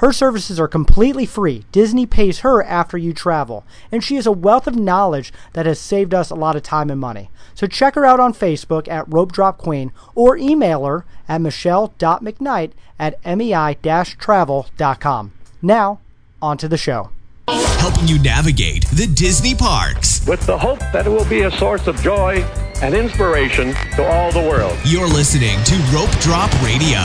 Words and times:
Her 0.00 0.12
services 0.14 0.58
are 0.58 0.66
completely 0.66 1.26
free. 1.26 1.66
Disney 1.72 2.06
pays 2.06 2.38
her 2.38 2.62
after 2.62 2.96
you 2.96 3.12
travel, 3.12 3.66
and 3.92 4.02
she 4.02 4.14
has 4.14 4.26
a 4.26 4.32
wealth 4.32 4.66
of 4.66 4.74
knowledge 4.74 5.30
that 5.52 5.66
has 5.66 5.78
saved 5.78 6.14
us 6.14 6.30
a 6.30 6.34
lot 6.34 6.56
of 6.56 6.62
time 6.62 6.88
and 6.88 6.98
money. 6.98 7.28
So 7.54 7.66
check 7.66 7.96
her 7.96 8.06
out 8.06 8.18
on 8.18 8.32
Facebook 8.32 8.88
at 8.88 9.04
Rope 9.12 9.30
Drop 9.30 9.58
Queen 9.58 9.92
or 10.14 10.38
email 10.38 10.86
her 10.86 11.04
at 11.28 11.42
michelle.mcknight 11.42 12.70
at 12.98 13.22
mei-travel.com. 13.26 15.32
Now, 15.60 16.00
on 16.40 16.56
to 16.56 16.68
the 16.68 16.78
show. 16.78 17.10
Helping 17.48 18.08
you 18.08 18.18
navigate 18.22 18.86
the 18.94 19.06
Disney 19.06 19.54
parks. 19.54 20.26
with 20.26 20.40
the 20.46 20.56
hope 20.56 20.78
that 20.94 21.06
it 21.06 21.10
will 21.10 21.26
be 21.26 21.42
a 21.42 21.50
source 21.50 21.86
of 21.86 22.00
joy 22.00 22.36
and 22.80 22.94
inspiration 22.94 23.74
to 23.96 24.06
all 24.06 24.32
the 24.32 24.40
world. 24.40 24.78
You're 24.86 25.08
listening 25.08 25.62
to 25.64 25.76
Rope 25.92 26.12
Drop 26.20 26.50
Radio. 26.62 27.00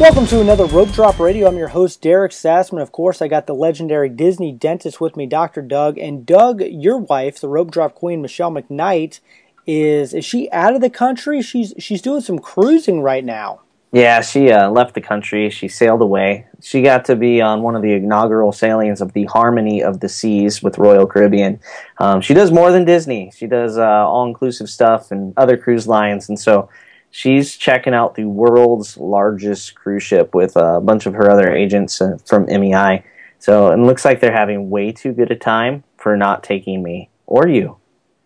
Welcome 0.00 0.26
to 0.28 0.40
another 0.40 0.64
Rope 0.64 0.92
Drop 0.92 1.20
Radio. 1.20 1.46
I'm 1.46 1.58
your 1.58 1.68
host, 1.68 2.00
Derek 2.00 2.32
Sassman. 2.32 2.80
Of 2.80 2.90
course, 2.90 3.20
I 3.20 3.28
got 3.28 3.46
the 3.46 3.52
legendary 3.54 4.08
Disney 4.08 4.50
dentist 4.50 4.98
with 4.98 5.14
me, 5.14 5.26
Dr. 5.26 5.60
Doug. 5.60 5.98
And 5.98 6.24
Doug, 6.24 6.62
your 6.62 6.96
wife, 6.96 7.38
the 7.38 7.50
Rope 7.50 7.70
Drop 7.70 7.94
Queen, 7.94 8.22
Michelle 8.22 8.50
McKnight, 8.50 9.20
is 9.66 10.14
is 10.14 10.24
she 10.24 10.50
out 10.52 10.74
of 10.74 10.80
the 10.80 10.88
country? 10.88 11.42
She's 11.42 11.74
she's 11.78 12.00
doing 12.00 12.22
some 12.22 12.38
cruising 12.38 13.02
right 13.02 13.22
now. 13.22 13.60
Yeah, 13.92 14.22
she 14.22 14.50
uh, 14.50 14.70
left 14.70 14.94
the 14.94 15.02
country. 15.02 15.50
She 15.50 15.68
sailed 15.68 16.00
away. 16.00 16.46
She 16.62 16.80
got 16.80 17.04
to 17.04 17.14
be 17.14 17.42
on 17.42 17.60
one 17.60 17.76
of 17.76 17.82
the 17.82 17.92
inaugural 17.92 18.52
sailings 18.52 19.02
of 19.02 19.12
the 19.12 19.26
Harmony 19.26 19.82
of 19.82 20.00
the 20.00 20.08
Seas 20.08 20.62
with 20.62 20.78
Royal 20.78 21.06
Caribbean. 21.06 21.60
Um, 21.98 22.22
she 22.22 22.32
does 22.32 22.50
more 22.50 22.72
than 22.72 22.86
Disney. 22.86 23.32
She 23.36 23.46
does 23.46 23.76
uh, 23.76 23.82
all-inclusive 23.82 24.70
stuff 24.70 25.10
and 25.10 25.34
other 25.36 25.58
cruise 25.58 25.86
lines, 25.86 26.30
and 26.30 26.40
so 26.40 26.70
she's 27.10 27.56
checking 27.56 27.94
out 27.94 28.14
the 28.14 28.24
world's 28.24 28.96
largest 28.96 29.74
cruise 29.74 30.02
ship 30.02 30.34
with 30.34 30.56
a 30.56 30.80
bunch 30.80 31.06
of 31.06 31.14
her 31.14 31.30
other 31.30 31.50
agents 31.52 32.00
uh, 32.00 32.16
from 32.24 32.46
MEI. 32.46 33.04
So 33.38 33.72
it 33.72 33.78
looks 33.78 34.04
like 34.04 34.20
they're 34.20 34.32
having 34.32 34.70
way 34.70 34.92
too 34.92 35.12
good 35.12 35.30
a 35.30 35.36
time 35.36 35.84
for 35.96 36.16
not 36.16 36.42
taking 36.42 36.82
me 36.82 37.08
or 37.26 37.48
you. 37.48 37.76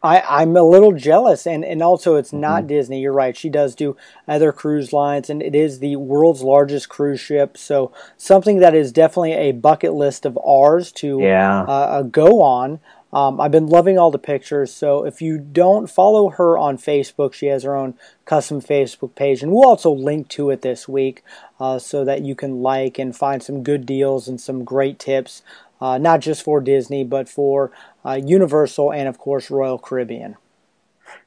I, 0.03 0.21
I'm 0.43 0.55
a 0.55 0.63
little 0.63 0.93
jealous, 0.93 1.47
and, 1.47 1.65
and 1.65 1.83
also 1.83 2.17
it's 2.17 2.33
not 2.33 2.67
Disney. 2.67 3.01
You're 3.01 3.15
right. 3.15 3.35
She 3.35 3.49
does 3.49 3.75
do 3.75 3.97
other 4.29 4.53
cruise 4.53 4.93
lines, 4.93 5.31
and 5.31 5.43
it 5.43 5.55
is 5.55 5.79
the 5.79 5.97
world's 5.97 6.43
largest 6.43 6.91
cruise 6.91 7.21
ship. 7.21 7.57
So 7.57 7.91
something 8.19 8.59
that 8.59 8.75
is 8.75 8.93
definitely 8.93 9.33
a 9.33 9.53
bucket 9.53 9.95
list 9.95 10.27
of 10.27 10.39
ours 10.47 10.93
to 10.93 11.21
Yeah. 11.23 11.63
uh, 11.63 11.71
uh, 11.71 12.03
go 12.03 12.43
on. 12.43 12.81
Um, 13.15 13.41
I've 13.41 13.53
been 13.53 13.69
loving 13.69 13.97
all 13.97 14.11
the 14.11 14.19
pictures. 14.19 14.75
So 14.75 15.05
if 15.07 15.23
you 15.23 15.39
don't 15.39 15.89
follow 15.89 16.31
her 16.31 16.59
on 16.59 16.77
Facebook, 16.77 17.33
she 17.33 17.47
has 17.47 17.62
her 17.62 17.77
own 17.77 17.95
custom 18.25 18.61
Facebook 18.61 19.15
page, 19.15 19.41
and 19.41 19.53
we'll 19.53 19.69
also 19.69 19.93
link 19.93 20.29
to 20.31 20.51
it 20.51 20.62
this 20.62 20.89
week 20.89 21.23
uh, 21.61 21.79
so 21.79 22.05
that 22.05 22.23
you 22.23 22.35
can 22.35 22.61
like 22.61 22.98
and 22.98 23.17
find 23.17 23.42
some 23.42 23.62
good 23.62 23.87
deals 23.87 24.27
and 24.27 24.41
some 24.41 24.65
great 24.65 24.98
tips, 24.98 25.42
uh, 25.81 25.97
not 25.97 26.20
just 26.20 26.42
for 26.42 26.61
Disney, 26.61 27.05
but 27.05 27.29
for 27.29 27.70
uh, 28.05 28.20
Universal 28.23 28.92
and 28.92 29.09
of 29.09 29.17
course 29.17 29.48
Royal 29.48 29.79
Caribbean. 29.79 30.37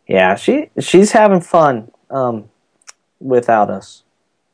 Yeah, 0.06 0.36
she 0.36 0.70
she's 0.80 1.14
having 1.14 1.42
fun 1.42 1.92
um, 2.10 2.50
without 3.20 3.70
us. 3.70 4.04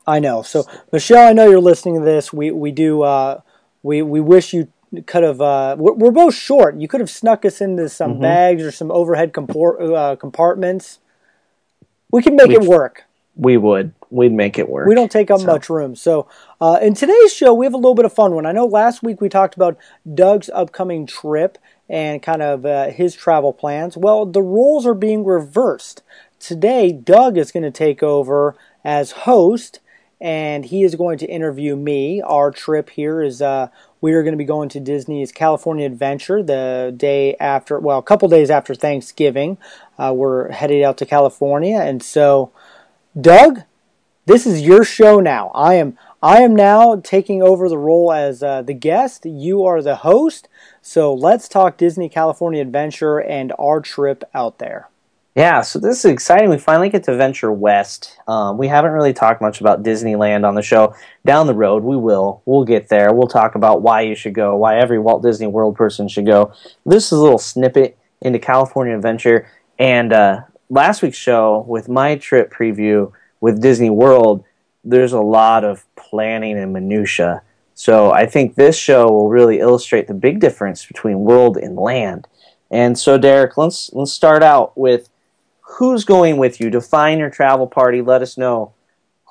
I 0.05 0.19
know. 0.19 0.43
So 0.43 0.65
Michelle, 0.91 1.29
I 1.29 1.33
know 1.33 1.49
you're 1.49 1.59
listening 1.59 1.95
to 1.95 2.05
this. 2.05 2.31
We 2.31 2.51
we 2.51 2.71
do. 2.71 3.01
Uh, 3.01 3.41
we 3.81 4.01
we 4.01 4.19
wish 4.19 4.53
you 4.53 4.67
could 5.01 5.23
have. 5.23 5.41
Uh, 5.41 5.75
we're, 5.77 5.93
we're 5.93 6.11
both 6.11 6.35
short. 6.35 6.77
You 6.77 6.87
could 6.87 6.99
have 6.99 7.09
snuck 7.09 7.45
us 7.45 7.61
into 7.61 7.89
some 7.89 8.19
bags 8.19 8.63
or 8.63 8.71
some 8.71 8.91
overhead 8.91 9.33
compor- 9.33 9.95
uh, 9.95 10.15
compartments. 10.15 10.99
We 12.11 12.21
can 12.21 12.35
make 12.35 12.51
it 12.51 12.59
We've- 12.59 12.67
work. 12.69 13.03
We 13.35 13.57
would. 13.57 13.93
We'd 14.11 14.31
make 14.31 14.59
it 14.59 14.69
work. 14.69 14.87
We 14.87 14.93
don't 14.93 15.11
take 15.11 15.31
up 15.31 15.41
much 15.43 15.67
room. 15.67 15.95
So, 15.95 16.27
uh, 16.61 16.77
in 16.83 16.93
today's 16.93 17.33
show, 17.33 17.51
we 17.51 17.65
have 17.65 17.73
a 17.73 17.77
little 17.77 17.95
bit 17.95 18.05
of 18.05 18.13
fun 18.13 18.35
one. 18.35 18.45
I 18.45 18.51
know 18.51 18.67
last 18.67 19.01
week 19.01 19.19
we 19.21 19.27
talked 19.27 19.55
about 19.55 19.75
Doug's 20.13 20.51
upcoming 20.53 21.07
trip 21.07 21.57
and 21.89 22.21
kind 22.21 22.43
of 22.43 22.63
uh, 22.63 22.89
his 22.91 23.15
travel 23.15 23.51
plans. 23.51 23.97
Well, 23.97 24.27
the 24.27 24.43
roles 24.43 24.85
are 24.85 24.93
being 24.93 25.25
reversed. 25.25 26.03
Today, 26.39 26.91
Doug 26.91 27.35
is 27.39 27.51
going 27.51 27.63
to 27.63 27.71
take 27.71 28.03
over 28.03 28.55
as 28.85 29.11
host, 29.11 29.79
and 30.21 30.65
he 30.65 30.83
is 30.83 30.93
going 30.93 31.17
to 31.17 31.25
interview 31.25 31.75
me. 31.75 32.21
Our 32.21 32.51
trip 32.51 32.91
here 32.91 33.23
is 33.23 33.41
uh, 33.41 33.69
we 34.03 34.11
are 34.11 34.21
going 34.21 34.33
to 34.33 34.37
be 34.37 34.43
going 34.43 34.67
to 34.67 34.81
Disney's 34.81 35.31
California 35.31 35.85
Adventure 35.85 36.43
the 36.43 36.93
day 36.97 37.37
after, 37.37 37.79
well, 37.79 37.99
a 37.99 38.03
couple 38.03 38.27
days 38.27 38.49
after 38.49 38.75
Thanksgiving. 38.75 39.57
Uh, 39.97 40.11
we're 40.13 40.51
headed 40.51 40.83
out 40.83 40.97
to 40.97 41.05
California, 41.05 41.77
and 41.77 42.03
so. 42.03 42.51
Doug, 43.19 43.61
this 44.25 44.47
is 44.47 44.61
your 44.61 44.83
show 44.83 45.19
now. 45.19 45.51
I 45.53 45.75
am 45.75 45.97
I 46.21 46.41
am 46.41 46.55
now 46.55 46.95
taking 46.95 47.43
over 47.43 47.69
the 47.69 47.77
role 47.77 48.11
as 48.11 48.41
uh, 48.41 48.63
the 48.63 48.73
guest. 48.73 49.25
You 49.25 49.63
are 49.65 49.83
the 49.83 49.97
host. 49.97 50.49
So 50.81 51.13
let's 51.13 51.47
talk 51.47 51.77
Disney 51.77 52.09
California 52.09 52.61
Adventure 52.61 53.19
and 53.19 53.53
our 53.59 53.81
trip 53.81 54.23
out 54.33 54.57
there. 54.57 54.89
Yeah, 55.35 55.61
so 55.61 55.79
this 55.79 56.05
is 56.05 56.11
exciting. 56.11 56.49
We 56.51 56.59
finally 56.59 56.89
get 56.89 57.03
to 57.05 57.15
venture 57.15 57.51
west. 57.51 58.19
Um, 58.27 58.55
we 58.59 58.67
haven't 58.67 58.91
really 58.91 59.13
talked 59.13 59.41
much 59.41 59.61
about 59.61 59.81
Disneyland 59.81 60.47
on 60.47 60.53
the 60.53 60.61
show. 60.61 60.93
Down 61.25 61.47
the 61.47 61.55
road, 61.55 61.83
we 61.83 61.97
will. 61.97 62.43
We'll 62.45 62.65
get 62.65 62.87
there. 62.87 63.11
We'll 63.13 63.27
talk 63.27 63.55
about 63.55 63.81
why 63.81 64.01
you 64.01 64.13
should 64.13 64.35
go, 64.35 64.55
why 64.55 64.77
every 64.77 64.99
Walt 64.99 65.23
Disney 65.23 65.47
World 65.47 65.75
person 65.75 66.07
should 66.07 66.27
go. 66.27 66.53
This 66.85 67.07
is 67.07 67.13
a 67.13 67.21
little 67.21 67.39
snippet 67.39 67.97
into 68.21 68.37
California 68.37 68.95
Adventure. 68.95 69.47
And 69.79 70.13
uh, 70.13 70.41
last 70.69 71.01
week's 71.01 71.17
show 71.17 71.65
with 71.67 71.89
my 71.89 72.15
trip 72.15 72.53
preview 72.53 73.11
with 73.41 73.59
Disney 73.59 73.89
World, 73.89 74.43
there's 74.83 75.13
a 75.13 75.21
lot 75.21 75.63
of 75.63 75.83
planning 75.95 76.59
and 76.59 76.73
minutia. 76.73 77.41
So 77.73 78.11
I 78.11 78.27
think 78.27 78.53
this 78.53 78.77
show 78.77 79.09
will 79.09 79.29
really 79.29 79.59
illustrate 79.59 80.07
the 80.07 80.13
big 80.13 80.39
difference 80.39 80.85
between 80.85 81.21
world 81.21 81.57
and 81.57 81.75
land. 81.75 82.27
And 82.69 82.97
so, 82.97 83.17
Derek, 83.17 83.57
let's 83.57 83.91
let's 83.93 84.11
start 84.11 84.41
out 84.43 84.77
with 84.77 85.09
who's 85.73 86.05
going 86.05 86.37
with 86.37 86.59
you. 86.59 86.69
Define 86.69 87.19
your 87.19 87.29
travel 87.29 87.67
party. 87.67 88.01
Let 88.01 88.21
us 88.21 88.37
know 88.37 88.73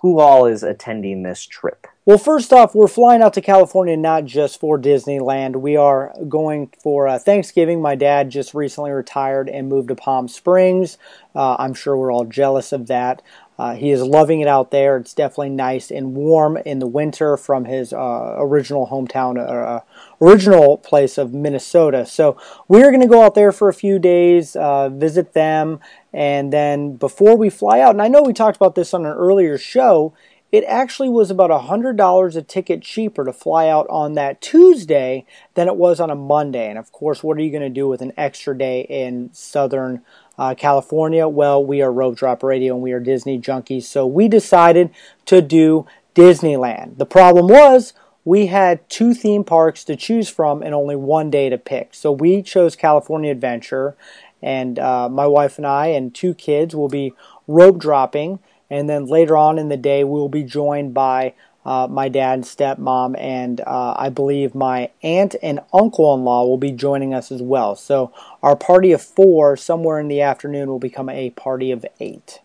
who 0.02 0.18
all 0.18 0.46
is 0.46 0.62
attending 0.62 1.22
this 1.22 1.46
trip. 1.46 1.86
Well, 2.04 2.18
first 2.18 2.52
off, 2.52 2.74
we're 2.74 2.88
flying 2.88 3.22
out 3.22 3.34
to 3.34 3.40
California 3.40 3.96
not 3.96 4.24
just 4.24 4.58
for 4.58 4.76
Disneyland. 4.76 5.54
We 5.54 5.76
are 5.76 6.12
going 6.28 6.72
for 6.82 7.06
uh, 7.06 7.20
Thanksgiving. 7.20 7.80
My 7.80 7.94
dad 7.94 8.28
just 8.28 8.54
recently 8.54 8.90
retired 8.90 9.48
and 9.48 9.68
moved 9.68 9.86
to 9.88 9.94
Palm 9.94 10.26
Springs. 10.26 10.98
Uh, 11.32 11.54
I'm 11.60 11.74
sure 11.74 11.96
we're 11.96 12.12
all 12.12 12.24
jealous 12.24 12.72
of 12.72 12.88
that. 12.88 13.22
Uh, 13.58 13.74
he 13.74 13.90
is 13.90 14.02
loving 14.02 14.40
it 14.40 14.48
out 14.48 14.70
there. 14.70 14.96
It's 14.96 15.14
definitely 15.14 15.50
nice 15.50 15.90
and 15.90 16.14
warm 16.14 16.56
in 16.56 16.78
the 16.78 16.86
winter 16.86 17.36
from 17.36 17.66
his 17.66 17.92
uh, 17.92 18.36
original 18.38 18.88
hometown, 18.88 19.38
uh, 19.38 19.80
original 20.20 20.78
place 20.78 21.18
of 21.18 21.34
Minnesota. 21.34 22.06
So 22.06 22.36
we're 22.68 22.90
going 22.90 23.02
to 23.02 23.06
go 23.06 23.22
out 23.22 23.34
there 23.34 23.52
for 23.52 23.68
a 23.68 23.74
few 23.74 23.98
days, 23.98 24.56
uh, 24.56 24.88
visit 24.88 25.34
them, 25.34 25.80
and 26.12 26.52
then 26.52 26.96
before 26.96 27.36
we 27.36 27.50
fly 27.50 27.80
out, 27.80 27.90
and 27.90 28.02
I 28.02 28.08
know 28.08 28.22
we 28.22 28.32
talked 28.32 28.56
about 28.56 28.74
this 28.74 28.92
on 28.94 29.06
an 29.06 29.12
earlier 29.12 29.58
show, 29.58 30.12
it 30.52 30.64
actually 30.64 31.08
was 31.08 31.30
about 31.30 31.50
$100 31.50 32.36
a 32.36 32.42
ticket 32.42 32.82
cheaper 32.82 33.24
to 33.24 33.32
fly 33.32 33.68
out 33.68 33.86
on 33.88 34.12
that 34.14 34.42
Tuesday 34.42 35.24
than 35.54 35.66
it 35.66 35.76
was 35.76 35.98
on 35.98 36.10
a 36.10 36.14
Monday. 36.14 36.68
And 36.68 36.78
of 36.78 36.92
course, 36.92 37.24
what 37.24 37.38
are 37.38 37.40
you 37.40 37.50
going 37.50 37.62
to 37.62 37.70
do 37.70 37.88
with 37.88 38.02
an 38.02 38.12
extra 38.18 38.56
day 38.56 38.82
in 38.82 39.30
Southern 39.32 40.02
uh, 40.42 40.56
California? 40.56 41.28
Well, 41.28 41.64
we 41.64 41.82
are 41.82 41.92
Rope 41.92 42.16
Drop 42.16 42.42
Radio 42.42 42.74
and 42.74 42.82
we 42.82 42.90
are 42.90 42.98
Disney 42.98 43.38
junkies, 43.38 43.84
so 43.84 44.04
we 44.04 44.26
decided 44.26 44.90
to 45.26 45.40
do 45.40 45.86
Disneyland. 46.16 46.98
The 46.98 47.06
problem 47.06 47.46
was 47.46 47.92
we 48.24 48.46
had 48.46 48.88
two 48.90 49.14
theme 49.14 49.44
parks 49.44 49.84
to 49.84 49.94
choose 49.94 50.28
from 50.28 50.60
and 50.60 50.74
only 50.74 50.96
one 50.96 51.30
day 51.30 51.48
to 51.48 51.58
pick. 51.58 51.94
So 51.94 52.10
we 52.10 52.42
chose 52.42 52.74
California 52.74 53.30
Adventure, 53.30 53.96
and 54.42 54.80
uh, 54.80 55.08
my 55.08 55.28
wife 55.28 55.58
and 55.58 55.66
I 55.66 55.86
and 55.88 56.12
two 56.12 56.34
kids 56.34 56.74
will 56.74 56.88
be 56.88 57.12
rope 57.46 57.78
dropping. 57.78 58.40
And 58.68 58.88
then 58.88 59.06
later 59.06 59.36
on 59.36 59.60
in 59.60 59.68
the 59.68 59.76
day, 59.76 60.02
we'll 60.02 60.28
be 60.28 60.42
joined 60.42 60.92
by 60.92 61.34
uh, 61.64 61.86
my 61.88 62.08
dad 62.08 62.42
stepmom, 62.42 63.18
and 63.18 63.60
uh, 63.60 63.94
I 63.96 64.08
believe 64.08 64.54
my 64.54 64.90
aunt 65.02 65.36
and 65.42 65.60
uncle 65.72 66.12
in 66.14 66.24
law 66.24 66.44
will 66.46 66.58
be 66.58 66.72
joining 66.72 67.14
us 67.14 67.30
as 67.30 67.40
well. 67.40 67.76
So 67.76 68.12
our 68.42 68.56
party 68.56 68.92
of 68.92 69.00
four, 69.02 69.56
somewhere 69.56 70.00
in 70.00 70.08
the 70.08 70.20
afternoon, 70.20 70.68
will 70.68 70.78
become 70.78 71.08
a 71.08 71.30
party 71.30 71.70
of 71.70 71.86
eight. 72.00 72.40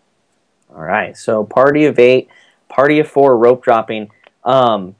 All 0.70 0.82
right. 0.82 1.16
So 1.16 1.44
party 1.44 1.86
of 1.86 1.98
eight, 1.98 2.28
party 2.68 3.00
of 3.00 3.08
four, 3.08 3.36
rope 3.36 3.64
dropping. 3.64 4.10
Um, 4.44 4.94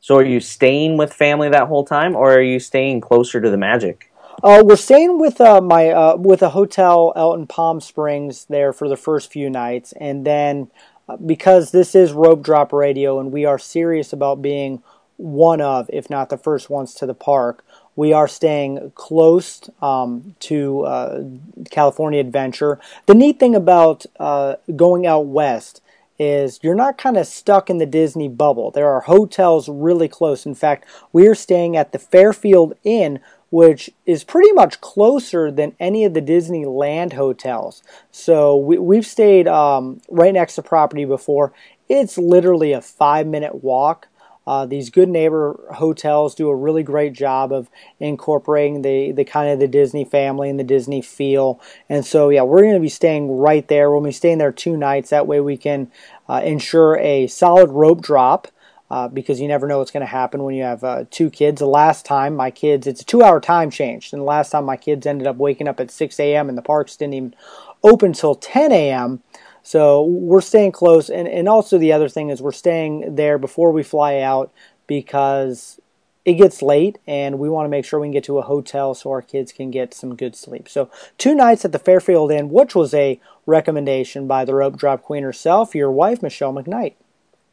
so 0.00 0.16
are 0.16 0.24
you 0.24 0.40
staying 0.40 0.96
with 0.96 1.12
family 1.12 1.48
that 1.48 1.68
whole 1.68 1.84
time, 1.84 2.14
or 2.14 2.34
are 2.34 2.42
you 2.42 2.58
staying 2.58 3.00
closer 3.00 3.40
to 3.40 3.50
the 3.50 3.56
magic? 3.56 4.12
Uh, 4.42 4.62
we're 4.64 4.76
staying 4.76 5.20
with 5.20 5.40
uh, 5.40 5.60
my 5.60 5.90
uh, 5.90 6.16
with 6.16 6.42
a 6.42 6.50
hotel 6.50 7.12
out 7.14 7.38
in 7.38 7.46
Palm 7.46 7.80
Springs 7.80 8.46
there 8.46 8.72
for 8.72 8.88
the 8.88 8.96
first 8.96 9.30
few 9.30 9.48
nights, 9.48 9.92
and 9.92 10.26
then 10.26 10.70
because 11.16 11.70
this 11.70 11.94
is 11.94 12.12
rope 12.12 12.42
drop 12.42 12.72
radio 12.72 13.18
and 13.18 13.32
we 13.32 13.44
are 13.44 13.58
serious 13.58 14.12
about 14.12 14.42
being 14.42 14.82
one 15.16 15.60
of, 15.60 15.88
if 15.92 16.10
not 16.10 16.28
the 16.28 16.36
first 16.36 16.68
ones 16.68 16.94
to 16.94 17.06
the 17.06 17.14
park, 17.14 17.64
we 17.94 18.12
are 18.12 18.26
staying 18.26 18.92
close 18.94 19.68
um, 19.80 20.34
to 20.40 20.82
uh, 20.82 21.24
California 21.70 22.20
Adventure. 22.20 22.80
The 23.06 23.14
neat 23.14 23.38
thing 23.38 23.54
about 23.54 24.06
uh, 24.18 24.56
going 24.74 25.06
out 25.06 25.26
west 25.26 25.82
is 26.18 26.60
you're 26.62 26.74
not 26.74 26.98
kind 26.98 27.16
of 27.16 27.26
stuck 27.26 27.68
in 27.68 27.78
the 27.78 27.86
Disney 27.86 28.28
bubble. 28.28 28.70
There 28.70 28.88
are 28.88 29.00
hotels 29.02 29.68
really 29.68 30.08
close. 30.08 30.46
In 30.46 30.54
fact, 30.54 30.86
we 31.12 31.26
are 31.26 31.34
staying 31.34 31.76
at 31.76 31.92
the 31.92 31.98
Fairfield 31.98 32.74
Inn, 32.84 33.20
which 33.52 33.90
is 34.06 34.24
pretty 34.24 34.50
much 34.52 34.80
closer 34.80 35.50
than 35.50 35.76
any 35.78 36.06
of 36.06 36.14
the 36.14 36.22
Disneyland 36.22 37.12
hotels. 37.12 37.82
So 38.10 38.56
we, 38.56 38.96
have 38.96 39.06
stayed 39.06 39.46
um, 39.46 40.00
right 40.08 40.32
next 40.32 40.54
to 40.54 40.62
property 40.62 41.04
before. 41.04 41.52
It's 41.86 42.16
literally 42.16 42.72
a 42.72 42.80
five 42.80 43.26
minute 43.26 43.62
walk. 43.62 44.08
Uh, 44.46 44.64
these 44.64 44.88
good 44.88 45.10
neighbor 45.10 45.60
hotels 45.74 46.34
do 46.34 46.48
a 46.48 46.56
really 46.56 46.82
great 46.82 47.12
job 47.12 47.52
of 47.52 47.68
incorporating 48.00 48.80
the, 48.80 49.12
the 49.12 49.24
kind 49.24 49.50
of 49.50 49.60
the 49.60 49.68
Disney 49.68 50.06
family 50.06 50.48
and 50.48 50.58
the 50.58 50.64
Disney 50.64 51.02
feel. 51.02 51.60
And 51.90 52.06
so, 52.06 52.30
yeah, 52.30 52.42
we're 52.42 52.62
going 52.62 52.72
to 52.72 52.80
be 52.80 52.88
staying 52.88 53.36
right 53.36 53.68
there. 53.68 53.90
We'll 53.90 54.00
be 54.00 54.12
staying 54.12 54.38
there 54.38 54.50
two 54.50 54.78
nights. 54.78 55.10
That 55.10 55.26
way, 55.26 55.40
we 55.40 55.58
can 55.58 55.92
uh, 56.26 56.40
ensure 56.42 56.96
a 56.96 57.26
solid 57.26 57.70
rope 57.70 58.00
drop. 58.00 58.48
Uh, 58.92 59.08
because 59.08 59.40
you 59.40 59.48
never 59.48 59.66
know 59.66 59.78
what's 59.78 59.90
going 59.90 60.02
to 60.02 60.06
happen 60.06 60.42
when 60.42 60.54
you 60.54 60.62
have 60.62 60.84
uh, 60.84 61.06
two 61.10 61.30
kids. 61.30 61.60
The 61.60 61.66
last 61.66 62.04
time 62.04 62.36
my 62.36 62.50
kids, 62.50 62.86
it's 62.86 63.00
a 63.00 63.04
two 63.06 63.22
hour 63.22 63.40
time 63.40 63.70
change. 63.70 64.12
And 64.12 64.20
the 64.20 64.26
last 64.26 64.50
time 64.50 64.66
my 64.66 64.76
kids 64.76 65.06
ended 65.06 65.26
up 65.26 65.36
waking 65.36 65.66
up 65.66 65.80
at 65.80 65.90
6 65.90 66.20
a.m. 66.20 66.50
and 66.50 66.58
the 66.58 66.62
parks 66.62 66.94
didn't 66.94 67.14
even 67.14 67.34
open 67.82 68.08
until 68.08 68.34
10 68.34 68.70
a.m. 68.70 69.22
So 69.62 70.02
we're 70.02 70.42
staying 70.42 70.72
close, 70.72 71.08
and, 71.08 71.26
and 71.26 71.48
also 71.48 71.78
the 71.78 71.90
other 71.90 72.10
thing 72.10 72.28
is 72.28 72.42
we're 72.42 72.52
staying 72.52 73.14
there 73.14 73.38
before 73.38 73.72
we 73.72 73.82
fly 73.82 74.18
out 74.18 74.52
because 74.86 75.80
it 76.26 76.34
gets 76.34 76.60
late 76.60 76.98
and 77.06 77.38
we 77.38 77.48
want 77.48 77.64
to 77.64 77.70
make 77.70 77.86
sure 77.86 77.98
we 77.98 78.08
can 78.08 78.12
get 78.12 78.24
to 78.24 78.36
a 78.36 78.42
hotel 78.42 78.92
so 78.92 79.08
our 79.08 79.22
kids 79.22 79.52
can 79.52 79.70
get 79.70 79.94
some 79.94 80.16
good 80.16 80.36
sleep. 80.36 80.68
So 80.68 80.90
two 81.16 81.34
nights 81.34 81.64
at 81.64 81.72
the 81.72 81.78
Fairfield 81.78 82.30
Inn, 82.30 82.50
which 82.50 82.74
was 82.74 82.92
a 82.92 83.18
recommendation 83.46 84.26
by 84.26 84.44
the 84.44 84.54
rope 84.54 84.76
drop 84.76 85.00
queen 85.02 85.22
herself, 85.22 85.74
your 85.74 85.90
wife 85.90 86.22
Michelle 86.22 86.52
McKnight. 86.52 86.92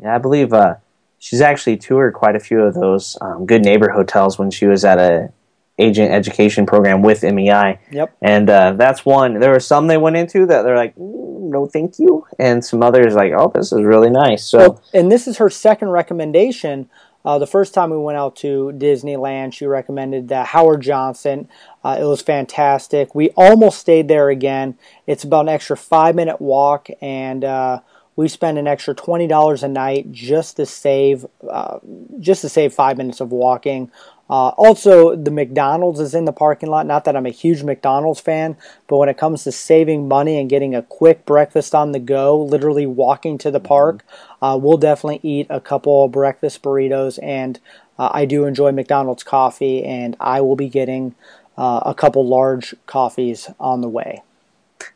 Yeah, 0.02 0.16
I 0.16 0.18
believe 0.18 0.52
uh, 0.52 0.76
she's 1.19 1.42
actually 1.42 1.77
toured 1.77 2.13
quite 2.13 2.36
a 2.36 2.39
few 2.39 2.62
of 2.62 2.74
those 2.74 3.18
um, 3.21 3.45
good 3.45 3.63
neighbor 3.63 3.89
hotels 3.89 4.39
when 4.39 4.50
she 4.50 4.66
was 4.66 4.83
at 4.83 4.98
a 4.98 5.31
agent 5.77 6.12
education 6.12 6.66
program 6.66 7.01
with 7.01 7.24
MEI. 7.24 7.80
Yep. 7.92 8.16
And 8.21 8.50
uh, 8.50 8.74
that's 8.74 9.06
one. 9.06 9.39
There 9.39 9.51
were 9.51 9.60
some 9.60 9.88
they 9.88 9.98
went 9.98 10.18
into 10.18 10.45
that 10.45 10.63
they're 10.63 10.75
like, 10.75 10.95
mm, 10.95 11.50
no, 11.50 11.68
thank 11.68 12.00
you, 12.00 12.25
and 12.38 12.63
some 12.63 12.83
others 12.83 13.16
like, 13.16 13.31
oh, 13.36 13.51
this 13.54 13.71
is 13.71 13.81
really 13.83 14.10
nice. 14.10 14.45
So, 14.45 14.57
well, 14.57 14.83
and 14.94 15.12
this 15.12 15.27
is 15.27 15.38
her 15.38 15.50
second 15.50 15.89
recommendation. 15.89 16.89
Uh, 17.25 17.38
the 17.38 17.48
first 17.48 17.74
time 17.74 17.89
we 17.89 17.98
went 17.98 18.18
out 18.18 18.36
to 18.38 18.71
Disneyland, 18.77 19.54
she 19.54 19.66
recommended 19.66 20.30
the 20.30 20.44
Howard 20.45 20.81
Johnson. 20.81 21.50
Uh, 21.83 21.98
it 22.00 22.06
was 22.06 22.21
fantastic. 22.21 23.13
We 23.13 23.30
almost 23.31 23.80
stayed 23.80 24.07
there 24.07 24.30
again. 24.30 24.77
It's 25.06 25.25
about 25.25 25.42
an 25.42 25.50
extra 25.50 25.75
five 25.75 26.16
minute 26.16 26.39
walk, 26.39 26.88
and 27.01 27.44
uh, 27.44 27.81
we 28.19 28.27
spend 28.27 28.57
an 28.57 28.68
extra 28.68 28.94
twenty 28.94 29.27
dollars 29.27 29.63
a 29.63 29.68
night 29.69 30.12
just 30.12 30.57
to 30.57 30.66
save, 30.66 31.25
uh, 31.50 31.80
just 32.19 32.42
to 32.42 32.50
save 32.50 32.74
five 32.74 32.98
minutes 32.98 33.21
of 33.21 33.31
walking. 33.31 33.89
Uh, 34.30 34.50
also, 34.57 35.16
the 35.16 35.31
McDonald's 35.31 36.01
is 36.01 36.13
in 36.13 36.25
the 36.25 36.33
parking 36.33 36.69
lot. 36.69 36.86
Not 36.86 37.06
that 37.06 37.16
I'm 37.16 37.25
a 37.25 37.30
huge 37.30 37.63
McDonald's 37.63 38.19
fan, 38.19 38.57
but 38.88 38.98
when 38.98 39.07
it 39.07 39.18
comes 39.18 39.45
to 39.45 39.54
saving 39.54 40.10
money 40.10 40.38
and 40.38 40.50
getting 40.50 40.75
a 40.75 40.81
quick 40.81 41.25
breakfast 41.25 41.74
on 41.74 41.94
the 41.94 42.00
go, 42.00 42.38
literally 42.38 42.86
walking 42.86 43.38
to 43.38 43.51
the 43.51 43.62
park, 43.62 44.04
uh, 44.42 44.60
we'll 44.62 44.77
definitely 44.77 45.21
eat 45.24 45.48
a 45.50 45.62
couple 45.62 46.04
of 46.04 46.12
breakfast 46.12 46.62
burritos. 46.62 47.19
And 47.24 47.57
uh, 47.98 48.10
I 48.12 48.25
do 48.25 48.44
enjoy 48.44 48.74
McDonald's 48.74 49.24
coffee, 49.24 49.86
and 49.86 50.18
I 50.19 50.42
will 50.42 50.57
be 50.57 50.68
getting 50.68 51.16
uh, 51.57 51.83
a 51.86 51.95
couple 51.95 52.27
large 52.27 52.75
coffees 52.86 53.50
on 53.62 53.80
the 53.80 53.89
way. 53.89 54.24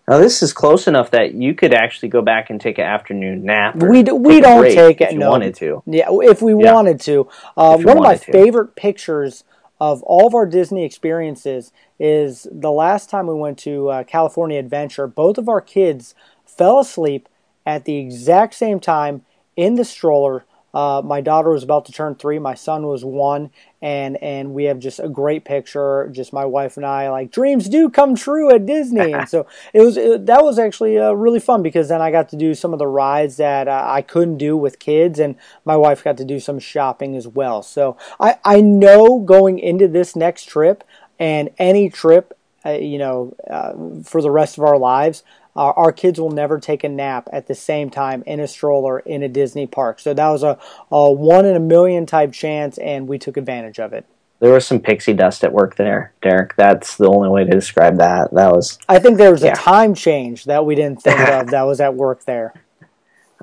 Now 0.07 0.17
this 0.17 0.43
is 0.43 0.51
close 0.51 0.87
enough 0.87 1.11
that 1.11 1.33
you 1.33 1.53
could 1.53 1.73
actually 1.73 2.09
go 2.09 2.21
back 2.21 2.49
and 2.49 2.59
take 2.59 2.77
an 2.77 2.85
afternoon 2.85 3.43
nap. 3.45 3.75
We 3.75 4.03
do, 4.03 4.15
we 4.15 4.41
don't 4.41 4.63
take 4.65 4.99
it. 4.99 5.05
If 5.05 5.13
you 5.13 5.19
no. 5.19 5.29
wanted 5.29 5.55
to. 5.55 5.81
Yeah, 5.85 6.07
if 6.09 6.41
we 6.41 6.51
yeah. 6.51 6.73
wanted 6.73 6.99
to. 7.01 7.29
Uh, 7.55 7.77
one 7.77 7.97
of 7.97 8.03
my 8.03 8.17
to. 8.17 8.31
favorite 8.31 8.75
pictures 8.75 9.43
of 9.79 10.03
all 10.03 10.27
of 10.27 10.35
our 10.35 10.45
Disney 10.45 10.83
experiences 10.83 11.71
is 11.99 12.47
the 12.51 12.71
last 12.71 13.09
time 13.09 13.27
we 13.27 13.33
went 13.33 13.57
to 13.59 13.89
uh, 13.89 14.03
California 14.03 14.59
Adventure. 14.59 15.07
Both 15.07 15.37
of 15.37 15.47
our 15.47 15.61
kids 15.61 16.15
fell 16.45 16.79
asleep 16.79 17.29
at 17.65 17.85
the 17.85 17.97
exact 17.97 18.55
same 18.55 18.79
time 18.79 19.23
in 19.55 19.75
the 19.75 19.85
stroller 19.85 20.45
uh, 20.73 21.01
my 21.05 21.21
daughter 21.21 21.51
was 21.51 21.63
about 21.63 21.85
to 21.85 21.91
turn 21.91 22.15
three. 22.15 22.39
My 22.39 22.55
son 22.55 22.87
was 22.87 23.05
one, 23.05 23.51
and 23.83 24.15
and 24.23 24.53
we 24.53 24.63
have 24.63 24.79
just 24.79 24.99
a 24.99 25.09
great 25.09 25.43
picture. 25.43 26.07
Just 26.13 26.31
my 26.31 26.45
wife 26.45 26.77
and 26.77 26.85
I, 26.85 27.09
like 27.09 27.31
dreams 27.31 27.67
do 27.67 27.89
come 27.89 28.15
true 28.15 28.49
at 28.49 28.65
Disney, 28.65 29.11
and 29.11 29.27
so 29.27 29.45
it 29.73 29.81
was 29.81 29.97
it, 29.97 30.25
that 30.25 30.41
was 30.41 30.57
actually 30.57 30.97
uh, 30.97 31.11
really 31.11 31.41
fun 31.41 31.61
because 31.61 31.89
then 31.89 32.01
I 32.01 32.09
got 32.09 32.29
to 32.29 32.37
do 32.37 32.55
some 32.55 32.71
of 32.71 32.79
the 32.79 32.87
rides 32.87 33.35
that 33.37 33.67
uh, 33.67 33.83
I 33.85 34.01
couldn't 34.01 34.37
do 34.37 34.55
with 34.55 34.79
kids, 34.79 35.19
and 35.19 35.35
my 35.65 35.75
wife 35.75 36.01
got 36.01 36.15
to 36.17 36.25
do 36.25 36.39
some 36.39 36.59
shopping 36.59 37.17
as 37.17 37.27
well. 37.27 37.61
So 37.61 37.97
I 38.21 38.37
I 38.45 38.61
know 38.61 39.19
going 39.19 39.59
into 39.59 39.89
this 39.89 40.15
next 40.15 40.45
trip 40.45 40.85
and 41.19 41.49
any 41.57 41.89
trip, 41.89 42.37
uh, 42.65 42.71
you 42.71 42.97
know, 42.97 43.35
uh, 43.51 43.73
for 44.03 44.21
the 44.21 44.31
rest 44.31 44.57
of 44.57 44.63
our 44.63 44.77
lives 44.77 45.23
uh, 45.55 45.71
our 45.75 45.91
kids 45.91 46.19
will 46.19 46.31
never 46.31 46.59
take 46.59 46.83
a 46.83 46.89
nap 46.89 47.29
at 47.31 47.47
the 47.47 47.55
same 47.55 47.89
time 47.89 48.23
in 48.25 48.39
a 48.39 48.47
stroller 48.47 48.99
in 48.99 49.23
a 49.23 49.29
Disney 49.29 49.67
park. 49.67 49.99
So 49.99 50.13
that 50.13 50.29
was 50.29 50.43
a, 50.43 50.57
a 50.91 51.11
one 51.11 51.45
in 51.45 51.55
a 51.55 51.59
million 51.59 52.05
type 52.05 52.33
chance, 52.33 52.77
and 52.77 53.07
we 53.07 53.17
took 53.17 53.37
advantage 53.37 53.79
of 53.79 53.93
it. 53.93 54.05
There 54.39 54.51
was 54.51 54.67
some 54.67 54.79
pixie 54.79 55.13
dust 55.13 55.43
at 55.43 55.53
work 55.53 55.75
there, 55.75 56.13
Derek. 56.21 56.55
That's 56.57 56.97
the 56.97 57.07
only 57.07 57.29
way 57.29 57.45
to 57.45 57.51
describe 57.51 57.97
that. 57.99 58.33
That 58.33 58.51
was. 58.51 58.77
I 58.89 58.99
think 58.99 59.17
there 59.17 59.31
was 59.31 59.43
yeah. 59.43 59.53
a 59.53 59.55
time 59.55 59.95
change 59.95 60.45
that 60.45 60.65
we 60.65 60.75
didn't 60.75 61.01
think 61.01 61.19
of 61.29 61.51
that 61.51 61.61
was 61.63 61.79
at 61.79 61.95
work 61.95 62.25
there. 62.25 62.53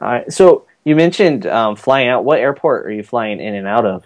All 0.01 0.09
right. 0.09 0.31
So 0.33 0.67
you 0.85 0.97
mentioned 0.97 1.47
um, 1.47 1.77
flying 1.77 2.09
out. 2.09 2.25
What 2.25 2.41
airport 2.41 2.87
are 2.87 2.93
you 2.93 3.03
flying 3.03 3.41
in 3.41 3.55
and 3.55 3.67
out 3.67 3.87
of? 3.87 4.05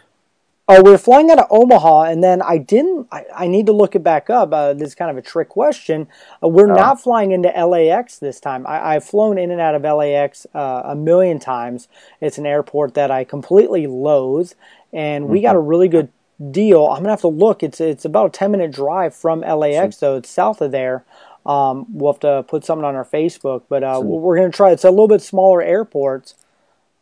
Oh, 0.67 0.83
we 0.83 0.95
are 0.95 0.99
flying 0.99 1.31
out 1.31 1.39
of 1.39 1.47
Omaha, 1.51 2.05
and 2.05 2.25
then 2.25 2.41
I 2.41 2.57
didn't. 2.57 3.07
I, 3.13 3.27
I 3.35 3.47
need 3.49 3.67
to 3.67 3.73
look 3.73 3.95
it 3.95 4.03
back 4.03 4.31
up. 4.31 4.51
Uh, 4.51 4.73
this 4.73 4.89
is 4.89 4.95
kind 4.95 5.11
of 5.11 5.19
a 5.19 5.23
trick 5.23 5.51
question. 5.51 6.09
Uh, 6.43 6.49
we're 6.49 6.73
oh. 6.73 6.75
not 6.75 7.03
flying 7.03 7.33
into 7.33 7.51
LAX 7.51 8.19
this 8.19 8.41
time. 8.41 8.67
I, 8.67 8.95
have 8.95 9.05
flown 9.05 9.37
in 9.37 9.51
and 9.51 9.61
out 9.61 9.75
of 9.75 9.83
LAX 9.83 10.47
uh, 10.55 10.83
a 10.87 10.97
million 10.97 11.39
times. 11.39 11.87
It's 12.23 12.39
an 12.39 12.47
airport 12.47 12.95
that 12.95 13.11
I 13.11 13.25
completely 13.25 13.87
loathe, 13.87 14.53
and 14.91 15.29
we 15.29 15.39
mm-hmm. 15.39 15.45
got 15.45 15.57
a 15.57 15.61
really 15.61 15.89
good 15.89 16.11
deal. 16.51 16.87
I'm 16.87 17.01
gonna 17.01 17.11
have 17.11 17.21
to 17.21 17.29
look. 17.29 17.63
It's 17.63 17.79
it's 17.79 18.07
about 18.07 18.27
a 18.29 18.31
10 18.31 18.51
minute 18.51 18.73
drive 18.73 19.15
from 19.15 19.41
LAX, 19.41 19.99
so 19.99 20.17
it's 20.17 20.31
south 20.31 20.63
of 20.63 20.71
there. 20.71 21.05
Um, 21.45 21.85
we'll 21.91 22.15
have 22.15 22.21
to 22.21 22.43
put 22.43 22.65
something 22.65 22.87
on 22.87 22.95
our 22.95 23.05
Facebook, 23.05 23.65
but 23.69 23.85
uh, 23.85 24.01
we're 24.03 24.37
gonna 24.37 24.51
try. 24.51 24.71
It's 24.71 24.85
a 24.85 24.91
little 24.91 25.09
bit 25.09 25.21
smaller 25.21 25.61
airport, 25.61 26.33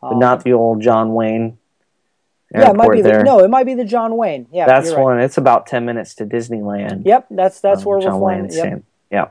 but 0.01 0.15
um, 0.15 0.19
not 0.19 0.43
the 0.43 0.53
old 0.53 0.83
John 0.83 1.15
Wayne 1.15 1.59
yeah, 2.55 2.71
it 2.71 2.77
might 2.77 2.93
be 2.93 3.03
the, 3.03 3.23
no, 3.23 3.41
it 3.41 3.49
might 3.49 3.67
be 3.67 3.75
the 3.75 3.85
John 3.85 4.17
Wayne. 4.17 4.47
Yeah, 4.53 4.67
that's 4.67 4.91
right. 4.91 4.99
one. 4.99 5.21
It's 5.21 5.39
about 5.39 5.67
ten 5.67 5.85
minutes 5.85 6.15
to 6.17 6.27
Disneyland. 6.27 7.05
Yep, 7.05 7.27
that's 7.31 7.61
that's 7.61 7.81
um, 7.81 7.85
where 7.85 8.01
John 8.01 8.21
we're 8.21 8.49
flying. 8.49 8.51
Yep. 8.51 8.83
Yeah, 9.11 9.29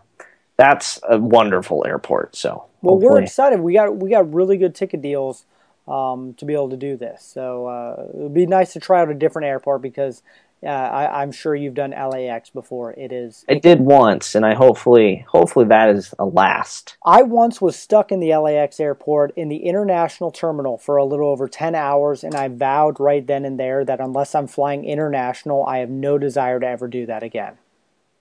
that's 0.58 1.00
a 1.08 1.18
wonderful 1.18 1.86
airport. 1.88 2.36
So 2.36 2.66
well, 2.82 2.96
hopefully. 2.96 3.10
we're 3.10 3.22
excited. 3.22 3.60
We 3.60 3.74
got 3.74 3.96
we 3.96 4.10
got 4.10 4.34
really 4.34 4.58
good 4.58 4.76
ticket 4.76 5.02
deals 5.02 5.46
um, 5.88 6.34
to 6.36 6.46
be 6.46 6.54
able 6.54 6.70
to 6.70 6.78
do 6.78 6.98
this. 6.98 7.24
So 7.24 7.68
uh, 7.68 8.06
it 8.10 8.16
would 8.16 8.34
be 8.34 8.46
nice 8.46 8.74
to 8.74 8.80
try 8.80 9.02
out 9.02 9.10
a 9.10 9.14
different 9.14 9.48
airport 9.48 9.82
because 9.82 10.24
uh, 10.64 10.70
I, 10.70 11.24
am 11.24 11.32
sure 11.32 11.56
you've 11.56 11.74
done 11.74 11.92
LAX 11.92 12.52
before. 12.52 12.92
It 12.94 13.12
is. 13.12 13.44
I 13.50 13.56
did 13.56 13.80
once, 13.80 14.36
and 14.36 14.46
I 14.46 14.54
hopefully, 14.54 15.26
hopefully 15.28 15.66
that 15.66 15.90
is 15.90 16.14
a 16.20 16.26
last. 16.26 16.98
I 17.04 17.24
once 17.24 17.60
was 17.60 17.76
stuck 17.76 18.12
in 18.12 18.20
the 18.20 18.36
LAX 18.36 18.80
airport 18.80 19.34
in 19.36 19.50
the 19.50 19.66
international 19.66 20.30
terminal 20.30 20.78
for 20.78 20.98
a 20.98 21.06
little 21.06 21.30
over 21.30 21.48
10 21.48 21.74
hours, 21.74 22.24
and 22.24 22.36
I 22.36 22.48
vowed 22.48 23.00
right 23.00 23.26
then 23.26 23.44
and 23.44 23.60
there 23.60 23.84
that 23.86 24.00
unless 24.00 24.36
I'm 24.36 24.46
flying 24.46 24.86
international, 24.86 25.66
I 25.66 25.80
have 25.80 25.90
no 25.90 26.20
desire 26.20 26.60
to 26.60 26.68
ever 26.68 26.88
do 26.88 27.08
that 27.08 27.24
again. 27.24 27.58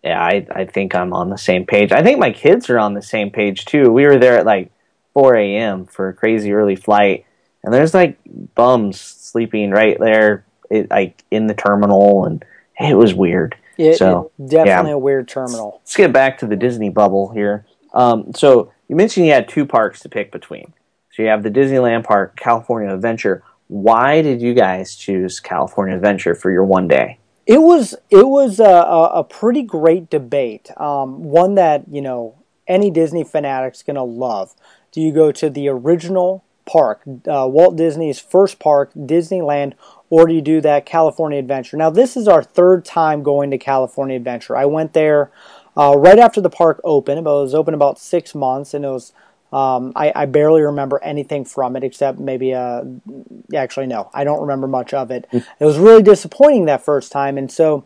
Yeah, 0.03 0.19
I, 0.19 0.47
I 0.51 0.65
think 0.65 0.95
I'm 0.95 1.13
on 1.13 1.29
the 1.29 1.37
same 1.37 1.67
page. 1.67 1.93
I 1.93 2.03
think 2.03 2.19
my 2.19 2.33
kids 2.33 2.71
are 2.71 2.79
on 2.79 2.95
the 2.95 3.03
same 3.03 3.31
page 3.31 3.67
too. 3.67 3.91
We 3.91 4.07
were 4.07 4.19
there 4.19 4.39
at 4.39 4.47
like 4.47 4.73
4 5.13 5.37
a.m. 5.37 5.85
for 5.85 6.09
a 6.09 6.15
crazy 6.15 6.53
early 6.53 6.77
flight, 6.77 7.27
and 7.63 7.75
there's 7.75 7.93
like 7.93 8.19
bums 8.55 8.99
sleeping 8.99 9.73
right 9.73 9.99
there 10.01 10.47
it, 10.71 10.91
like 10.91 11.25
in 11.31 11.47
the 11.47 11.55
terminal, 11.55 12.25
and 12.25 12.45
it 12.79 12.97
was 12.97 13.15
weird. 13.15 13.57
It, 13.77 13.97
so 13.97 14.31
it 14.39 14.49
definitely 14.49 14.91
yeah. 14.91 14.97
a 14.97 14.99
weird 14.99 15.29
terminal. 15.29 15.81
Let's 15.83 15.97
get 15.97 16.13
back 16.13 16.39
to 16.39 16.47
the 16.47 16.57
Disney 16.57 16.91
bubble 16.91 17.31
here. 17.33 17.67
Um, 17.93 18.33
so 18.35 18.73
you 18.89 18.97
mentioned 18.97 19.27
you 19.27 19.33
had 19.33 19.49
two 19.49 19.67
parks 19.67 20.01
to 20.01 20.09
pick 20.09 20.33
between. 20.33 20.73
So 21.13 21.23
you 21.23 21.29
have 21.29 21.43
the 21.43 21.51
Disneyland 21.51 22.05
Park, 22.05 22.37
California 22.37 22.93
Adventure. 22.95 23.43
Why 23.69 24.23
did 24.23 24.41
you 24.41 24.55
guys 24.55 24.95
choose 24.95 25.41
California 25.41 25.97
Adventure 25.97 26.35
for 26.35 26.51
your 26.51 26.65
one 26.65 26.89
day? 26.89 27.19
It 27.47 27.63
was 27.63 27.95
it 28.11 28.29
was 28.29 28.61
a, 28.61 28.65
a 28.65 29.25
pretty 29.25 29.63
great 29.63 30.11
debate. 30.11 30.71
Um, 30.77 31.25
one 31.25 31.57
that 31.57 31.85
you 31.91 32.01
know 32.01 32.37
any 32.69 32.91
Disney 32.91 33.25
fanatic's 33.25 33.83
gonna 33.83 34.05
love. 34.05 34.55
Do 34.93 35.01
you 35.01 35.13
go 35.13 35.33
to 35.33 35.51
the 35.51 35.69
original 35.69 36.45
park, 36.71 37.03
uh, 37.07 37.49
Walt 37.51 37.75
Disney's 37.75 38.21
first 38.21 38.61
park, 38.61 38.93
Disneyland, 38.95 39.73
or 40.09 40.29
do 40.29 40.35
you 40.35 40.41
do 40.41 40.61
that 40.61 40.87
California 40.87 41.39
Adventure? 41.39 41.77
Now, 41.77 41.91
this 41.91 42.17
is 42.17 42.29
our 42.29 42.45
third 42.45 42.85
time 42.85 43.25
going 43.25 43.51
to 43.51 43.59
California 43.59 44.15
Adventure. 44.15 44.57
I 44.57 44.67
went 44.67 44.93
there 44.93 45.33
uh, 45.77 45.97
right 45.97 46.19
after 46.19 46.41
the 46.41 46.49
park 46.49 46.81
opened. 46.85 47.25
but 47.25 47.39
It 47.39 47.43
was 47.43 47.55
open 47.57 47.75
about 47.75 47.99
six 47.99 48.37
months, 48.37 48.73
and 48.73 48.85
it 48.85 48.89
was 48.89 49.13
um, 49.53 49.93
I, 49.97 50.13
I, 50.15 50.27
barely 50.27 50.63
remember 50.63 51.03
anything 51.03 51.45
from 51.45 51.75
it 51.75 51.83
except 51.83 52.21
maybe 52.21 52.55
uh, 52.55 52.85
actually 53.53 53.89
no, 53.89 54.09
I 54.15 54.23
don't 54.23 54.43
remember 54.43 54.69
much 54.69 54.95
of 54.95 55.11
it. 55.11 55.27
It 55.33 55.65
was 55.65 55.77
really 55.77 56.05
disappointing 56.05 56.67
that 56.67 56.85
first 56.85 57.11
time, 57.11 57.37
and 57.37 57.51
so 57.51 57.85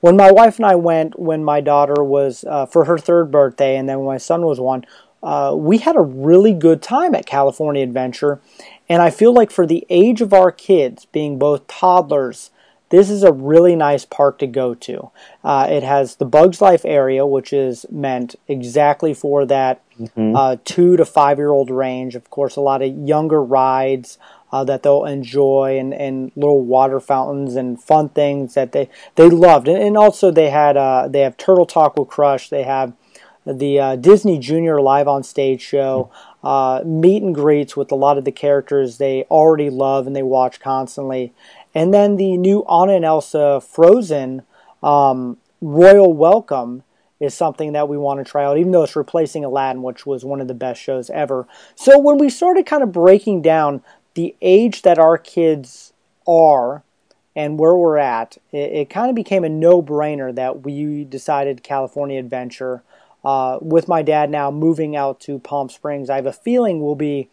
when 0.00 0.14
my 0.14 0.30
wife 0.30 0.58
and 0.58 0.66
I 0.66 0.74
went 0.74 1.18
when 1.18 1.42
my 1.42 1.62
daughter 1.62 2.04
was 2.04 2.44
uh, 2.44 2.66
for 2.66 2.84
her 2.84 2.98
third 2.98 3.30
birthday, 3.30 3.78
and 3.78 3.88
then 3.88 3.98
when 3.98 4.06
my 4.06 4.18
son 4.18 4.44
was 4.44 4.60
one, 4.60 4.84
uh, 5.26 5.54
we 5.54 5.78
had 5.78 5.96
a 5.96 6.00
really 6.00 6.52
good 6.52 6.80
time 6.80 7.14
at 7.14 7.26
California 7.26 7.82
Adventure, 7.82 8.40
and 8.88 9.02
I 9.02 9.10
feel 9.10 9.34
like 9.34 9.50
for 9.50 9.66
the 9.66 9.84
age 9.90 10.20
of 10.20 10.32
our 10.32 10.52
kids, 10.52 11.06
being 11.06 11.38
both 11.38 11.66
toddlers 11.66 12.50
this 12.90 13.10
is 13.10 13.22
a 13.22 13.32
really 13.32 13.74
nice 13.74 14.04
park 14.04 14.38
to 14.38 14.46
go 14.46 14.74
to. 14.74 15.10
Uh, 15.42 15.66
it 15.68 15.82
has 15.82 16.16
the 16.16 16.24
Bugs 16.24 16.60
Life 16.60 16.84
area, 16.84 17.26
which 17.26 17.52
is 17.52 17.84
meant 17.90 18.36
exactly 18.46 19.12
for 19.12 19.44
that 19.46 19.82
mm-hmm. 19.98 20.36
uh, 20.36 20.56
two 20.64 20.96
to 20.96 21.04
five 21.04 21.38
year 21.38 21.50
old 21.50 21.70
range. 21.70 22.14
Of 22.14 22.30
course, 22.30 22.54
a 22.54 22.60
lot 22.60 22.82
of 22.82 22.96
younger 22.96 23.42
rides 23.42 24.18
uh, 24.52 24.62
that 24.64 24.84
they'll 24.84 25.04
enjoy, 25.04 25.78
and, 25.78 25.92
and 25.92 26.30
little 26.36 26.64
water 26.64 27.00
fountains 27.00 27.56
and 27.56 27.82
fun 27.82 28.10
things 28.10 28.54
that 28.54 28.70
they 28.70 28.88
they 29.16 29.28
loved. 29.28 29.66
And, 29.66 29.82
and 29.82 29.96
also 29.96 30.30
they 30.30 30.50
had 30.50 30.76
uh, 30.76 31.08
they 31.08 31.20
have 31.20 31.36
Turtle 31.36 31.66
Talk 31.66 31.98
with 31.98 32.08
Crush. 32.08 32.50
They 32.50 32.62
have 32.62 32.92
the 33.46 33.78
uh, 33.78 33.96
Disney 33.96 34.38
Junior 34.38 34.80
live 34.80 35.08
on 35.08 35.22
stage 35.22 35.62
show. 35.62 36.10
Uh, 36.42 36.82
meet 36.84 37.22
and 37.22 37.34
greets 37.34 37.76
with 37.76 37.90
a 37.90 37.96
lot 37.96 38.18
of 38.18 38.24
the 38.24 38.32
characters 38.32 38.98
they 38.98 39.24
already 39.24 39.70
love 39.70 40.06
and 40.06 40.14
they 40.14 40.22
watch 40.22 40.60
constantly. 40.60 41.32
And 41.74 41.92
then 41.92 42.16
the 42.16 42.36
new 42.36 42.64
Anna 42.64 42.92
and 42.94 43.04
Elsa 43.04 43.60
Frozen 43.60 44.42
um, 44.82 45.38
Royal 45.60 46.12
Welcome 46.12 46.82
is 47.18 47.34
something 47.34 47.72
that 47.72 47.88
we 47.88 47.96
want 47.96 48.20
to 48.20 48.30
try 48.30 48.44
out, 48.44 48.58
even 48.58 48.72
though 48.72 48.82
it's 48.82 48.94
replacing 48.94 49.44
Aladdin, 49.44 49.82
which 49.82 50.04
was 50.04 50.24
one 50.24 50.40
of 50.40 50.48
the 50.48 50.54
best 50.54 50.80
shows 50.80 51.08
ever. 51.10 51.48
So 51.74 51.98
when 51.98 52.18
we 52.18 52.28
started 52.28 52.66
kind 52.66 52.82
of 52.82 52.92
breaking 52.92 53.42
down 53.42 53.82
the 54.14 54.36
age 54.42 54.82
that 54.82 54.98
our 54.98 55.16
kids 55.18 55.92
are 56.28 56.82
and 57.34 57.58
where 57.58 57.74
we're 57.74 57.98
at, 57.98 58.36
it, 58.52 58.72
it 58.72 58.90
kind 58.90 59.08
of 59.08 59.16
became 59.16 59.44
a 59.44 59.48
no-brainer 59.48 60.34
that 60.34 60.62
we 60.62 61.04
decided 61.04 61.62
California 61.62 62.18
Adventure. 62.18 62.82
Uh, 63.26 63.58
with 63.60 63.88
my 63.88 64.02
dad 64.02 64.30
now 64.30 64.52
moving 64.52 64.94
out 64.94 65.18
to 65.18 65.40
Palm 65.40 65.68
Springs, 65.68 66.08
I 66.08 66.14
have 66.14 66.26
a 66.26 66.32
feeling 66.32 66.80
we'll 66.80 66.94
be 66.94 67.28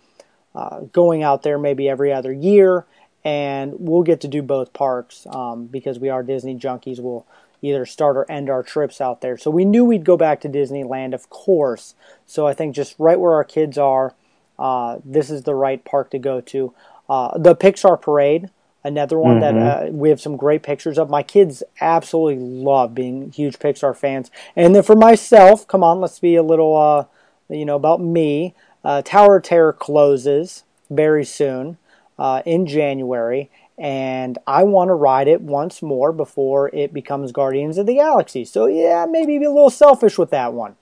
uh, 0.55 0.79
going 0.91 1.21
out 1.21 1.43
there 1.43 1.59
maybe 1.59 1.87
every 1.87 2.11
other 2.11 2.33
year 2.33 2.87
and 3.23 3.75
we'll 3.77 4.01
get 4.01 4.19
to 4.21 4.27
do 4.27 4.41
both 4.41 4.73
parks 4.73 5.27
um, 5.29 5.67
because 5.67 5.99
we 5.99 6.09
are 6.09 6.23
Disney 6.23 6.55
junkies. 6.55 6.99
We'll 6.99 7.27
either 7.61 7.85
start 7.85 8.17
or 8.17 8.29
end 8.29 8.49
our 8.49 8.63
trips 8.63 9.01
out 9.01 9.21
there. 9.21 9.37
So 9.37 9.51
we 9.51 9.65
knew 9.65 9.85
we'd 9.85 10.03
go 10.03 10.17
back 10.17 10.41
to 10.41 10.49
Disneyland, 10.49 11.13
of 11.13 11.29
course. 11.29 11.93
So 12.25 12.47
I 12.47 12.55
think 12.55 12.73
just 12.73 12.95
right 12.97 13.19
where 13.19 13.33
our 13.33 13.43
kids 13.43 13.77
are, 13.77 14.15
uh, 14.57 14.97
this 15.05 15.29
is 15.29 15.43
the 15.43 15.53
right 15.53 15.85
park 15.85 16.09
to 16.09 16.17
go 16.17 16.41
to. 16.41 16.73
Uh, 17.07 17.37
the 17.37 17.55
Pixar 17.55 18.01
Parade, 18.01 18.49
another 18.83 19.17
one 19.17 19.39
mm-hmm. 19.39 19.57
that 19.57 19.87
uh, 19.87 19.91
we 19.91 20.09
have 20.09 20.21
some 20.21 20.37
great 20.37 20.63
pictures 20.63 20.97
of. 20.97 21.09
My 21.09 21.23
kids 21.23 21.63
absolutely 21.79 22.43
love 22.43 22.93
being 22.93 23.31
huge 23.31 23.59
Pixar 23.59 23.95
fans. 23.95 24.29
And 24.55 24.75
then 24.75 24.83
for 24.83 24.95
myself, 24.95 25.67
come 25.67 25.83
on, 25.83 26.01
let's 26.01 26.19
be 26.19 26.35
a 26.35 26.43
little, 26.43 26.75
uh, 26.75 27.05
you 27.53 27.65
know, 27.65 27.75
about 27.75 28.01
me. 28.01 28.53
Uh, 28.83 29.01
Tower 29.01 29.37
of 29.37 29.43
Terror 29.43 29.73
closes 29.73 30.63
very 30.89 31.23
soon 31.23 31.77
uh, 32.19 32.41
in 32.45 32.65
January, 32.65 33.49
and 33.77 34.37
I 34.45 34.63
want 34.63 34.89
to 34.89 34.93
ride 34.93 35.27
it 35.27 35.41
once 35.41 35.81
more 35.81 36.11
before 36.11 36.69
it 36.73 36.93
becomes 36.93 37.31
Guardians 37.31 37.77
of 37.77 37.85
the 37.85 37.95
Galaxy. 37.95 38.45
So 38.45 38.67
yeah, 38.67 39.05
maybe 39.09 39.39
be 39.39 39.45
a 39.45 39.51
little 39.51 39.69
selfish 39.69 40.17
with 40.17 40.29
that 40.31 40.53
one. 40.53 40.75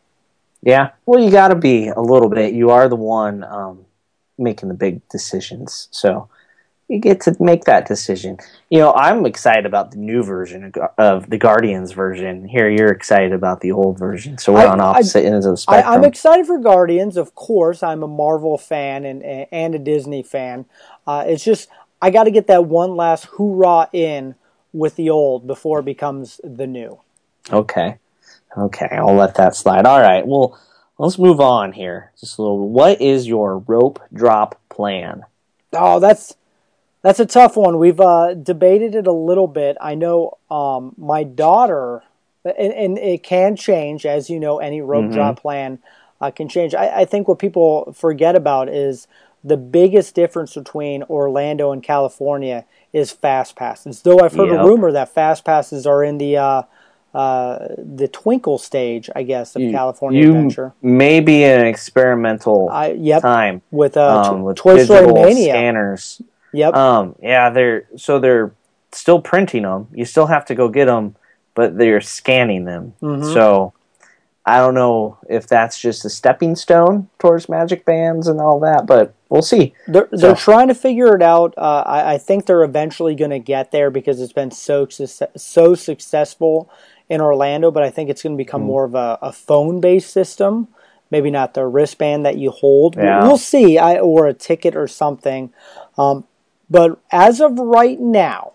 Yeah, 0.63 0.91
well, 1.05 1.23
you 1.23 1.31
got 1.31 1.47
to 1.47 1.55
be 1.55 1.87
a 1.87 2.01
little 2.01 2.29
bit. 2.29 2.53
You 2.53 2.69
are 2.69 2.87
the 2.87 2.95
one 2.95 3.43
um, 3.43 3.85
making 4.37 4.69
the 4.69 4.75
big 4.75 5.07
decisions, 5.09 5.87
so 5.91 6.29
you 6.91 6.99
get 6.99 7.21
to 7.21 7.35
make 7.39 7.63
that 7.63 7.87
decision. 7.87 8.37
You 8.69 8.79
know, 8.79 8.93
I'm 8.93 9.25
excited 9.25 9.65
about 9.65 9.91
the 9.91 9.97
new 9.97 10.23
version 10.23 10.73
of 10.97 11.29
the 11.29 11.37
Guardians 11.37 11.93
version. 11.93 12.45
Here, 12.45 12.69
you're 12.69 12.91
excited 12.91 13.31
about 13.31 13.61
the 13.61 13.71
old 13.71 13.97
version, 13.97 14.37
so 14.37 14.51
we're 14.51 14.59
I, 14.59 14.67
on 14.67 14.81
opposite 14.81 15.23
I, 15.23 15.27
ends 15.27 15.45
of 15.45 15.53
the 15.53 15.57
spectrum. 15.57 15.93
I, 15.93 15.95
am 15.95 16.03
excited 16.03 16.45
for 16.45 16.59
Guardians, 16.59 17.15
of 17.15 17.33
course. 17.33 17.81
I'm 17.81 18.03
a 18.03 18.09
Marvel 18.09 18.57
fan 18.57 19.05
and 19.05 19.23
and 19.23 19.73
a 19.73 19.79
Disney 19.79 20.21
fan. 20.21 20.65
Uh, 21.07 21.23
it's 21.25 21.45
just 21.45 21.69
I 22.01 22.09
got 22.09 22.25
to 22.25 22.31
get 22.31 22.47
that 22.47 22.65
one 22.65 22.97
last 22.97 23.25
hoorah 23.25 23.87
in 23.93 24.35
with 24.73 24.97
the 24.97 25.09
old 25.09 25.47
before 25.47 25.79
it 25.79 25.85
becomes 25.85 26.41
the 26.43 26.67
new. 26.67 26.99
Okay, 27.49 27.99
okay, 28.57 28.89
I'll 28.91 29.15
let 29.15 29.35
that 29.35 29.55
slide. 29.55 29.85
All 29.85 30.01
right, 30.01 30.27
well, 30.27 30.59
let's 30.97 31.17
move 31.17 31.39
on 31.39 31.71
here. 31.71 32.11
Just 32.19 32.37
a 32.37 32.41
little. 32.41 32.67
What 32.67 32.99
is 32.99 33.29
your 33.29 33.59
rope 33.59 34.01
drop 34.13 34.59
plan? 34.67 35.23
Oh, 35.71 36.01
that's 36.01 36.35
that's 37.01 37.19
a 37.19 37.25
tough 37.25 37.55
one. 37.57 37.79
We've 37.79 37.99
uh, 37.99 38.35
debated 38.35 38.95
it 38.95 39.07
a 39.07 39.11
little 39.11 39.47
bit. 39.47 39.77
I 39.81 39.95
know 39.95 40.37
um, 40.49 40.93
my 40.97 41.23
daughter, 41.23 42.03
and, 42.45 42.73
and, 42.73 42.97
it 42.97 43.23
can 43.23 43.55
change, 43.55 44.05
as 44.05 44.29
you 44.29 44.39
know, 44.39 44.59
any 44.59 44.81
rope 44.81 45.05
mm-hmm. 45.05 45.13
drop 45.13 45.41
plan 45.41 45.79
uh, 46.19 46.31
can 46.31 46.47
change. 46.47 46.75
I, 46.75 47.01
I, 47.01 47.05
think 47.05 47.27
what 47.27 47.39
people 47.39 47.93
forget 47.93 48.35
about 48.35 48.69
is 48.69 49.07
the 49.43 49.57
biggest 49.57 50.13
difference 50.13 50.53
between 50.53 51.03
Orlando 51.03 51.71
and 51.71 51.81
California 51.81 52.65
is 52.93 53.11
fast 53.11 53.55
passes. 53.55 54.01
Though 54.01 54.19
I've 54.19 54.33
heard 54.33 54.51
yep. 54.51 54.61
a 54.61 54.63
rumor 54.63 54.91
that 54.91 55.13
fast 55.13 55.43
passes 55.43 55.87
are 55.87 56.03
in 56.03 56.19
the 56.19 56.37
uh, 56.37 56.63
uh, 57.13 57.67
the 57.77 58.07
twinkle 58.07 58.57
stage, 58.57 59.09
I 59.15 59.23
guess, 59.23 59.55
of 59.55 59.63
you, 59.63 59.71
California 59.71 60.21
you 60.21 60.29
Adventure. 60.29 60.73
Maybe 60.81 61.43
an 61.43 61.65
experimental 61.65 62.69
I, 62.69 62.91
yep, 62.91 63.21
time 63.21 63.61
with, 63.69 63.97
uh, 63.97 64.21
um, 64.21 64.43
with 64.43 64.57
Toy 64.57 64.83
Story 64.85 65.11
Mania 65.11 65.51
scanners 65.51 66.21
Yep. 66.53 66.73
Um, 66.73 67.15
yeah, 67.21 67.49
they're 67.49 67.87
so 67.95 68.19
they're 68.19 68.53
still 68.91 69.21
printing 69.21 69.63
them. 69.63 69.87
You 69.93 70.05
still 70.05 70.27
have 70.27 70.45
to 70.45 70.55
go 70.55 70.69
get 70.69 70.85
them, 70.85 71.15
but 71.55 71.77
they're 71.77 72.01
scanning 72.01 72.65
them. 72.65 72.93
Mm-hmm. 73.01 73.33
So 73.33 73.73
I 74.45 74.57
don't 74.57 74.73
know 74.73 75.17
if 75.29 75.47
that's 75.47 75.79
just 75.79 76.03
a 76.03 76.09
stepping 76.09 76.55
stone 76.55 77.09
towards 77.19 77.47
magic 77.47 77.85
bands 77.85 78.27
and 78.27 78.39
all 78.41 78.59
that, 78.61 78.87
but 78.87 79.13
we'll 79.29 79.43
see. 79.43 79.73
They're, 79.87 80.09
so. 80.09 80.17
they're 80.17 80.35
trying 80.35 80.67
to 80.69 80.75
figure 80.75 81.15
it 81.15 81.21
out. 81.21 81.53
Uh, 81.57 81.83
I, 81.85 82.13
I, 82.13 82.17
think 82.17 82.47
they're 82.47 82.63
eventually 82.63 83.13
going 83.13 83.31
to 83.31 83.39
get 83.39 83.71
there 83.71 83.91
because 83.91 84.19
it's 84.19 84.33
been 84.33 84.49
so 84.49 84.87
so 84.89 85.75
successful 85.75 86.71
in 87.07 87.21
Orlando. 87.21 87.69
But 87.69 87.83
I 87.83 87.91
think 87.91 88.09
it's 88.09 88.23
going 88.23 88.35
to 88.35 88.43
become 88.43 88.63
mm. 88.63 88.67
more 88.67 88.83
of 88.83 88.95
a, 88.95 89.19
a 89.21 89.31
phone 89.31 89.79
based 89.79 90.11
system. 90.11 90.69
Maybe 91.11 91.29
not 91.29 91.53
the 91.53 91.65
wristband 91.65 92.25
that 92.25 92.37
you 92.37 92.51
hold. 92.51 92.95
Yeah. 92.95 93.21
We'll 93.23 93.37
see, 93.37 93.77
I, 93.77 93.99
or 93.99 94.27
a 94.27 94.33
ticket 94.33 94.75
or 94.75 94.87
something. 94.87 95.53
Um, 95.97 96.25
but 96.71 97.01
as 97.11 97.41
of 97.41 97.59
right 97.59 97.99
now, 97.99 98.53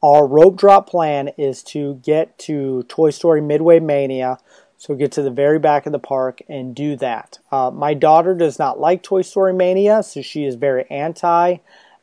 our 0.00 0.24
rope 0.24 0.56
drop 0.56 0.88
plan 0.88 1.30
is 1.36 1.64
to 1.64 1.96
get 2.04 2.38
to 2.38 2.84
Toy 2.84 3.10
Story 3.10 3.40
Midway 3.40 3.80
Mania. 3.80 4.38
So 4.76 4.94
get 4.94 5.10
to 5.12 5.22
the 5.22 5.30
very 5.30 5.58
back 5.58 5.86
of 5.86 5.92
the 5.92 5.98
park 5.98 6.42
and 6.48 6.76
do 6.76 6.94
that. 6.96 7.40
Uh, 7.50 7.72
my 7.72 7.92
daughter 7.92 8.34
does 8.34 8.58
not 8.58 8.78
like 8.78 9.02
Toy 9.02 9.22
Story 9.22 9.52
Mania, 9.52 10.04
so 10.04 10.22
she 10.22 10.44
is 10.44 10.54
very 10.54 10.88
anti 10.90 11.56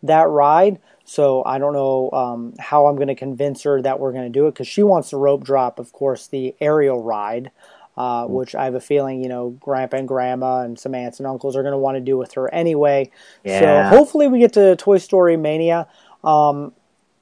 that 0.03 0.27
ride. 0.27 0.79
So 1.05 1.43
I 1.45 1.59
don't 1.59 1.73
know 1.73 2.09
um, 2.11 2.53
how 2.59 2.87
I'm 2.87 2.95
going 2.95 3.07
to 3.07 3.15
convince 3.15 3.63
her 3.63 3.81
that 3.81 3.99
we're 3.99 4.11
going 4.11 4.31
to 4.31 4.39
do 4.39 4.47
it 4.47 4.51
because 4.51 4.67
she 4.67 4.83
wants 4.83 5.11
the 5.11 5.17
rope 5.17 5.43
drop, 5.45 5.79
of 5.79 5.93
course, 5.93 6.27
the 6.27 6.55
Ariel 6.59 7.01
ride, 7.01 7.51
uh, 7.97 8.25
mm. 8.25 8.29
which 8.29 8.55
I 8.55 8.65
have 8.65 8.75
a 8.75 8.79
feeling, 8.79 9.21
you 9.21 9.29
know, 9.29 9.49
grandpa 9.59 9.97
and 9.97 10.07
grandma 10.07 10.61
and 10.61 10.79
some 10.79 10.95
aunts 10.95 11.19
and 11.19 11.27
uncles 11.27 11.55
are 11.55 11.61
going 11.61 11.73
to 11.73 11.77
want 11.77 11.97
to 11.97 12.01
do 12.01 12.17
with 12.17 12.33
her 12.33 12.53
anyway. 12.53 13.11
Yeah. 13.43 13.89
So 13.89 13.97
hopefully 13.97 14.27
we 14.27 14.39
get 14.39 14.53
to 14.53 14.75
Toy 14.75 14.97
Story 14.97 15.37
Mania. 15.37 15.87
Um, 16.23 16.73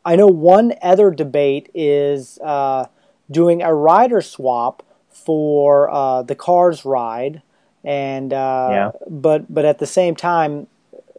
I 0.06 0.16
know 0.16 0.28
one 0.28 0.74
other 0.82 1.12
debate 1.12 1.70
is 1.74 2.40
uh, 2.40 2.86
doing 3.30 3.62
a 3.62 3.74
rider 3.74 4.22
swap 4.22 4.84
for 5.10 5.90
uh, 5.90 6.24
the 6.24 6.36
Cars 6.36 6.86
ride, 6.86 7.42
and 7.84 8.34
uh, 8.34 8.70
yeah. 8.72 8.92
but 9.10 9.54
but 9.54 9.66
at 9.66 9.80
the 9.80 9.86
same 9.86 10.16
time, 10.16 10.68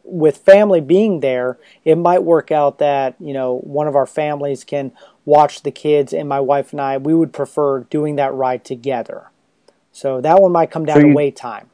with 0.04 0.38
family 0.38 0.80
being 0.80 1.20
there, 1.20 1.58
it 1.84 1.96
might 1.96 2.22
work 2.22 2.50
out 2.50 2.78
that 2.78 3.14
you 3.20 3.32
know 3.32 3.58
one 3.58 3.86
of 3.86 3.94
our 3.94 4.06
families 4.06 4.64
can 4.64 4.92
watch 5.24 5.62
the 5.62 5.70
kids, 5.70 6.12
and 6.12 6.28
my 6.28 6.40
wife 6.40 6.72
and 6.72 6.80
I 6.80 6.96
we 6.98 7.14
would 7.14 7.32
prefer 7.32 7.80
doing 7.84 8.16
that 8.16 8.32
ride 8.34 8.64
together. 8.64 9.30
So 10.00 10.22
that 10.22 10.40
one 10.40 10.50
might 10.50 10.70
come 10.70 10.86
down 10.86 10.96
so 10.96 11.00
you, 11.00 11.08
to 11.08 11.14
wait 11.14 11.36
time. 11.36 11.68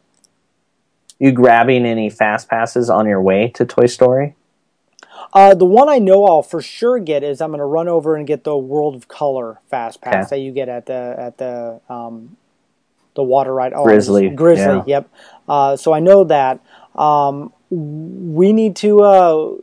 You 1.20 1.30
grabbing 1.30 1.86
any 1.86 2.10
fast 2.10 2.48
passes 2.48 2.90
on 2.90 3.06
your 3.06 3.22
way 3.22 3.52
to 3.54 3.64
Toy 3.64 3.86
Story? 3.86 4.34
Uh, 5.32 5.54
the 5.54 5.64
one 5.64 5.88
I 5.88 6.00
know 6.00 6.24
I'll 6.24 6.42
for 6.42 6.60
sure 6.60 6.98
get 6.98 7.22
is 7.22 7.40
I'm 7.40 7.50
going 7.50 7.60
to 7.60 7.64
run 7.64 7.86
over 7.86 8.16
and 8.16 8.26
get 8.26 8.42
the 8.42 8.58
World 8.58 8.96
of 8.96 9.06
Color 9.06 9.60
fast 9.70 10.00
pass 10.00 10.26
okay. 10.26 10.36
that 10.36 10.42
you 10.42 10.50
get 10.50 10.68
at 10.68 10.86
the 10.86 11.14
at 11.16 11.38
the 11.38 11.80
um, 11.88 12.36
the 13.14 13.22
water 13.22 13.54
ride. 13.54 13.72
Oh, 13.72 13.84
Grizzly, 13.84 14.28
Grizzly. 14.28 14.64
Yeah. 14.64 14.82
Yep. 14.86 15.10
Uh, 15.48 15.76
so 15.76 15.92
I 15.92 16.00
know 16.00 16.24
that. 16.24 16.58
Um, 16.96 17.52
we 17.70 18.52
need 18.52 18.74
to. 18.76 19.02
Uh, 19.02 19.54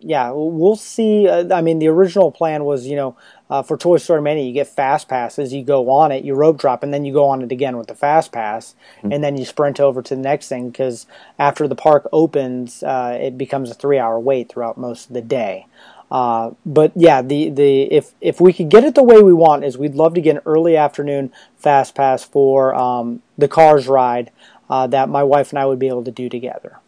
yeah, 0.00 0.32
we'll 0.32 0.74
see. 0.74 1.28
Uh, 1.28 1.54
I 1.54 1.60
mean, 1.60 1.78
the 1.78 1.88
original 1.88 2.32
plan 2.32 2.64
was, 2.64 2.84
you 2.86 2.96
know, 2.96 3.16
uh, 3.50 3.62
for 3.62 3.76
Toy 3.76 3.96
Story 3.96 4.22
Mania, 4.22 4.44
you 4.44 4.52
get 4.52 4.68
fast 4.68 5.08
passes, 5.08 5.52
you 5.52 5.64
go 5.64 5.90
on 5.90 6.12
it, 6.12 6.24
you 6.24 6.34
rope 6.34 6.58
drop, 6.58 6.82
and 6.82 6.92
then 6.92 7.04
you 7.04 7.12
go 7.12 7.26
on 7.28 7.42
it 7.42 7.52
again 7.52 7.76
with 7.76 7.86
the 7.86 7.94
fast 7.94 8.32
pass, 8.32 8.74
mm-hmm. 8.98 9.12
and 9.12 9.24
then 9.24 9.36
you 9.36 9.44
sprint 9.44 9.80
over 9.80 10.02
to 10.02 10.14
the 10.14 10.20
next 10.20 10.48
thing 10.48 10.70
because 10.70 11.06
after 11.38 11.66
the 11.66 11.74
park 11.74 12.08
opens, 12.12 12.82
uh, 12.82 13.18
it 13.20 13.38
becomes 13.38 13.70
a 13.70 13.74
three-hour 13.74 14.18
wait 14.18 14.48
throughout 14.48 14.76
most 14.76 15.08
of 15.08 15.14
the 15.14 15.22
day. 15.22 15.66
Uh, 16.10 16.52
but 16.64 16.90
yeah, 16.94 17.20
the, 17.20 17.50
the 17.50 17.82
if 17.92 18.12
if 18.20 18.40
we 18.40 18.52
could 18.52 18.70
get 18.70 18.82
it 18.84 18.94
the 18.94 19.02
way 19.02 19.20
we 19.20 19.32
want, 19.32 19.64
is 19.64 19.76
we'd 19.76 19.94
love 19.94 20.14
to 20.14 20.22
get 20.22 20.36
an 20.36 20.42
early 20.46 20.76
afternoon 20.76 21.30
fast 21.56 21.94
pass 21.94 22.24
for 22.24 22.74
um, 22.74 23.20
the 23.36 23.48
Cars 23.48 23.86
ride 23.86 24.30
uh, 24.70 24.86
that 24.86 25.08
my 25.08 25.22
wife 25.22 25.50
and 25.50 25.58
I 25.58 25.66
would 25.66 25.78
be 25.78 25.88
able 25.88 26.04
to 26.04 26.10
do 26.10 26.28
together. 26.28 26.78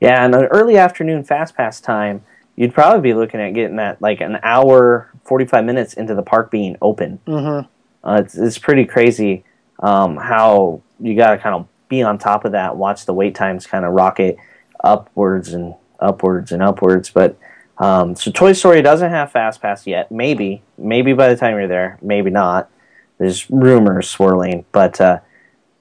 Yeah, 0.00 0.24
and 0.24 0.34
an 0.34 0.46
early 0.46 0.76
afternoon 0.76 1.22
fast 1.22 1.56
pass 1.56 1.80
time, 1.80 2.24
you'd 2.56 2.74
probably 2.74 3.00
be 3.00 3.14
looking 3.14 3.40
at 3.40 3.54
getting 3.54 3.76
that 3.76 4.00
like 4.00 4.20
an 4.20 4.38
hour, 4.42 5.10
forty 5.24 5.46
five 5.46 5.64
minutes 5.64 5.94
into 5.94 6.14
the 6.14 6.22
park 6.22 6.50
being 6.50 6.76
open. 6.80 7.18
Mm-hmm. 7.26 7.68
Uh, 8.08 8.22
it's 8.22 8.36
it's 8.36 8.58
pretty 8.58 8.84
crazy 8.84 9.44
um, 9.80 10.16
how 10.16 10.82
you 11.00 11.16
got 11.16 11.32
to 11.32 11.38
kind 11.38 11.54
of 11.54 11.68
be 11.88 12.02
on 12.02 12.18
top 12.18 12.44
of 12.44 12.52
that, 12.52 12.76
watch 12.76 13.04
the 13.06 13.12
wait 13.12 13.34
times 13.34 13.66
kind 13.66 13.84
of 13.84 13.92
rocket 13.92 14.36
upwards 14.82 15.52
and 15.52 15.74
upwards 16.00 16.52
and 16.52 16.62
upwards, 16.62 17.10
but 17.10 17.38
um, 17.78 18.14
so 18.14 18.30
Toy 18.30 18.52
Story 18.52 18.82
doesn't 18.82 19.10
have 19.10 19.32
Fast 19.32 19.60
Pass 19.60 19.86
yet. 19.86 20.10
Maybe, 20.10 20.62
maybe 20.78 21.12
by 21.14 21.28
the 21.28 21.36
time 21.36 21.56
you're 21.56 21.68
there, 21.68 21.98
maybe 22.00 22.30
not. 22.30 22.70
There's 23.18 23.50
rumors 23.50 24.08
swirling, 24.08 24.64
but 24.72 25.00
uh, 25.00 25.20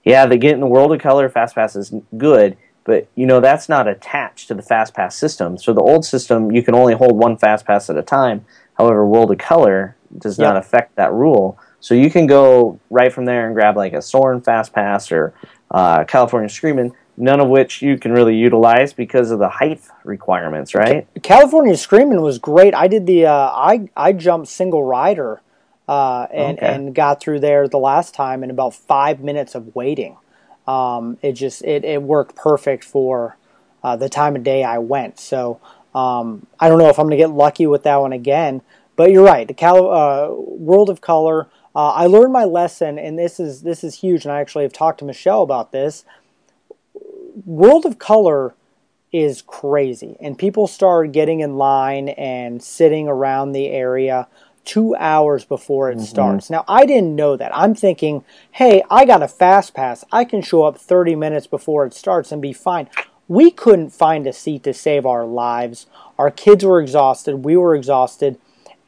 yeah, 0.04 0.26
the 0.26 0.38
Get 0.38 0.54
in 0.54 0.62
the 0.62 0.68
World 0.68 0.94
of 0.94 1.00
Color 1.00 1.30
Fast 1.30 1.56
Pass 1.56 1.76
is 1.76 1.94
good, 2.18 2.58
but 2.84 3.08
you 3.16 3.26
know 3.26 3.40
that's 3.40 3.70
not 3.70 3.88
attached 3.88 4.48
to 4.48 4.54
the 4.54 4.62
Fast 4.62 4.94
Pass 4.94 5.16
system. 5.16 5.58
So 5.58 5.74
the 5.74 5.82
old 5.82 6.06
system, 6.06 6.52
you 6.52 6.64
can 6.64 6.76
only 6.76 6.94
hold 6.94 7.18
one 7.18 7.38
Fast 7.38 7.66
Pass 7.66 7.90
at 7.90 7.98
a 7.98 8.02
time. 8.02 8.46
However, 8.76 9.06
World 9.06 9.32
of 9.32 9.38
Color 9.38 9.96
does 10.18 10.38
yep. 10.38 10.48
not 10.48 10.58
affect 10.58 10.96
that 10.96 11.14
rule. 11.14 11.60
So 11.80 11.94
you 11.96 12.10
can 12.12 12.28
go 12.28 12.80
right 12.90 13.12
from 13.12 13.26
there 13.26 13.46
and 13.46 13.56
grab 13.56 13.76
like 13.76 13.94
a 13.94 14.02
Soarin' 14.02 14.42
Fast 14.42 14.74
Pass 14.74 15.12
or 15.12 15.34
uh, 15.72 16.04
California 16.04 16.50
Screaming, 16.50 16.94
none 17.18 17.40
of 17.40 17.50
which 17.50 17.82
you 17.82 17.98
can 17.98 18.12
really 18.12 18.36
utilize 18.36 18.94
because 18.94 19.32
of 19.32 19.40
the 19.40 19.50
height 19.50 19.82
requirements, 20.04 20.76
right? 20.76 21.08
California 21.24 21.76
Screaming 21.76 22.22
was 22.22 22.40
great. 22.40 22.76
I 22.76 22.88
did 22.88 23.06
the 23.06 23.26
uh, 23.26 23.34
I 23.34 23.90
I 23.96 24.14
jumped 24.14 24.48
single 24.48 24.84
rider 24.84 25.42
uh, 25.88 26.28
and 26.32 26.58
okay. 26.58 26.74
and 26.74 26.96
got 26.96 27.20
through 27.22 27.40
there 27.40 27.68
the 27.68 27.80
last 27.80 28.14
time 28.14 28.44
in 28.44 28.50
about 28.50 28.74
five 28.74 29.22
minutes 29.22 29.56
of 29.56 29.76
waiting. 29.76 30.18
Um, 30.72 31.18
it 31.22 31.34
just 31.34 31.64
it, 31.64 31.84
it 31.84 32.02
worked 32.02 32.36
perfect 32.36 32.84
for 32.86 33.36
uh, 33.84 33.98
the 33.98 34.08
time 34.08 34.36
of 34.38 34.44
day 34.44 34.64
I 34.64 34.78
went. 34.78 35.20
So 35.20 35.60
um, 35.94 36.48
I 36.60 36.70
don't 36.70 36.80
know 36.80 36.88
if 36.88 36.98
I'm 36.98 37.08
going 37.08 37.18
to 37.18 37.24
get 37.24 37.32
lucky 37.32 37.68
with 37.68 37.84
that 37.84 37.98
one 37.98 38.14
again. 38.14 38.62
But 38.96 39.12
you're 39.12 39.26
right. 39.26 39.48
The 39.48 39.54
Cal- 39.54 39.92
uh, 39.92 40.30
World 40.32 40.90
of 40.90 41.02
Color. 41.02 41.48
Uh, 41.76 41.90
I 41.90 42.06
learned 42.06 42.34
my 42.34 42.44
lesson, 42.44 43.00
and 43.00 43.18
this 43.18 43.40
is 43.40 43.64
this 43.64 43.84
is 43.84 43.96
huge. 43.96 44.24
And 44.24 44.32
I 44.32 44.40
actually 44.40 44.64
have 44.64 44.74
talked 44.74 45.00
to 45.00 45.06
Michelle 45.06 45.44
about 45.44 45.72
this. 45.72 46.06
World 47.46 47.86
of 47.86 47.98
Color 47.98 48.54
is 49.12 49.42
crazy, 49.42 50.16
and 50.22 50.38
people 50.38 50.68
started 50.68 51.12
getting 51.12 51.42
in 51.42 51.58
line 51.58 52.10
and 52.10 52.64
sitting 52.64 53.08
around 53.08 53.52
the 53.52 53.68
area 53.68 54.28
two 54.66 54.96
hours 54.96 55.46
before 55.46 55.90
it 55.90 55.96
mm-hmm. 55.96 56.06
starts. 56.06 56.50
Now, 56.50 56.64
I 56.68 56.86
didn't 56.86 57.16
know 57.16 57.36
that. 57.36 57.56
I'm 57.56 57.76
thinking, 57.76 58.24
hey, 58.52 58.84
I 58.90 59.06
got 59.06 59.24
a 59.24 59.28
fast 59.28 59.74
pass. 59.74 60.04
I 60.12 60.24
can 60.24 60.42
show 60.42 60.64
up 60.64 60.78
30 60.78 61.16
minutes 61.16 61.48
before 61.48 61.86
it 61.86 61.94
starts 61.94 62.32
and 62.32 62.42
be 62.42 62.54
fine. 62.54 62.90
We 63.28 63.52
couldn't 63.52 63.92
find 63.92 64.28
a 64.28 64.34
seat 64.34 64.64
to 64.64 64.74
save 64.74 65.06
our 65.06 65.26
lives. 65.26 65.88
Our 66.18 66.32
kids 66.32 66.66
were 66.66 66.82
exhausted. 66.82 67.46
We 67.46 67.58
were 67.58 67.76
exhausted. 67.76 68.40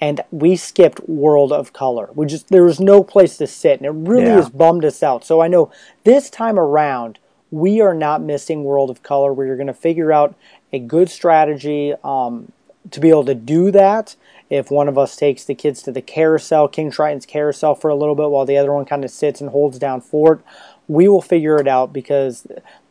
And 0.02 0.22
we 0.32 0.58
skipped 0.58 1.08
World 1.08 1.54
of 1.54 1.72
Color. 1.72 2.10
We 2.14 2.26
just 2.26 2.50
there 2.50 2.66
was 2.66 2.78
no 2.78 3.06
place 3.06 3.38
to 3.38 3.48
sit, 3.48 3.80
and 3.80 3.86
it 3.86 4.10
really 4.10 4.26
yeah. 4.26 4.36
has 4.36 4.50
bummed 4.50 4.84
us 4.84 5.02
out. 5.02 5.24
So 5.24 5.40
I 5.40 5.48
know 5.48 5.72
this 6.04 6.30
time 6.30 6.60
around 6.60 7.20
we 7.54 7.80
are 7.82 7.94
not 7.94 8.22
missing 8.22 8.64
World 8.64 8.90
of 8.90 9.04
Color. 9.04 9.32
We're 9.32 9.56
going 9.56 9.68
to 9.68 9.74
figure 9.74 10.12
out 10.12 10.36
a 10.74 10.80
good 10.80 11.08
strategy 11.08 11.94
um, 12.04 12.52
to 12.90 13.00
be 13.00 13.10
able 13.10 13.26
to 13.26 13.36
do 13.36 13.70
that. 13.70 14.16
If 14.54 14.70
one 14.70 14.88
of 14.88 15.00
us 15.00 15.16
takes 15.16 15.44
the 15.44 15.56
kids 15.56 15.82
to 15.82 15.92
the 15.92 16.02
carousel, 16.02 16.68
King 16.68 16.92
Triton's 16.92 17.26
carousel 17.26 17.74
for 17.74 17.90
a 17.90 17.96
little 17.96 18.14
bit 18.14 18.30
while 18.30 18.46
the 18.46 18.58
other 18.58 18.72
one 18.72 18.86
kind 18.86 19.04
of 19.04 19.10
sits 19.10 19.42
and 19.42 19.50
holds 19.50 19.80
down 19.80 20.00
fort, 20.00 20.44
we 20.88 21.08
will 21.08 21.24
figure 21.24 21.58
it 21.58 21.68
out 21.68 21.92
because 21.92 22.46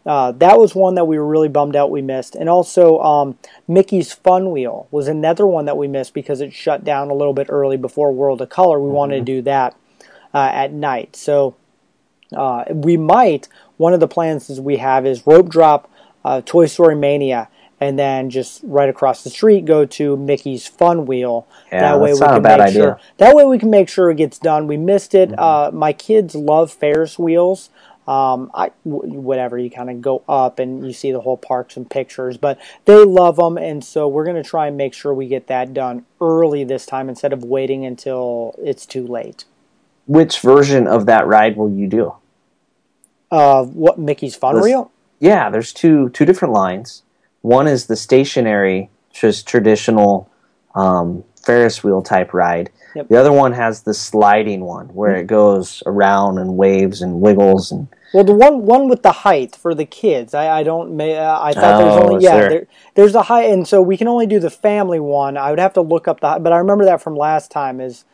uh, 0.05 0.33
that 0.33 0.59
was 0.59 0.75
one 0.75 0.97
that 0.97 1.05
we 1.05 1.17
were 1.17 1.27
really 1.27 1.49
bummed 1.49 1.77
out 1.77 1.93
we 1.93 2.03
missed. 2.03 2.35
And 2.35 2.49
also, 2.49 2.99
um, 2.99 3.39
Mickey's 3.69 4.13
Fun 4.13 4.51
Wheel 4.51 4.89
was 4.91 5.07
another 5.07 5.47
one 5.47 5.67
that 5.67 5.77
we 5.77 5.87
missed 5.87 6.15
because 6.15 6.41
it 6.41 6.53
shut 6.53 6.83
down 6.83 7.11
a 7.11 7.15
little 7.15 7.35
bit 7.35 7.47
early 7.49 7.77
before 7.77 8.13
World 8.13 8.43
of 8.43 8.49
Color. 8.49 8.81
We 8.81 8.87
mm-hmm. 8.87 8.97
wanted 8.97 9.15
to 9.15 9.33
mm-hmm. 9.33 9.39
do 9.39 9.43
that 9.43 9.77
uh, 10.35 10.51
at 10.53 10.73
night. 10.73 11.15
So 11.15 11.55
uh, 12.37 12.65
we 12.71 12.97
might 12.97 13.47
one 13.77 13.95
of 13.95 14.01
the 14.01 14.09
plans 14.09 14.61
we 14.61 14.79
have 14.79 15.07
is 15.07 15.29
rope 15.29 15.49
drop 15.49 15.89
uh, 16.25 16.41
Toy 16.45 16.67
Story 16.67 16.97
Mania 16.97 17.49
and 17.83 17.99
then 17.99 18.31
just 18.31 18.61
right 18.63 18.89
across 18.89 19.25
the 19.25 19.31
street 19.31 19.65
go 19.65 19.85
to 19.85 20.17
Mickey's 20.17 20.67
Fun 20.67 21.05
Wheel. 21.05 21.47
Yeah, 21.73 21.81
that 21.81 22.01
way 22.01 22.13
we 22.13 22.21
can 22.21 22.43
make 22.43 22.61
idea. 22.61 22.73
sure. 22.73 23.01
That 23.17 23.35
way 23.35 23.45
we 23.45 23.59
can 23.59 23.71
make 23.71 23.89
sure 23.89 24.11
it 24.11 24.17
gets 24.17 24.39
done. 24.39 24.69
We 24.69 24.77
missed 24.77 25.15
it. 25.15 25.31
Mm-hmm. 25.31 25.41
Uh, 25.41 25.71
my 25.73 25.93
kids 25.93 26.35
love 26.35 26.73
Ferris 26.73 27.19
wheels. 27.19 27.71
Um, 28.07 28.51
I 28.53 28.73
whatever 28.85 29.59
you 29.59 29.71
kind 29.71 29.89
of 29.89 30.01
go 30.01 30.23
up 30.29 30.59
and 30.59 30.85
you 30.85 30.93
see 30.93 31.13
the 31.13 31.21
whole 31.21 31.37
parks 31.37 31.77
and 31.77 31.89
pictures, 31.89 32.37
but 32.37 32.59
they 32.85 33.05
love 33.05 33.37
them, 33.37 33.57
and 33.57 33.85
so 33.85 34.09
we're 34.09 34.25
gonna 34.25 34.43
try 34.43 34.67
and 34.67 34.77
make 34.77 34.93
sure 34.93 35.15
we 35.15 35.29
get 35.29 35.47
that 35.47 35.73
done 35.73 36.05
early 36.21 36.65
this 36.65 36.85
time 36.85 37.09
instead 37.09 37.33
of 37.33 37.45
waiting 37.45 37.85
until 37.85 38.57
it's 38.63 38.87
too 38.87 39.07
late. 39.07 39.45
Which 40.07 40.41
version 40.41 40.89
of 40.89 41.07
that 41.07 41.29
ride 41.29 41.57
will 41.57 41.71
you 41.71 41.87
do? 41.87 42.15
Uh, 43.31 43.65
what 43.65 44.01
Mickey's 44.01 44.35
Fun 44.35 44.57
this, 44.57 44.65
Reel? 44.65 44.91
Yeah, 45.21 45.49
there's 45.49 45.73
two 45.73 46.09
two 46.09 46.25
different 46.25 46.55
lines. 46.55 47.05
One 47.43 47.67
is 47.67 47.87
the 47.87 47.97
stationary, 47.97 48.91
just 49.13 49.47
traditional 49.47 50.31
um, 50.75 51.25
Ferris 51.45 51.85
wheel 51.85 52.03
type 52.03 52.33
ride. 52.33 52.71
Yep. 52.95 53.09
The 53.09 53.17
other 53.17 53.33
one 53.33 53.53
has 53.53 53.83
the 53.83 53.95
sliding 53.95 54.63
one 54.63 54.89
where 54.89 55.13
mm-hmm. 55.13 55.23
it 55.23 55.27
goes 55.27 55.83
around 55.87 56.39
and 56.39 56.57
waves 56.57 57.03
and 57.03 57.21
wiggles 57.21 57.73
and. 57.73 57.89
Well, 58.15 58.25
the 58.25 58.35
one 58.35 58.67
one 58.67 58.91
with 58.91 59.03
the 59.03 59.13
height 59.13 59.57
for 59.57 59.75
the 59.75 59.87
kids, 59.87 60.35
I, 60.35 60.59
I 60.59 60.63
don't. 60.63 61.01
I 61.01 61.55
thought 61.55 61.81
oh, 61.81 61.85
there's 61.85 62.05
only 62.05 62.25
yeah. 62.25 62.37
There, 62.37 62.67
there's 62.95 63.15
a 63.15 63.23
height, 63.23 63.51
and 63.51 63.67
so 63.67 63.81
we 63.81 63.97
can 63.97 64.07
only 64.07 64.27
do 64.27 64.39
the 64.39 64.51
family 64.51 65.01
one. 65.01 65.39
I 65.39 65.49
would 65.49 65.59
have 65.59 65.73
to 65.75 65.81
look 65.81 66.07
up 66.07 66.21
the, 66.21 66.39
but 66.39 66.53
I 66.53 66.59
remember 66.59 66.85
that 66.85 67.01
from 67.01 67.17
last 67.17 67.51
time 67.51 67.81
is 67.81 68.05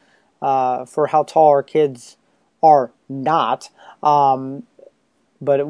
uh, 0.41 0.85
for 0.85 1.09
how 1.09 1.25
tall 1.25 1.49
our 1.49 1.65
kids 1.65 2.17
are 2.63 2.93
not. 3.09 3.71
Um, 4.05 4.63
but 5.41 5.61
it, 5.61 5.67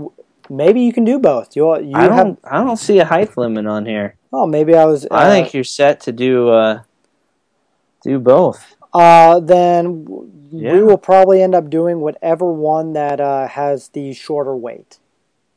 maybe 0.51 0.81
you 0.81 0.93
can 0.93 1.05
do 1.05 1.19
both. 1.19 1.55
You, 1.57 1.79
you 1.81 1.93
I 1.95 2.09
don't. 2.09 2.17
Have, 2.17 2.39
I 2.45 2.65
don't 2.65 2.77
see 2.77 2.99
a 2.99 3.05
height 3.05 3.37
limit 3.37 3.67
on 3.67 3.87
here. 3.87 4.17
Oh, 4.33 4.47
maybe 4.47 4.75
I 4.75 4.85
was. 4.85 5.05
Uh, 5.05 5.09
I 5.13 5.31
think 5.31 5.55
you're 5.55 5.65
set 5.65 6.01
to 6.03 6.13
do 6.13 6.51
uh, 6.51 6.83
do 8.03 8.19
both. 8.19 8.77
Uh, 8.93 9.41
then 9.41 10.07
yeah. 10.51 10.73
we 10.73 10.83
will 10.83 10.99
probably 10.99 11.43
end 11.43 11.55
up 11.55 11.71
doing 11.71 12.01
whatever 12.01 12.53
one 12.53 12.95
that 12.95 13.21
uh, 13.21 13.49
has 13.49 13.89
the 13.89 14.13
shorter 14.13 14.57
wait. 14.57 14.99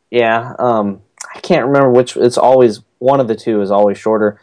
Yeah. 0.09 0.53
Um, 0.59 1.01
I 1.33 1.39
can't 1.39 1.65
remember 1.65 1.91
which. 1.91 2.17
It's 2.17 2.37
always 2.37 2.81
one 2.99 3.19
of 3.19 3.27
the 3.27 3.35
two 3.35 3.61
is 3.61 3.71
always 3.71 3.97
shorter. 3.97 4.39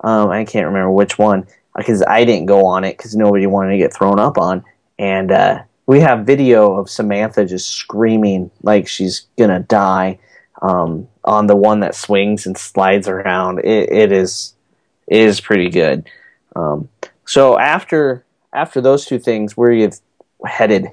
Um, 0.00 0.30
I 0.30 0.44
can't 0.44 0.66
remember 0.66 0.90
which 0.90 1.18
one 1.18 1.46
because 1.76 2.02
I 2.02 2.24
didn't 2.24 2.46
go 2.46 2.66
on 2.66 2.84
it 2.84 2.96
because 2.96 3.14
nobody 3.14 3.46
wanted 3.46 3.72
to 3.72 3.78
get 3.78 3.94
thrown 3.94 4.18
up 4.18 4.36
on, 4.38 4.64
and 4.98 5.30
uh, 5.30 5.62
we 5.86 6.00
have 6.00 6.26
video 6.26 6.74
of 6.74 6.88
Samantha 6.88 7.44
just 7.44 7.70
screaming 7.70 8.50
like 8.62 8.86
she's 8.86 9.26
gonna 9.38 9.60
die 9.60 10.18
um, 10.60 11.08
on 11.24 11.46
the 11.46 11.56
one 11.56 11.80
that 11.80 11.94
swings 11.94 12.46
and 12.46 12.56
slides 12.56 13.08
around. 13.08 13.58
It, 13.60 13.92
it 13.92 14.12
is 14.12 14.54
it 15.06 15.20
is 15.20 15.40
pretty 15.40 15.68
good. 15.68 16.08
Um, 16.54 16.88
so 17.24 17.58
after 17.58 18.24
after 18.52 18.80
those 18.80 19.06
two 19.06 19.18
things, 19.18 19.56
where 19.56 19.70
are 19.70 19.74
you 19.74 19.90
headed 20.44 20.88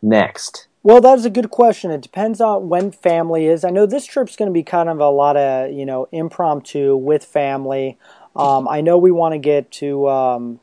next? 0.00 0.68
Well, 0.84 1.00
that 1.00 1.16
is 1.18 1.24
a 1.24 1.30
good 1.30 1.50
question. 1.50 1.92
It 1.92 2.00
depends 2.00 2.40
on 2.40 2.68
when 2.68 2.90
family 2.90 3.46
is. 3.46 3.64
I 3.64 3.70
know 3.70 3.86
this 3.86 4.04
trip's 4.04 4.34
going 4.34 4.48
to 4.48 4.52
be 4.52 4.64
kind 4.64 4.88
of 4.88 4.98
a 4.98 5.08
lot 5.08 5.36
of 5.36 5.72
you 5.72 5.86
know 5.86 6.08
impromptu 6.12 6.96
with 6.96 7.24
family. 7.24 7.98
Um, 8.34 8.66
I 8.66 8.80
know 8.80 8.96
we 8.96 9.10
want 9.10 9.34
to 9.34 9.38
get 9.38 9.70
to 9.72 10.08
um, 10.08 10.60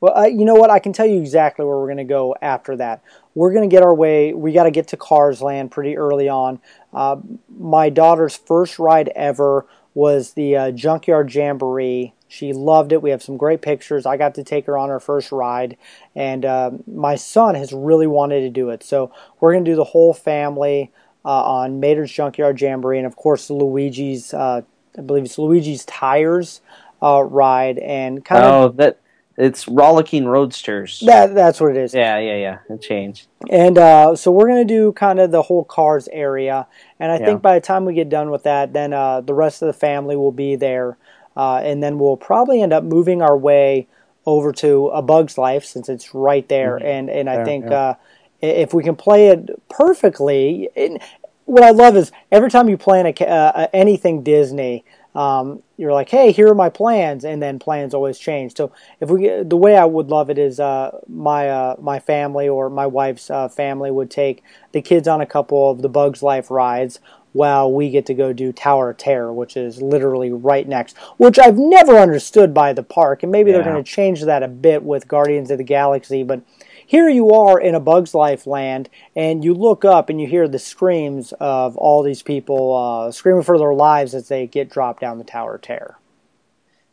well, 0.00 0.16
uh, 0.16 0.26
you 0.26 0.44
know 0.44 0.54
what? 0.54 0.70
I 0.70 0.78
can 0.78 0.92
tell 0.92 1.06
you 1.06 1.18
exactly 1.18 1.64
where 1.64 1.76
we're 1.76 1.86
going 1.86 1.96
to 1.98 2.04
go 2.04 2.34
after 2.42 2.76
that. 2.76 3.02
We're 3.34 3.52
going 3.52 3.68
to 3.68 3.74
get 3.74 3.82
our 3.82 3.94
way. 3.94 4.34
We 4.34 4.52
got 4.52 4.64
to 4.64 4.70
get 4.70 4.88
to 4.88 4.96
Cars 4.96 5.40
Land 5.40 5.70
pretty 5.70 5.96
early 5.96 6.28
on. 6.28 6.60
Uh, 6.92 7.16
my 7.48 7.88
daughter's 7.88 8.36
first 8.36 8.78
ride 8.78 9.08
ever 9.16 9.66
was 9.94 10.32
the 10.32 10.56
uh, 10.56 10.70
Junkyard 10.72 11.34
Jamboree. 11.34 12.12
She 12.28 12.52
loved 12.52 12.92
it. 12.92 13.00
We 13.00 13.10
have 13.10 13.22
some 13.22 13.36
great 13.38 13.62
pictures. 13.62 14.04
I 14.04 14.16
got 14.16 14.34
to 14.34 14.44
take 14.44 14.66
her 14.66 14.76
on 14.76 14.90
her 14.90 15.00
first 15.00 15.32
ride, 15.32 15.78
and 16.14 16.44
uh, 16.44 16.72
my 16.86 17.14
son 17.14 17.54
has 17.54 17.72
really 17.72 18.06
wanted 18.06 18.40
to 18.40 18.50
do 18.50 18.68
it. 18.70 18.82
So 18.82 19.12
we're 19.40 19.52
going 19.52 19.64
to 19.64 19.70
do 19.70 19.76
the 19.76 19.84
whole 19.84 20.12
family 20.12 20.92
uh, 21.24 21.28
on 21.28 21.80
Mater's 21.80 22.12
Junkyard 22.12 22.60
Jamboree, 22.60 22.98
and 22.98 23.06
of 23.06 23.16
course 23.16 23.48
Luigi's 23.48 24.34
uh, 24.34 24.62
I 24.98 25.00
believe 25.00 25.24
it's 25.24 25.38
Luigi's 25.38 25.84
Tires 25.84 26.60
ride, 27.00 27.78
and 27.78 28.24
kind 28.24 28.44
of 28.44 28.52
Oh, 28.52 28.68
that 28.76 29.00
it's 29.36 29.68
rollicking 29.68 30.26
roadsters. 30.26 31.00
that 31.06 31.34
that's 31.34 31.60
what 31.60 31.70
it 31.72 31.76
is. 31.76 31.94
Yeah, 31.94 32.18
yeah, 32.18 32.36
yeah. 32.36 32.58
It 32.70 32.80
changed. 32.80 33.26
And 33.50 33.76
uh, 33.78 34.16
so 34.16 34.30
we're 34.30 34.48
gonna 34.48 34.64
do 34.64 34.92
kind 34.92 35.20
of 35.20 35.30
the 35.30 35.42
whole 35.42 35.64
cars 35.64 36.08
area, 36.12 36.66
and 36.98 37.12
I 37.12 37.18
Yeah. 37.18 37.26
think 37.26 37.42
by 37.42 37.54
the 37.54 37.60
time 37.64 37.84
we 37.84 37.94
get 37.94 38.08
done 38.08 38.30
with 38.30 38.42
that, 38.44 38.72
then 38.72 38.92
uh, 38.92 39.20
the 39.20 39.34
rest 39.34 39.62
of 39.62 39.66
the 39.66 39.72
family 39.72 40.16
will 40.16 40.32
be 40.32 40.56
there, 40.56 40.96
uh, 41.36 41.56
and 41.62 41.82
then 41.82 41.98
we'll 41.98 42.16
probably 42.16 42.62
end 42.62 42.72
up 42.72 42.82
moving 42.84 43.20
our 43.22 43.36
way 43.36 43.86
over 44.24 44.52
to 44.52 44.88
A 44.88 45.02
Bug's 45.02 45.38
Life 45.38 45.64
since 45.64 45.88
it's 45.88 46.14
right 46.14 46.48
there, 46.48 46.76
and 46.76 47.08
and 47.10 47.28
I 47.30 47.36
Mm-hmm. 47.36 47.44
Think 47.44 47.64
yeah. 47.70 47.78
uh, 47.78 47.94
if 48.42 48.74
we 48.74 48.82
can 48.82 48.96
play 48.96 49.28
it 49.28 49.50
perfectly, 49.68 50.68
and 50.76 50.98
what 51.44 51.62
I 51.62 51.70
love 51.70 51.96
is 51.96 52.10
every 52.32 52.50
time 52.50 52.68
you 52.68 52.76
plan 52.76 53.06
a, 53.06 53.10
uh, 53.24 53.66
anything 53.72 54.22
Disney. 54.22 54.84
Um, 55.16 55.62
you're 55.78 55.92
like, 55.94 56.10
hey, 56.10 56.30
here 56.30 56.48
are 56.48 56.54
my 56.54 56.68
plans, 56.68 57.24
and 57.24 57.42
then 57.42 57.58
plans 57.58 57.94
always 57.94 58.18
change. 58.18 58.54
So 58.56 58.70
if 59.00 59.08
we, 59.08 59.22
get- 59.22 59.48
the 59.48 59.56
way 59.56 59.76
I 59.76 59.86
would 59.86 60.08
love 60.08 60.28
it 60.28 60.36
is, 60.38 60.60
uh, 60.60 60.98
my 61.08 61.48
uh, 61.48 61.76
my 61.80 61.98
family 61.98 62.48
or 62.48 62.68
my 62.68 62.86
wife's 62.86 63.30
uh, 63.30 63.48
family 63.48 63.90
would 63.90 64.10
take 64.10 64.42
the 64.72 64.82
kids 64.82 65.08
on 65.08 65.20
a 65.22 65.26
couple 65.26 65.70
of 65.70 65.80
the 65.80 65.88
Bugs 65.88 66.22
Life 66.22 66.50
rides, 66.50 67.00
while 67.32 67.72
we 67.72 67.88
get 67.90 68.04
to 68.06 68.14
go 68.14 68.32
do 68.34 68.52
Tower 68.52 68.90
of 68.90 68.98
Terror, 68.98 69.32
which 69.32 69.56
is 69.56 69.80
literally 69.80 70.30
right 70.32 70.68
next. 70.68 70.96
Which 71.16 71.38
I've 71.38 71.58
never 71.58 71.96
understood 71.96 72.52
by 72.52 72.74
the 72.74 72.82
park, 72.82 73.22
and 73.22 73.32
maybe 73.32 73.52
they're 73.52 73.62
going 73.72 73.82
to 73.82 73.90
change 73.90 74.22
that 74.22 74.42
a 74.42 74.48
bit 74.48 74.82
with 74.82 75.08
Guardians 75.08 75.50
of 75.50 75.58
the 75.58 75.64
Galaxy, 75.64 76.22
but. 76.22 76.42
Here 76.88 77.08
you 77.08 77.32
are 77.32 77.58
in 77.58 77.74
a 77.74 77.80
Bugs 77.80 78.14
Life 78.14 78.46
land, 78.46 78.88
and 79.16 79.44
you 79.44 79.54
look 79.54 79.84
up 79.84 80.08
and 80.08 80.20
you 80.20 80.28
hear 80.28 80.46
the 80.46 80.60
screams 80.60 81.32
of 81.40 81.76
all 81.76 82.04
these 82.04 82.22
people 82.22 82.74
uh, 82.74 83.10
screaming 83.10 83.42
for 83.42 83.58
their 83.58 83.74
lives 83.74 84.14
as 84.14 84.28
they 84.28 84.46
get 84.46 84.70
dropped 84.70 85.00
down 85.00 85.18
the 85.18 85.24
Tower 85.24 85.56
of 85.56 85.62
Terror. 85.62 85.98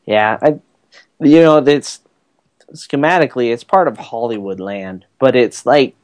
Yeah, 0.06 0.39
I, 0.41 0.60
you 1.19 1.41
know, 1.41 1.58
it's 1.58 2.01
schematically 2.73 3.53
it's 3.53 3.63
part 3.63 3.88
of 3.88 3.97
Hollywood 3.97 4.60
Land, 4.60 5.06
but 5.19 5.36
it's 5.36 5.63
like 5.63 5.95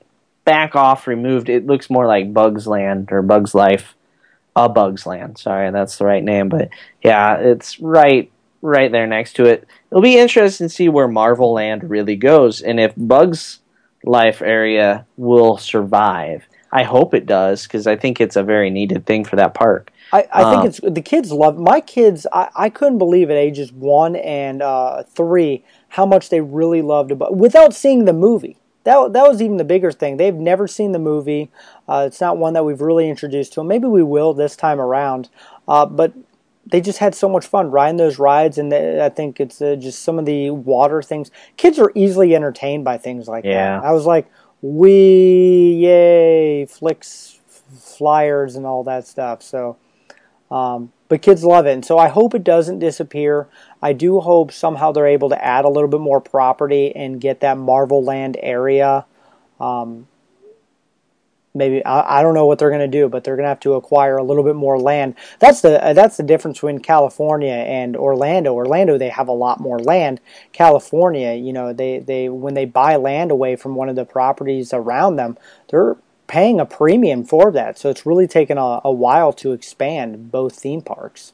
back 0.45 0.75
off, 0.75 1.07
removed. 1.07 1.49
It 1.49 1.65
looks 1.65 1.89
more 1.89 2.05
like 2.05 2.31
Bugs 2.31 2.67
Land 2.67 3.11
or 3.11 3.23
Bugs 3.23 3.55
Life, 3.55 3.95
a 4.55 4.69
Bugs 4.69 5.07
Land. 5.07 5.39
Sorry, 5.39 5.71
that's 5.71 5.97
the 5.97 6.05
right 6.05 6.23
name, 6.23 6.47
but 6.47 6.69
yeah, 7.03 7.37
it's 7.37 7.79
right, 7.79 8.31
right 8.61 8.91
there 8.91 9.07
next 9.07 9.33
to 9.37 9.45
it. 9.45 9.67
It'll 9.89 10.03
be 10.03 10.19
interesting 10.19 10.67
to 10.67 10.73
see 10.73 10.89
where 10.89 11.07
Marvel 11.07 11.53
Land 11.53 11.89
really 11.89 12.15
goes, 12.15 12.61
and 12.61 12.79
if 12.79 12.93
Bugs 12.95 13.61
Life 14.03 14.41
area 14.41 15.05
will 15.17 15.57
survive. 15.57 16.47
I 16.71 16.83
hope 16.83 17.13
it 17.13 17.25
does 17.25 17.63
because 17.63 17.87
I 17.87 17.95
think 17.95 18.21
it's 18.21 18.35
a 18.35 18.43
very 18.43 18.69
needed 18.69 19.05
thing 19.05 19.25
for 19.25 19.35
that 19.37 19.53
park. 19.53 19.91
I, 20.11 20.27
I 20.31 20.43
Um, 20.43 20.51
think 20.51 20.65
it's 20.65 20.79
the 20.83 21.01
kids 21.01 21.31
love 21.31 21.57
my 21.57 21.81
kids. 21.81 22.25
I, 22.31 22.49
I 22.55 22.69
couldn't 22.69 22.97
believe 22.97 23.29
at 23.29 23.37
ages 23.37 23.71
one 23.71 24.15
and 24.15 24.61
uh, 24.61 25.03
three 25.03 25.63
how 25.89 26.05
much 26.05 26.29
they 26.29 26.41
really 26.41 26.81
loved 26.81 27.11
it, 27.11 27.19
without 27.33 27.73
seeing 27.73 28.05
the 28.05 28.13
movie. 28.13 28.57
That 28.83 29.13
that 29.13 29.27
was 29.27 29.41
even 29.41 29.57
the 29.57 29.63
bigger 29.63 29.91
thing. 29.91 30.17
They've 30.17 30.33
never 30.33 30.67
seen 30.67 30.93
the 30.93 30.99
movie. 30.99 31.51
Uh, 31.87 32.05
it's 32.07 32.21
not 32.21 32.37
one 32.37 32.53
that 32.53 32.63
we've 32.63 32.81
really 32.81 33.09
introduced 33.09 33.53
to 33.53 33.59
them. 33.59 33.67
Maybe 33.67 33.87
we 33.87 34.03
will 34.03 34.33
this 34.33 34.55
time 34.55 34.79
around. 34.79 35.29
Uh, 35.67 35.85
but 35.85 36.13
they 36.65 36.81
just 36.81 36.99
had 36.99 37.15
so 37.15 37.27
much 37.29 37.45
fun 37.47 37.71
riding 37.71 37.97
those 37.97 38.19
rides, 38.19 38.57
and 38.57 38.71
they, 38.71 39.03
I 39.03 39.09
think 39.09 39.39
it's 39.39 39.61
uh, 39.61 39.75
just 39.75 40.01
some 40.03 40.19
of 40.19 40.25
the 40.25 40.51
water 40.51 41.01
things. 41.01 41.31
Kids 41.57 41.79
are 41.79 41.91
easily 41.95 42.35
entertained 42.35 42.83
by 42.83 42.97
things 42.97 43.27
like 43.27 43.43
Yeah. 43.45 43.79
that. 43.79 43.85
I 43.85 43.91
was 43.91 44.05
like, 44.05 44.27
we 44.61 45.77
yay 45.79 46.65
Flik's, 46.65 47.39
flyers, 47.79 48.55
and 48.55 48.65
all 48.65 48.83
that 48.83 49.07
stuff. 49.07 49.41
So. 49.41 49.77
Um, 50.51 50.91
but 51.09 51.21
kids 51.21 51.43
love 51.43 51.65
it, 51.65 51.73
and 51.73 51.85
so 51.85 51.97
I 51.97 52.07
hope 52.07 52.33
it 52.35 52.43
doesn't 52.43 52.79
disappear. 52.79 53.47
I 53.81 53.93
do 53.93 54.19
hope 54.19 54.51
somehow 54.51 54.91
they're 54.91 55.07
able 55.07 55.29
to 55.29 55.43
add 55.43 55.65
a 55.65 55.69
little 55.69 55.87
bit 55.89 55.99
more 55.99 56.21
property 56.21 56.95
and 56.95 57.19
get 57.19 57.39
that 57.41 57.57
Marvel 57.57 58.03
Land 58.03 58.37
area. 58.41 59.05
Um, 59.59 60.07
maybe 61.53 61.83
I, 61.85 62.19
I 62.19 62.21
don't 62.21 62.33
know 62.33 62.45
what 62.45 62.59
they're 62.59 62.69
going 62.69 62.79
to 62.79 62.87
do, 62.87 63.07
but 63.09 63.23
they're 63.23 63.35
going 63.35 63.45
to 63.45 63.49
have 63.49 63.59
to 63.61 63.73
acquire 63.73 64.17
a 64.17 64.23
little 64.23 64.43
bit 64.43 64.55
more 64.55 64.79
land. 64.79 65.15
That's 65.39 65.61
the 65.61 65.83
uh, 65.83 65.93
that's 65.93 66.17
the 66.17 66.23
difference 66.23 66.57
between 66.57 66.79
California 66.79 67.53
and 67.53 67.95
Orlando. 67.95 68.53
Orlando 68.53 68.97
they 68.97 69.09
have 69.09 69.27
a 69.27 69.33
lot 69.33 69.59
more 69.59 69.79
land. 69.79 70.21
California, 70.53 71.33
you 71.33 71.53
know, 71.53 71.73
they 71.73 71.99
they 71.99 72.29
when 72.29 72.53
they 72.53 72.65
buy 72.65 72.95
land 72.95 73.31
away 73.31 73.55
from 73.55 73.75
one 73.75 73.89
of 73.89 73.95
the 73.95 74.05
properties 74.05 74.73
around 74.73 75.15
them, 75.15 75.37
they're 75.69 75.97
paying 76.27 76.59
a 76.59 76.65
premium 76.65 77.23
for 77.25 77.51
that. 77.51 77.77
So 77.77 77.89
it's 77.89 78.05
really 78.05 78.27
taken 78.27 78.57
a, 78.57 78.79
a 78.85 78.91
while 78.91 79.33
to 79.33 79.51
expand 79.51 80.31
both 80.31 80.55
theme 80.55 80.81
parks. 80.81 81.33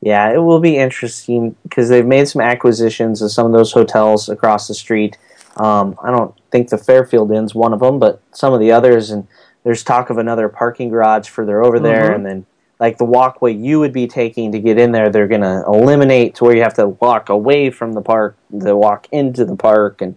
Yeah, 0.00 0.32
it 0.32 0.38
will 0.38 0.60
be 0.60 0.76
interesting 0.76 1.56
because 1.64 1.88
they've 1.88 2.06
made 2.06 2.28
some 2.28 2.40
acquisitions 2.40 3.20
of 3.20 3.32
some 3.32 3.46
of 3.46 3.52
those 3.52 3.72
hotels 3.72 4.28
across 4.28 4.68
the 4.68 4.74
street. 4.74 5.18
Um, 5.58 5.96
I 6.02 6.10
don't 6.10 6.34
think 6.50 6.68
the 6.70 6.78
Fairfield 6.78 7.30
Inn's 7.32 7.54
one 7.54 7.72
of 7.72 7.80
them, 7.80 7.98
but 7.98 8.20
some 8.32 8.52
of 8.52 8.60
the 8.60 8.72
others. 8.72 9.10
And 9.10 9.26
there's 9.64 9.82
talk 9.82 10.08
of 10.10 10.18
another 10.18 10.48
parking 10.48 10.88
garage 10.88 11.28
further 11.28 11.62
over 11.62 11.78
there, 11.78 12.10
Mhm. 12.10 12.14
and 12.14 12.26
then 12.26 12.46
like 12.80 12.96
the 12.96 13.04
walkway 13.04 13.52
you 13.52 13.80
would 13.80 13.92
be 13.92 14.06
taking 14.06 14.52
to 14.52 14.60
get 14.60 14.78
in 14.78 14.92
there, 14.92 15.08
they're 15.10 15.26
going 15.26 15.40
to 15.40 15.64
eliminate 15.66 16.36
to 16.36 16.44
where 16.44 16.54
you 16.54 16.62
have 16.62 16.74
to 16.74 16.88
walk 16.88 17.28
away 17.28 17.70
from 17.70 17.92
the 17.92 18.00
park 18.00 18.36
to 18.60 18.76
walk 18.76 19.08
into 19.10 19.44
the 19.44 19.56
park, 19.56 20.00
and 20.00 20.14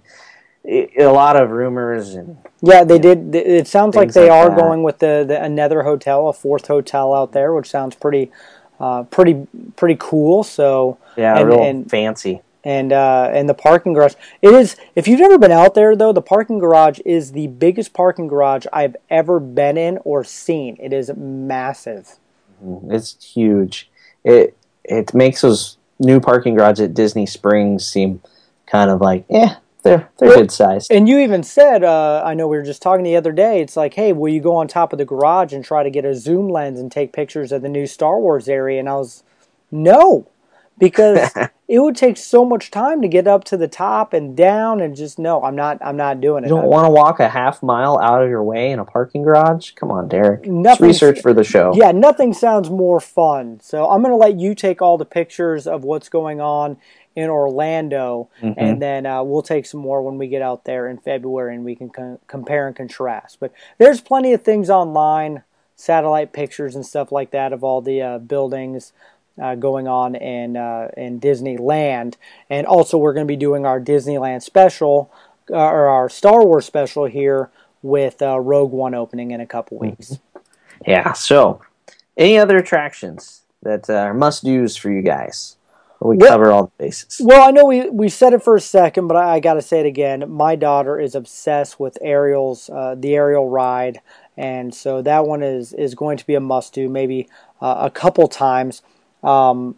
it, 0.64 0.92
a 1.00 1.12
lot 1.12 1.36
of 1.36 1.50
rumors 1.50 2.14
and 2.14 2.38
Yeah, 2.62 2.84
they 2.84 3.00
did. 3.00 3.34
It 3.34 3.68
sounds 3.68 3.96
like 3.96 4.14
they 4.14 4.30
like 4.30 4.46
are 4.46 4.50
that. 4.50 4.58
going 4.60 4.84
with 4.84 5.00
the, 5.00 5.26
the 5.28 5.42
another 5.42 5.82
hotel, 5.82 6.28
a 6.30 6.34
fourth 6.34 6.68
hotel 6.68 7.16
out 7.16 7.32
there, 7.32 7.52
which 7.52 7.68
sounds 7.68 7.96
pretty, 7.96 8.32
uh, 8.80 9.04
pretty, 9.04 9.48
pretty 9.76 9.98
cool. 10.00 10.44
So 10.44 11.00
yeah, 11.18 11.40
And- 11.40 11.50
real 11.50 11.64
and- 11.64 11.90
fancy. 11.90 12.44
And 12.64 12.94
uh, 12.94 13.30
and 13.34 13.50
the 13.50 13.54
parking 13.54 13.94
garage. 13.94 14.14
It 14.42 14.54
is. 14.54 14.76
If 14.96 15.08
you've 15.08 15.20
never 15.20 15.38
been 15.38 15.52
out 15.52 15.74
there, 15.74 15.96
though, 15.96 16.14
the 16.14 16.22
parking 16.22 16.60
garage 16.60 17.00
is 17.06 17.32
the 17.32 17.48
biggest 17.48 17.94
parking 17.94 18.28
garage 18.28 18.66
I've 18.72 18.96
ever 19.10 19.40
been 19.40 19.78
in 19.78 20.00
or 20.04 20.24
seen. 20.24 20.78
It 20.80 20.94
is 20.94 21.12
massive. 21.16 22.18
It's 22.90 23.24
huge. 23.24 23.90
It 24.24 24.56
it 24.84 25.14
makes 25.14 25.42
those 25.42 25.78
new 26.00 26.20
parking 26.20 26.56
garages 26.56 26.82
at 26.82 26.94
Disney 26.94 27.26
Springs 27.26 27.86
seem 27.86 28.22
kind 28.66 28.90
of 28.90 29.02
like, 29.02 29.26
yeah, 29.30 29.58
they're 29.84 30.10
they're 30.18 30.30
Well, 30.30 30.38
good 30.40 30.52
sized. 30.52 30.92
And 30.92 31.08
you 31.10 31.20
even 31.20 31.44
said, 31.44 31.84
uh, 31.84 32.22
I 32.24 32.34
know 32.34 32.48
we 32.48 32.58
were 32.58 32.64
just 32.64 32.82
talking 32.82 33.04
the 33.04 33.16
other 33.16 33.32
day. 33.32 33.62
It's 33.62 33.76
like, 33.76 33.94
hey, 33.96 34.14
will 34.14 34.32
you 34.32 34.42
go 34.42 34.56
on 34.56 34.68
top 34.68 34.94
of 34.94 35.00
the 35.00 35.06
garage 35.06 35.54
and 35.54 35.64
try 35.64 35.84
to 35.84 35.90
get 35.90 36.06
a 36.06 36.16
zoom 36.16 36.50
lens 36.50 36.80
and 36.80 36.92
take 36.92 37.14
pictures 37.14 37.52
of 37.52 37.62
the 37.62 37.70
new 37.70 37.88
Star 37.88 38.20
Wars 38.20 38.48
area? 38.48 38.80
And 38.80 38.90
I 38.90 38.96
was, 38.96 39.24
no, 39.72 40.28
because 40.82 41.32
it 41.70 41.80
would 41.80 41.96
take 41.96 42.18
so 42.18 42.44
much 42.44 42.72
time 42.72 43.02
to 43.02 43.08
get 43.08 43.28
up 43.28 43.46
to 43.46 43.56
the 43.56 43.70
top 43.70 44.12
and 44.12 44.36
down, 44.36 44.82
and 44.82 44.94
just 44.94 45.18
no, 45.18 45.42
I'm 45.44 45.56
not, 45.56 45.78
I'm 45.82 45.96
not 45.96 46.20
doing 46.20 46.44
it. 46.44 46.48
You 46.48 46.56
don't 46.56 46.66
want 46.66 46.86
to 46.88 46.92
walk 46.92 47.22
a 47.22 47.30
half 47.30 47.64
mile 47.64 47.98
out 48.00 48.22
of 48.22 48.30
your 48.30 48.44
way 48.44 48.72
in 48.72 48.80
a 48.80 48.84
parking 48.86 49.22
garage? 49.24 49.72
Come 49.76 49.92
on, 49.92 50.10
Derek. 50.10 50.42
It's 50.44 50.82
research 50.82 51.22
for 51.22 51.34
the 51.34 51.46
show. 51.46 51.72
Yeah, 51.74 51.92
nothing 51.92 52.34
sounds 52.34 52.70
more 52.70 53.00
fun. 53.00 53.62
So 53.62 53.88
I'm 53.90 54.02
going 54.02 54.12
to 54.12 54.18
let 54.18 54.38
you 54.38 54.54
take 54.56 54.82
all 54.82 54.98
the 54.98 55.06
pictures 55.06 55.68
of 55.68 55.86
what's 55.86 56.10
going 56.10 56.42
on 56.42 56.76
in 57.16 57.30
Orlando, 57.30 58.30
Mhm. 58.42 58.54
and 58.58 58.82
then 58.82 59.06
uh, 59.06 59.22
we'll 59.22 59.42
take 59.42 59.66
some 59.66 59.82
more 59.82 60.02
when 60.02 60.18
we 60.18 60.28
get 60.28 60.42
out 60.42 60.64
there 60.66 60.88
in 60.88 60.98
February, 60.98 61.56
and 61.56 61.64
we 61.64 61.76
can 61.76 61.90
co- 61.90 62.20
compare 62.28 62.68
and 62.68 62.76
contrast. 62.76 63.38
But 63.40 63.52
there's 63.78 64.02
plenty 64.02 64.34
of 64.34 64.42
things 64.44 64.70
online, 64.70 65.44
satellite 65.76 66.32
pictures 66.32 66.76
and 66.76 66.86
stuff 66.86 67.12
like 67.12 67.32
that 67.32 67.52
of 67.54 67.64
all 67.64 67.82
the 67.82 68.02
uh, 68.02 68.18
buildings. 68.20 68.94
Uh, 69.42 69.56
going 69.56 69.88
on 69.88 70.14
in 70.16 70.58
uh, 70.58 70.90
in 70.98 71.20
Disneyland, 71.20 72.16
and 72.50 72.68
also 72.68 72.98
we're 72.98 73.14
going 73.14 73.26
to 73.26 73.32
be 73.32 73.38
doing 73.38 73.66
our 73.66 73.80
Disneyland 73.80 74.44
special 74.44 75.10
uh, 75.50 75.56
or 75.56 75.88
our 75.88 76.10
Star 76.10 76.46
Wars 76.46 76.66
special 76.66 77.06
here 77.06 77.50
with 77.82 78.22
uh, 78.22 78.40
Rogue 78.40 78.72
One 78.72 78.94
opening 78.94 79.32
in 79.32 79.40
a 79.40 79.48
couple 79.48 79.80
weeks. 79.80 80.20
Yeah. 80.86 81.14
So, 81.14 81.62
any 82.18 82.38
other 82.38 82.58
attractions 82.58 83.44
that 83.64 83.90
uh, 83.90 83.94
are 83.94 84.14
must 84.14 84.44
dos 84.44 84.76
for 84.76 84.92
you 84.92 85.02
guys? 85.02 85.56
We 86.02 86.18
Well- 86.18 86.30
cover 86.30 86.52
all 86.52 86.64
the 86.66 86.84
bases. 86.84 87.22
Well, 87.24 87.48
I 87.48 87.52
know 87.52 87.66
we, 87.66 87.90
we 87.90 88.10
said 88.10 88.34
it 88.34 88.44
for 88.44 88.56
a 88.56 88.62
second, 88.62 89.08
but 89.08 89.16
I, 89.16 89.36
I 89.36 89.40
got 89.40 89.54
to 89.54 89.62
say 89.62 89.80
it 89.80 89.86
again. 89.86 90.30
My 90.30 90.56
daughter 90.56 91.00
is 91.00 91.14
obsessed 91.14 91.80
with 91.80 91.98
Ariel's 92.02 92.70
uh, 92.70 92.96
the 92.98 93.16
Ariel 93.16 93.48
ride, 93.50 94.02
and 94.36 94.74
so 94.74 95.02
that 95.04 95.26
one 95.26 95.44
is 95.44 95.74
is 95.74 95.96
going 95.96 96.18
to 96.18 96.26
be 96.26 96.36
a 96.36 96.40
must 96.40 96.74
do. 96.74 96.90
Maybe 96.90 97.30
uh, 97.62 97.78
a 97.82 97.92
couple 97.92 98.28
times. 98.28 98.82
Um, 99.24 99.76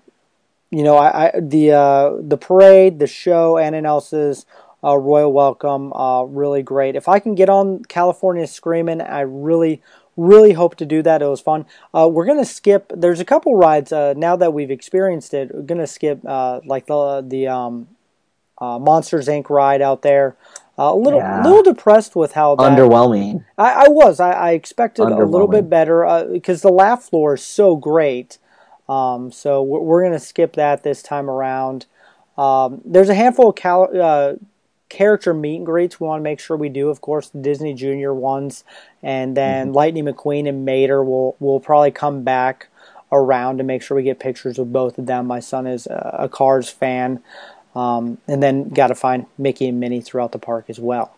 you 0.72 0.84
know, 0.84 0.98
I, 0.98 1.28
I 1.28 1.40
the 1.40 1.72
uh, 1.72 2.12
the 2.20 2.38
parade, 2.38 3.00
the 3.00 3.08
show, 3.08 3.58
Ann 3.58 3.74
and 3.74 3.86
Elsa's 3.86 4.46
uh, 4.84 4.98
royal 4.98 5.32
welcome, 5.32 5.94
uh, 5.94 6.24
really 6.24 6.64
great. 6.64 6.96
If 6.96 7.08
I 7.08 7.20
can 7.20 7.36
get 7.36 7.50
on 7.50 7.84
California 7.86 8.48
Screaming, 8.48 9.02
I 9.02 9.22
really 9.22 9.82
really 10.16 10.54
hope 10.54 10.76
to 10.76 10.86
do 10.86 11.02
that. 11.02 11.22
It 11.22 11.28
was 11.28 11.42
fun. 11.42 11.66
Uh, 11.94 12.08
we're 12.12 12.26
gonna 12.26 12.46
skip. 12.46 12.92
There's 12.96 13.20
a 13.20 13.26
couple 13.26 13.56
rides 13.56 13.92
uh, 13.92 14.14
now 14.16 14.36
that 14.36 14.54
we've 14.54 14.72
experienced 14.72 15.34
it. 15.34 15.54
We're 15.54 15.62
gonna 15.62 15.88
skip 15.88 16.20
uh, 16.26 16.62
like 16.66 16.88
the 16.88 17.24
the 17.28 17.48
um, 17.48 17.88
uh, 18.60 18.80
Monsters 18.80 19.28
Inc. 19.28 19.50
ride 19.50 19.82
out 19.82 20.02
there. 20.02 20.36
Uh, 20.78 20.92
a 20.92 20.96
little 20.96 21.20
Yeah. 21.20 21.44
little 21.44 21.62
depressed 21.64 22.16
with 22.16 22.34
how 22.34 22.56
that, 22.56 22.72
Underwhelming. 22.72 23.46
I, 23.60 23.86
I 23.86 23.90
was. 23.90 24.20
I, 24.20 24.32
I 24.32 24.52
expected 24.52 25.04
a 25.04 25.24
little 25.24 25.48
bit 25.48 25.70
better 25.70 26.28
because 26.32 26.62
the 26.64 26.72
laugh 26.72 27.04
floor 27.04 27.36
is 27.36 27.44
so 27.44 27.76
great. 27.76 28.40
Um, 28.90 29.32
so 29.32 29.64
we're, 29.64 29.80
we're 29.80 30.02
going 30.02 30.14
to 30.14 30.20
skip 30.20 30.54
that 30.54 30.84
this 30.84 31.02
time 31.02 31.30
around. 31.30 31.86
Um, 32.38 32.82
there's 32.86 33.10
a 33.10 33.16
handful 33.16 33.50
of 33.50 33.56
cal- 33.56 33.90
uh, 33.94 34.34
character 34.90 35.34
meet 35.34 35.58
and 35.58 35.66
greets 35.66 36.00
we 36.00 36.08
want 36.08 36.20
to 36.20 36.24
make 36.24 36.40
sure 36.40 36.56
we 36.56 36.70
do. 36.70 36.90
Of 36.90 37.02
course, 37.02 37.30
the 37.30 37.40
Disney 37.40 37.74
Junior 37.74 38.14
ones, 38.14 38.64
and 39.02 39.36
then 39.36 39.68
mm-hmm. 39.68 39.76
Lightning 39.76 40.06
McQueen 40.06 40.48
and 40.48 40.66
Mater 40.66 41.04
will 41.04 41.36
will 41.40 41.60
probably 41.60 41.92
come 41.92 42.24
back 42.24 42.68
around 43.12 43.58
to 43.58 43.64
make 43.64 43.82
sure 43.82 43.96
we 43.96 44.04
get 44.04 44.20
pictures 44.20 44.58
with 44.58 44.72
both 44.74 44.98
of 44.98 45.06
them. 45.06 45.28
My 45.28 45.40
son 45.40 45.68
is 45.68 45.88
a, 45.88 46.18
a 46.22 46.30
Cars 46.30 46.70
fan, 46.70 47.22
um, 47.76 48.18
and 48.28 48.42
then 48.42 48.70
got 48.70 48.88
to 48.88 48.96
find 48.96 49.26
Mickey 49.38 49.68
and 49.68 49.80
Minnie 49.80 50.02
throughout 50.02 50.32
the 50.32 50.40
park 50.40 50.66
as 50.70 50.80
well. 50.80 51.16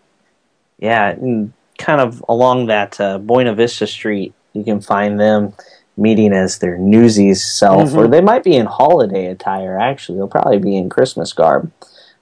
Yeah, 0.80 1.10
and 1.10 1.54
kind 1.78 2.01
of 2.01 2.23
along 2.28 2.67
that 2.67 2.99
uh, 2.99 3.17
Buena 3.17 3.54
Vista 3.54 3.88
Street, 3.88 4.34
you 4.54 4.63
can 4.63 4.82
find 4.82 5.19
them 5.19 5.54
meeting 5.97 6.34
as 6.34 6.60
their 6.60 6.77
Newsies 6.77 7.45
self, 7.45 7.89
mm-hmm. 7.89 7.97
or 7.97 8.08
they 8.08 8.21
might 8.21 8.43
be 8.43 8.55
in 8.55 8.65
holiday 8.65 9.27
attire. 9.27 9.79
Actually, 9.79 10.17
they'll 10.17 10.27
probably 10.27 10.60
be 10.60 10.75
in 10.75 10.89
Christmas 10.89 11.34
garb. 11.34 11.71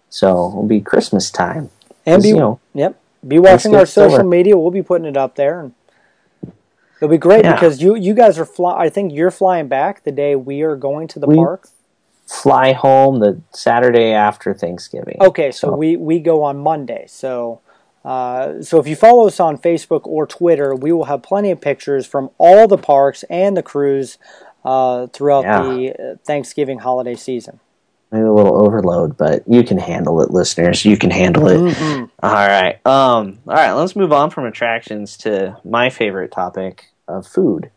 So 0.10 0.50
it'll 0.50 0.68
be 0.68 0.80
Christmas 0.80 1.32
time. 1.32 1.72
And 2.06 2.22
be, 2.22 2.30
you 2.30 2.36
know, 2.36 2.60
yep, 2.74 3.00
be 3.28 3.40
watching 3.40 3.76
our 3.76 3.86
social 3.86 4.20
over. 4.20 4.24
media. 4.24 4.58
We'll 4.58 4.72
be 4.72 4.84
putting 4.84 5.08
it 5.08 5.18
up 5.18 5.36
there, 5.36 5.62
and 5.62 5.74
it'll 6.98 7.10
be 7.10 7.18
great 7.18 7.46
yeah. 7.46 7.54
because 7.54 7.82
you 7.82 7.96
you 7.96 8.14
guys 8.14 8.38
are 8.38 8.46
fly. 8.46 8.78
I 8.78 8.90
think 8.90 9.14
you're 9.14 9.32
flying 9.32 9.68
back 9.68 10.04
the 10.04 10.12
day 10.12 10.36
we 10.36 10.62
are 10.62 10.76
going 10.76 11.08
to 11.10 11.20
the 11.20 11.28
we 11.28 11.36
park. 11.36 11.70
Fly 12.28 12.74
home 12.74 13.20
the 13.20 13.42
Saturday 13.52 14.12
after 14.12 14.54
Thanksgiving. 14.54 15.18
Okay, 15.20 15.52
so, 15.52 15.70
so 15.70 15.76
we 15.76 15.96
we 15.98 16.20
go 16.20 16.44
on 16.44 16.58
Monday. 16.58 17.06
So. 17.08 17.62
Uh, 18.04 18.62
so 18.62 18.80
if 18.80 18.88
you 18.88 18.96
follow 18.96 19.28
us 19.28 19.40
on 19.40 19.58
Facebook 19.58 20.02
or 20.06 20.28
Twitter, 20.28 20.76
we 20.76 20.92
will 20.92 21.06
have 21.06 21.24
plenty 21.24 21.52
of 21.52 21.62
pictures 21.62 22.06
from 22.06 22.30
all 22.38 22.68
the 22.68 22.78
parks 22.78 23.24
and 23.30 23.56
the 23.56 23.64
cruise 23.64 24.18
uh, 24.66 25.08
throughout 25.08 25.44
yeah. 25.44 25.62
the 25.62 26.20
Thanksgiving 26.26 26.80
holiday 26.80 27.16
season 27.16 27.60
maybe 28.14 28.26
a 28.26 28.32
little 28.32 28.64
overload, 28.64 29.18
but 29.18 29.44
you 29.48 29.64
can 29.64 29.80
handle 29.80 30.22
it, 30.22 30.30
listeners. 30.30 30.86
You 30.86 30.98
can 30.98 31.10
handle 31.10 31.48
it. 31.48 31.58
Mm-hmm. 31.58 32.06
All 32.22 32.32
right. 32.32 32.76
Um, 32.86 33.40
all 33.48 33.56
right. 33.56 33.72
Let's 33.72 33.96
move 33.96 34.14
on 34.14 34.30
from 34.30 34.46
attractions 34.46 35.18
to 35.18 35.58
my 35.66 35.90
favorite 35.90 36.32
topic 36.32 36.92
of 37.08 37.26
food. 37.28 37.72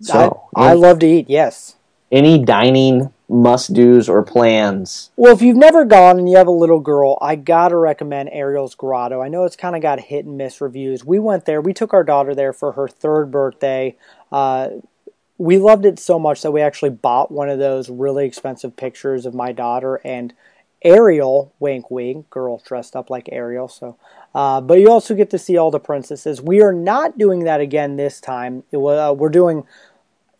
So 0.00 0.48
I, 0.56 0.70
I 0.70 0.72
love 0.72 0.98
to 0.98 1.06
eat. 1.06 1.30
Yes. 1.30 1.76
Any 2.10 2.44
dining 2.44 3.12
must 3.32 3.72
dos 3.72 4.08
or 4.08 4.22
plans? 4.22 5.10
Well, 5.16 5.32
if 5.32 5.42
you've 5.42 5.56
never 5.56 5.84
gone 5.84 6.18
and 6.18 6.28
you 6.28 6.36
have 6.36 6.46
a 6.46 6.52
little 6.52 6.80
girl, 6.80 7.18
I 7.20 7.36
gotta 7.36 7.76
recommend 7.76 8.30
Ariel's 8.32 8.74
Grotto. 8.74 9.20
I 9.20 9.28
know 9.28 9.44
it's 9.44 9.56
kind 9.56 9.74
of 9.74 9.82
got 9.82 10.00
hit 10.00 10.26
and 10.26 10.36
miss 10.36 10.60
reviews. 10.60 11.04
We 11.04 11.18
went 11.18 11.46
there. 11.46 11.60
We 11.60 11.72
took 11.72 11.92
our 11.92 12.04
daughter 12.04 12.34
there 12.34 12.52
for 12.52 12.72
her 12.72 12.88
third 12.88 13.30
birthday. 13.30 13.96
Uh, 14.30 14.68
we 15.38 15.58
loved 15.58 15.86
it 15.86 15.98
so 15.98 16.18
much 16.18 16.42
that 16.42 16.52
we 16.52 16.60
actually 16.60 16.90
bought 16.90 17.32
one 17.32 17.48
of 17.48 17.58
those 17.58 17.88
really 17.90 18.26
expensive 18.26 18.76
pictures 18.76 19.26
of 19.26 19.34
my 19.34 19.50
daughter 19.52 20.00
and 20.04 20.34
Ariel, 20.84 21.52
wink 21.60 21.90
wink, 21.90 22.28
girl 22.28 22.60
dressed 22.64 22.96
up 22.96 23.08
like 23.08 23.28
Ariel. 23.30 23.68
So, 23.68 23.96
uh, 24.34 24.60
but 24.60 24.80
you 24.80 24.90
also 24.90 25.14
get 25.14 25.30
to 25.30 25.38
see 25.38 25.56
all 25.56 25.70
the 25.70 25.78
princesses. 25.78 26.42
We 26.42 26.60
are 26.60 26.72
not 26.72 27.18
doing 27.18 27.44
that 27.44 27.60
again 27.60 27.96
this 27.96 28.20
time. 28.20 28.64
It, 28.72 28.78
uh, 28.78 29.14
we're 29.16 29.28
doing 29.28 29.64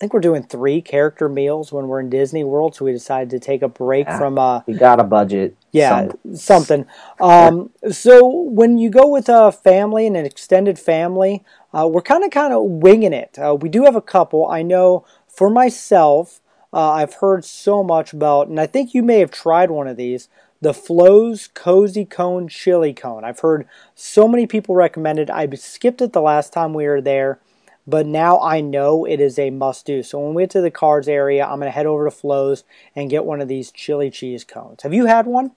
think 0.03 0.13
we're 0.13 0.19
doing 0.21 0.43
three 0.43 0.83
character 0.83 1.29
meals 1.29 1.71
when 1.71 1.87
we're 1.87 2.01
in 2.01 2.11
Disney 2.11 2.43
World, 2.43 2.75
so 2.75 2.85
we 2.85 2.91
decided 2.91 3.31
to 3.31 3.39
take 3.39 3.63
a 3.63 3.69
break 3.69 4.09
yeah, 4.09 4.19
from. 4.19 4.37
Uh, 4.37 4.63
we 4.67 4.75
got 4.75 4.99
a 4.99 5.05
budget. 5.05 5.57
Yeah, 5.71 6.09
something. 6.09 6.37
something. 6.37 6.87
Um, 7.21 7.71
so 7.89 8.27
when 8.27 8.79
you 8.79 8.91
go 8.91 9.07
with 9.07 9.29
a 9.29 9.53
family 9.53 10.09
and 10.09 10.17
an 10.17 10.27
extended 10.27 10.77
family, 10.77 11.45
uh, 11.73 11.87
we're 11.87 12.03
kind 12.03 12.25
of 12.25 12.33
kind 12.33 12.53
of 12.53 12.65
winging 12.65 13.13
it. 13.13 13.39
Uh, 13.39 13.55
we 13.55 13.69
do 13.69 13.85
have 13.85 13.95
a 13.95 14.03
couple. 14.03 14.49
I 14.49 14.63
know 14.63 15.07
for 15.29 15.49
myself, 15.49 16.41
uh, 16.73 16.91
I've 16.91 17.15
heard 17.15 17.45
so 17.45 17.85
much 17.85 18.13
about, 18.13 18.49
and 18.49 18.59
I 18.59 18.67
think 18.67 18.95
you 18.95 19.05
may 19.05 19.21
have 19.21 19.31
tried 19.31 19.71
one 19.71 19.87
of 19.87 19.97
these. 19.97 20.29
The 20.61 20.75
Flo's 20.75 21.49
Cozy 21.55 22.05
Cone 22.05 22.49
Chili 22.49 22.93
Cone. 22.93 23.25
I've 23.25 23.41
heard 23.41 23.69
so 23.95 24.27
many 24.27 24.49
people 24.49 24.75
recommend 24.75 25.21
it. 25.21 25.31
I 25.31 25.49
skipped 25.51 26.03
it 26.03 26.13
the 26.13 26.21
last 26.21 26.53
time 26.53 26.75
we 26.75 26.87
were 26.87 27.01
there 27.01 27.39
but 27.87 28.07
now 28.07 28.41
I 28.41 28.61
know 28.61 29.05
it 29.05 29.21
is 29.21 29.39
a 29.39 29.51
must 29.51 29.87
do. 29.87 30.03
So 30.03 30.19
when 30.21 30.35
we 30.35 30.43
get 30.45 30.51
to 30.51 30.61
the 30.61 30.71
Cars 30.71 31.09
area, 31.09 31.45
I'm 31.45 31.59
going 31.59 31.67
to 31.67 31.71
head 31.71 31.87
over 31.87 32.05
to 32.05 32.11
Flo's 32.11 32.65
and 32.95 33.11
get 33.11 33.25
one 33.25 33.41
of 33.41 33.49
these 33.49 33.71
chili 33.73 34.11
cheese 34.11 34.45
cones. 34.45 34.83
Have 34.83 34.95
you 34.95 35.07
had 35.07 35.27
one? 35.27 35.53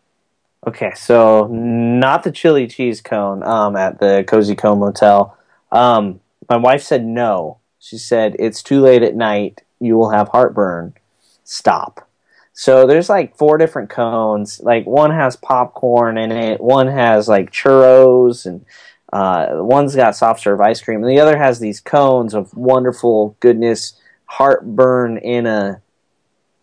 Okay, 0.67 0.93
so 0.95 1.47
not 1.47 2.23
the 2.23 2.31
chili 2.31 2.67
cheese 2.67 2.99
cone 2.99 3.43
um, 3.43 3.75
at 3.75 3.99
the 3.99 4.23
Cozy 4.27 4.55
Cone 4.55 4.79
Motel. 4.79 5.37
Um, 5.71 6.21
my 6.49 6.57
wife 6.57 6.81
said 6.81 7.05
no. 7.05 7.59
She 7.79 7.97
said 7.97 8.35
it's 8.39 8.63
too 8.63 8.81
late 8.81 9.03
at 9.03 9.15
night. 9.15 9.61
You 9.79 9.95
will 9.95 10.09
have 10.09 10.29
heartburn. 10.29 10.95
Stop. 11.43 12.09
So 12.53 12.87
there's 12.87 13.09
like 13.09 13.37
four 13.37 13.57
different 13.57 13.89
cones. 13.89 14.59
Like 14.63 14.85
one 14.85 15.11
has 15.11 15.35
popcorn 15.35 16.17
in 16.17 16.31
it. 16.31 16.61
One 16.61 16.87
has 16.87 17.27
like 17.27 17.51
churros 17.51 18.45
and 18.45 18.65
uh, 19.13 19.47
one's 19.51 19.95
got 19.95 20.15
soft 20.15 20.41
serve 20.41 20.61
ice 20.61 20.81
cream, 20.81 21.03
and 21.03 21.09
the 21.09 21.19
other 21.19 21.37
has 21.37 21.59
these 21.59 21.79
cones 21.79 22.33
of 22.33 22.55
wonderful 22.55 23.35
goodness, 23.39 23.99
heartburn 24.25 25.17
in 25.17 25.45
a 25.45 25.81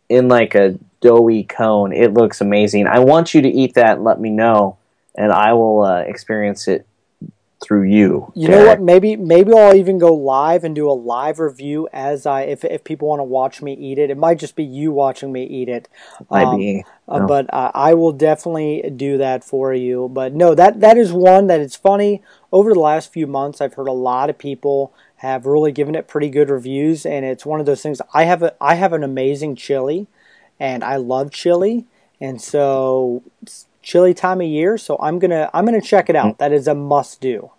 in 0.09 0.29
like 0.29 0.55
a 0.55 0.79
doughy 1.01 1.45
cone. 1.45 1.93
It 1.93 2.15
looks 2.15 2.41
amazing. 2.41 2.87
I 2.87 2.99
want 2.99 3.35
you 3.35 3.43
to 3.43 3.49
eat 3.49 3.75
that 3.75 3.97
and 3.97 4.05
let 4.05 4.21
me 4.21 4.31
know, 4.31 4.79
and 5.17 5.33
I 5.33 5.53
will 5.53 5.83
uh, 5.83 6.01
experience 6.01 6.69
it 6.69 6.87
through 7.63 7.85
you. 7.85 8.33
You 8.35 8.49
Derek. 8.49 8.61
know 8.61 8.67
what? 8.69 8.81
Maybe 8.81 9.17
maybe 9.17 9.53
I'll 9.53 9.75
even 9.75 9.99
go 9.99 10.13
live 10.13 10.65
and 10.65 10.75
do 10.75 10.91
a 10.91 10.93
live 10.93 11.39
review 11.39 11.89
as 11.93 12.27
I 12.27 12.43
if 12.43 12.65
if 12.65 12.85
people 12.85 13.09
want 13.09 13.21
to 13.21 13.25
watch 13.25 13.63
me 13.63 13.75
eat 13.75 13.99
it. 13.99 14.11
It 14.11 14.19
might 14.19 14.39
just 14.39 14.57
be 14.57 14.65
you 14.65 14.93
watching 14.93 15.33
me 15.33 15.45
eat 15.45 15.69
it. 15.69 15.89
Might 16.31 16.45
um, 16.45 16.59
be. 16.59 16.85
Uh, 17.09 17.19
no. 17.19 17.25
Uh, 17.25 17.27
but 17.29 17.55
uh, 17.55 17.71
I 17.75 17.95
will 17.95 18.13
definitely 18.13 18.91
do 18.95 19.19
that 19.19 19.45
for 19.45 19.73
you. 19.73 20.09
But 20.13 20.35
no, 20.35 20.55
that 20.55 20.81
that 20.81 20.99
is 20.99 21.13
one 21.13 21.47
that 21.47 21.61
it's 21.61 21.77
funny. 21.77 22.23
Over 22.51 22.75
the 22.75 22.81
last 22.81 23.13
few 23.13 23.27
months, 23.27 23.61
I've 23.61 23.75
heard 23.75 23.89
a 23.89 23.93
lot 23.93 24.29
of 24.29 24.37
people 24.37 24.93
have 25.17 25.47
really 25.47 25.73
given 25.73 25.95
it 25.95 26.09
pretty 26.09 26.29
good 26.29 26.51
reviews, 26.51 27.07
and 27.07 27.25
it's 27.25 27.47
one 27.47 27.61
of 27.61 27.67
those 27.67 27.83
things. 27.83 28.03
I 28.13 28.25
have 28.25 28.43
a 28.43 28.55
I 28.61 28.75
have 28.75 28.93
an 28.93 29.05
amazing 29.05 29.57
chili, 29.57 30.09
and 30.59 30.83
I 30.83 30.97
love 30.97 31.31
chili, 31.31 31.87
and 32.21 32.43
so 32.43 33.23
chilly 33.83 34.15
time 34.15 34.41
of 34.41 34.47
year, 34.47 34.79
so 34.79 34.97
I'm 35.01 35.19
gonna 35.19 35.51
I'm 35.53 35.65
gonna 35.65 35.81
check 35.81 36.09
it 36.09 36.17
out. 36.17 36.35
Mm-hmm. 36.35 36.39
That 36.39 36.53
is 36.53 36.69
a 36.69 36.75
must 36.75 37.21
do. 37.21 37.51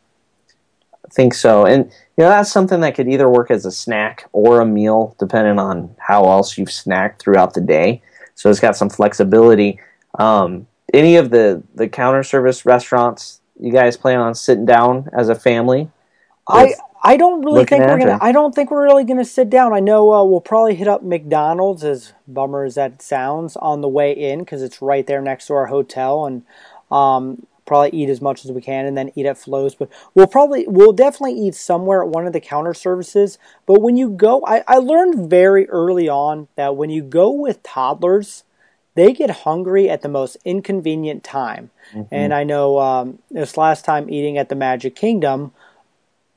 I 1.05 1.09
think 1.09 1.33
so, 1.33 1.65
and 1.65 1.86
you 2.17 2.23
know 2.23 2.29
that's 2.29 2.51
something 2.51 2.79
that 2.81 2.95
could 2.95 3.07
either 3.07 3.29
work 3.29 3.51
as 3.51 3.65
a 3.65 3.71
snack 3.71 4.27
or 4.31 4.62
a 4.62 4.65
meal, 4.65 5.15
depending 5.19 5.59
on 5.59 5.95
how 5.99 6.25
else 6.25 6.57
you've 6.57 6.69
snacked 6.69 7.19
throughout 7.19 7.53
the 7.53 7.62
day. 7.62 8.01
So 8.36 8.49
it's 8.49 8.59
got 8.59 8.75
some 8.75 8.89
flexibility. 8.89 9.79
Um, 10.17 10.67
any 10.93 11.17
of 11.17 11.29
the 11.29 11.62
the 11.75 11.88
counter 11.88 12.23
service 12.23 12.65
restaurants 12.65 13.41
you 13.59 13.71
guys 13.71 13.97
plan 13.97 14.19
on 14.19 14.36
sitting 14.36 14.65
down 14.65 15.09
as 15.13 15.29
a 15.29 15.36
family? 15.36 15.89
I 16.47 16.73
I 17.06 17.18
don't 17.18 17.44
really 17.44 17.66
think 17.66 17.84
we're 17.84 18.00
gonna. 18.00 18.18
I 18.22 18.32
don't 18.32 18.56
think 18.56 18.72
we're 18.72 18.86
really 18.86 19.04
gonna 19.04 19.26
sit 19.26 19.50
down. 19.50 19.74
I 19.74 19.82
know 19.82 20.13
uh, 20.13 20.24
we'll 20.24 20.42
probably 20.42 20.76
hit 20.76 20.88
up 20.88 21.04
McDonald's, 21.04 21.84
as 21.84 22.13
bummer 22.28 22.63
as 22.63 22.76
that 22.76 23.02
sounds, 23.02 23.58
on 23.58 23.82
the 23.82 23.89
way 23.89 24.13
in 24.13 24.39
because 24.39 24.62
it's 24.62 24.82
right 24.82 25.06
there 25.06 25.22
next 25.22 25.48
to 25.48 25.54
our 25.54 25.66
hotel, 25.66 26.26
and 26.26 26.44
um, 26.89 27.46
probably 27.66 27.89
eat 27.92 28.10
as 28.10 28.22
much 28.22 28.46
as 28.46 28.52
we 28.52 28.62
can, 28.62 28.86
and 28.86 28.98
then 28.98 29.12
eat 29.16 29.26
at 29.26 29.38
Flo's. 29.38 29.76
But 29.76 29.89
we'll 30.13 30.28
probably, 30.28 30.66
we'll 30.66 30.94
definitely 30.94 31.39
eat 31.39 31.56
somewhere 31.56 32.04
at 32.04 32.10
one 32.10 32.26
of 32.26 32.32
the 32.32 32.39
counter 32.39 32.74
services. 32.74 33.38
But 33.66 33.82
when 33.82 33.98
you 33.98 34.10
go, 34.10 34.42
I, 34.46 34.63
I 34.68 34.78
learned 34.78 35.30
very 35.30 35.68
early 35.70 36.08
on 36.08 36.48
that 36.56 36.78
when 36.78 36.89
you 36.89 37.02
go 37.02 37.32
with 37.32 37.63
toddlers, 37.63 38.44
they 38.96 39.12
get 39.12 39.30
hungry 39.30 39.89
at 39.89 40.04
the 40.04 40.10
most 40.10 40.38
inconvenient 40.46 41.24
time. 41.24 41.72
Mm-hmm. 41.94 42.13
And 42.13 42.34
I 42.34 42.44
know 42.44 42.80
um, 42.80 43.20
this 43.32 43.58
last 43.58 43.84
time 43.84 44.10
eating 44.10 44.38
at 44.38 44.50
the 44.50 44.56
Magic 44.56 44.96
Kingdom 44.96 45.52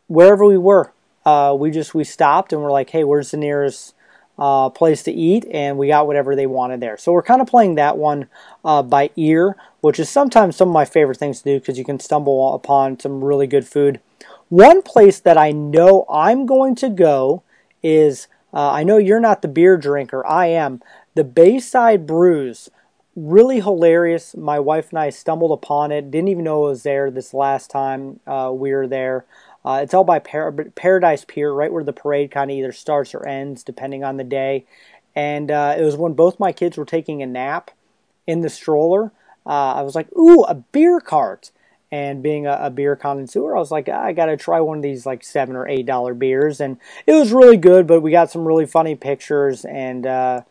wherever 0.09 0.45
we 0.45 0.59
were, 0.59 0.92
uh, 1.25 1.57
we 1.59 1.71
just 1.71 1.95
we 1.95 2.05
stopped 2.05 2.53
and 2.53 2.62
we're 2.62 2.73
like, 2.73 2.90
hey, 2.90 3.05
where's 3.05 3.31
the 3.31 3.37
nearest 3.37 3.95
uh, 4.38 4.69
place 4.71 5.03
to 5.05 5.12
eat? 5.12 5.45
And 5.51 5.79
we 5.79 5.88
got 5.88 6.07
whatever 6.07 6.37
they 6.37 6.47
wanted 6.47 6.81
there. 6.81 6.97
So 6.97 7.12
we're 7.12 7.23
kind 7.23 7.40
of 7.40 7.49
playing 7.49 7.75
that 7.77 7.97
one 7.99 8.29
uh, 8.64 8.83
by 8.83 9.11
ear, 9.16 9.57
which 9.81 9.99
is 9.99 10.09
sometimes 10.09 10.57
some 10.57 10.69
of 10.69 10.75
my 10.75 10.85
favorite 10.85 11.19
things 11.19 11.42
to 11.42 11.45
do 11.45 11.61
because 11.61 11.79
you 11.79 11.85
can 11.85 12.01
stumble 12.01 12.55
upon 12.55 13.01
some 13.01 13.25
really 13.25 13.47
good 13.47 13.66
food. 13.66 14.01
One 14.49 14.83
place 14.83 15.19
that 15.21 15.37
I 15.37 15.51
know 15.51 16.07
I'm 16.09 16.47
going 16.47 16.77
to 16.77 16.88
go 16.88 17.42
is 17.83 18.29
uh, 18.55 18.71
I 18.71 18.85
know 18.85 18.97
you're 18.97 19.21
not 19.21 19.42
the 19.42 19.49
beer 19.49 19.77
drinker, 19.77 20.25
I 20.25 20.47
am. 20.47 20.81
The 21.14 21.25
Bayside 21.25 22.07
Brews 22.07 22.71
really 23.16 23.61
hilarious. 23.61 24.37
My 24.37 24.61
wife 24.61 24.90
and 24.90 24.99
I 24.99 25.11
stumbled 25.11 25.51
upon 25.51 25.90
it. 25.90 26.11
Didn't 26.11 26.29
even 26.29 26.45
know 26.45 26.66
it 26.66 26.71
was 26.71 26.83
there 26.83 27.11
this 27.11 27.33
last 27.33 27.71
time 27.71 28.21
uh, 28.27 28.51
we 28.53 28.73
were 28.73 28.87
there. 28.87 29.25
Uh, 29.67 29.81
it's 29.83 29.93
all 29.93 30.05
by 30.05 30.21
Par- 30.21 30.53
Paradise 30.77 31.25
Pier, 31.25 31.53
right 31.53 31.73
where 31.73 31.83
the 31.83 31.93
parade 31.93 32.31
kind 32.31 32.53
of 32.53 32.57
either 32.57 32.71
starts 32.71 33.13
or 33.15 33.27
ends, 33.27 33.65
depending 33.65 34.05
on 34.05 34.17
the 34.17 34.25
day. 34.25 34.65
And 35.17 35.51
uh, 35.51 35.75
it 35.77 35.83
was 35.83 35.97
when 35.97 36.13
both 36.13 36.39
my 36.39 36.53
kids 36.53 36.77
were 36.77 36.85
taking 36.85 37.21
a 37.21 37.27
nap 37.27 37.73
in 38.29 38.43
the 38.43 38.49
stroller. 38.49 39.11
Uh, 39.45 39.75
I 39.75 39.83
was 39.83 39.97
like, 39.97 40.15
"Ooh, 40.17 40.45
a 40.45 40.55
beer 40.55 41.01
cart!" 41.01 41.51
And 41.91 42.23
being 42.23 42.47
a, 42.47 42.59
a 42.63 42.71
beer 42.71 42.95
connoisseur, 42.95 43.57
I 43.57 43.59
was 43.59 43.71
like, 43.71 43.89
I 43.89 44.13
got 44.13 44.27
to 44.27 44.37
try 44.37 44.61
one 44.61 44.77
of 44.79 44.83
these 44.83 45.07
like 45.07 45.25
seven 45.25 45.57
or 45.57 45.69
eight 45.69 45.87
dollar 45.87 46.15
beers, 46.15 46.61
and 46.61 46.79
it 47.07 47.15
was 47.15 47.33
really 47.33 47.57
good. 47.57 47.89
But 47.89 48.03
we 48.03 48.13
got 48.13 48.31
some 48.31 48.47
really 48.47 48.67
funny 48.67 48.95
pictures, 48.95 49.65
and 49.65 50.07
uh, 50.07 50.43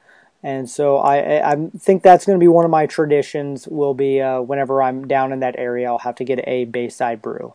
and 0.44 0.70
so 0.70 0.98
I 0.98 1.52
I 1.52 1.70
think 1.78 2.04
that's 2.04 2.26
going 2.26 2.38
to 2.38 2.44
be 2.44 2.50
one 2.50 2.66
of 2.66 2.72
my 2.72 2.86
traditions. 2.86 3.66
Will 3.68 3.94
be 3.94 4.20
uh, 4.20 4.42
whenever 4.42 4.82
I'm 4.82 5.08
down 5.08 5.32
in 5.32 5.40
that 5.40 5.56
area, 5.58 5.88
I'll 5.88 6.00
have 6.00 6.16
to 6.16 6.26
get 6.26 6.46
a 6.48 6.66
Bayside 6.66 7.22
brew. 7.22 7.54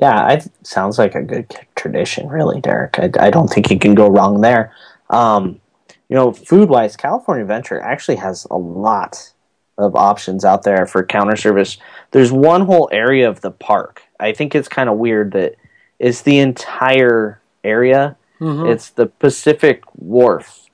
Yeah, 0.00 0.32
it 0.32 0.48
sounds 0.62 0.98
like 0.98 1.14
a 1.14 1.22
good 1.22 1.54
tradition, 1.74 2.28
really, 2.28 2.60
Derek. 2.60 2.98
I, 2.98 3.10
I 3.18 3.30
don't 3.30 3.48
think 3.48 3.70
you 3.70 3.78
can 3.78 3.94
go 3.94 4.08
wrong 4.08 4.40
there. 4.40 4.72
Um, 5.10 5.60
you 6.08 6.16
know, 6.16 6.32
food 6.32 6.68
wise, 6.70 6.96
California 6.96 7.42
Adventure 7.42 7.80
actually 7.80 8.16
has 8.16 8.46
a 8.50 8.56
lot 8.56 9.32
of 9.76 9.94
options 9.94 10.44
out 10.44 10.62
there 10.62 10.86
for 10.86 11.04
counter 11.04 11.36
service. 11.36 11.76
There's 12.12 12.32
one 12.32 12.62
whole 12.62 12.88
area 12.92 13.28
of 13.28 13.42
the 13.42 13.50
park. 13.50 14.02
I 14.18 14.32
think 14.32 14.54
it's 14.54 14.68
kind 14.68 14.88
of 14.88 14.96
weird 14.96 15.32
that 15.32 15.56
it's 15.98 16.22
the 16.22 16.38
entire 16.38 17.40
area. 17.62 18.16
Mm-hmm. 18.40 18.66
It's 18.66 18.90
the 18.90 19.06
Pacific 19.06 19.82
Wharf. 19.96 20.66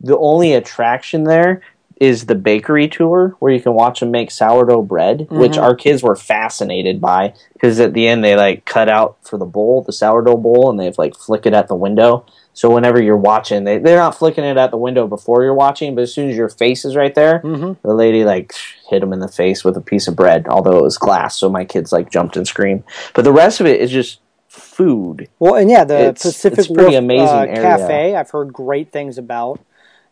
The 0.00 0.18
only 0.18 0.52
attraction 0.52 1.24
there 1.24 1.62
is 1.96 2.26
the 2.26 2.34
bakery 2.34 2.88
tour 2.88 3.36
where 3.38 3.52
you 3.52 3.60
can 3.60 3.72
watch 3.72 4.00
them 4.00 4.10
make 4.10 4.30
sourdough 4.30 4.82
bread, 4.82 5.20
mm-hmm. 5.20 5.38
which 5.38 5.56
our 5.56 5.74
kids 5.76 6.02
were 6.02 6.16
fascinated 6.16 7.00
by 7.00 7.34
because 7.52 7.78
at 7.78 7.94
the 7.94 8.06
end 8.06 8.24
they 8.24 8.36
like 8.36 8.64
cut 8.64 8.88
out 8.88 9.16
for 9.22 9.38
the 9.38 9.44
bowl, 9.44 9.82
the 9.82 9.92
sourdough 9.92 10.36
bowl, 10.36 10.70
and 10.70 10.78
they've 10.78 10.98
like 10.98 11.14
flick 11.14 11.46
it 11.46 11.54
at 11.54 11.68
the 11.68 11.74
window. 11.74 12.26
So 12.52 12.70
whenever 12.70 13.02
you're 13.02 13.16
watching, 13.16 13.64
they 13.64 13.78
they're 13.78 13.98
not 13.98 14.16
flicking 14.16 14.44
it 14.44 14.56
at 14.56 14.70
the 14.70 14.76
window 14.76 15.06
before 15.06 15.42
you're 15.42 15.54
watching, 15.54 15.94
but 15.94 16.02
as 16.02 16.14
soon 16.14 16.30
as 16.30 16.36
your 16.36 16.48
face 16.48 16.84
is 16.84 16.96
right 16.96 17.14
there, 17.14 17.40
mm-hmm. 17.40 17.72
the 17.86 17.94
lady 17.94 18.24
like 18.24 18.52
hit 18.88 19.02
him 19.02 19.12
in 19.12 19.20
the 19.20 19.28
face 19.28 19.64
with 19.64 19.76
a 19.76 19.80
piece 19.80 20.08
of 20.08 20.16
bread, 20.16 20.46
although 20.48 20.78
it 20.78 20.82
was 20.82 20.98
glass. 20.98 21.36
So 21.36 21.48
my 21.48 21.64
kids 21.64 21.92
like 21.92 22.10
jumped 22.10 22.36
and 22.36 22.46
screamed. 22.46 22.84
But 23.12 23.22
the 23.22 23.32
rest 23.32 23.60
of 23.60 23.66
it 23.66 23.80
is 23.80 23.90
just 23.90 24.20
food. 24.48 25.28
Well, 25.38 25.56
and 25.56 25.70
yeah, 25.70 25.84
the 25.84 26.08
it's, 26.08 26.22
Pacific 26.22 26.58
it's 26.60 26.68
pretty 26.68 26.92
Wharf, 26.92 27.04
amazing 27.04 27.28
uh, 27.28 27.54
cafe. 27.54 28.14
I've 28.14 28.30
heard 28.30 28.52
great 28.52 28.92
things 28.92 29.18
about 29.18 29.60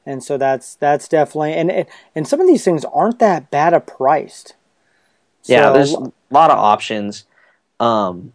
and 0.05 0.23
so 0.23 0.37
that's 0.37 0.75
that's 0.77 1.09
definitely 1.09 1.55
and 1.55 1.87
and 2.15 2.27
some 2.27 2.41
of 2.41 2.47
these 2.47 2.65
things 2.65 2.85
aren't 2.87 3.19
that 3.21 3.51
bad 3.51 3.73
a 3.73 3.81
priced. 3.81 4.55
So, 5.43 5.53
yeah, 5.53 5.71
there's 5.71 5.93
a 5.93 6.13
lot 6.31 6.51
of 6.51 6.59
options. 6.59 7.25
Um, 7.81 8.33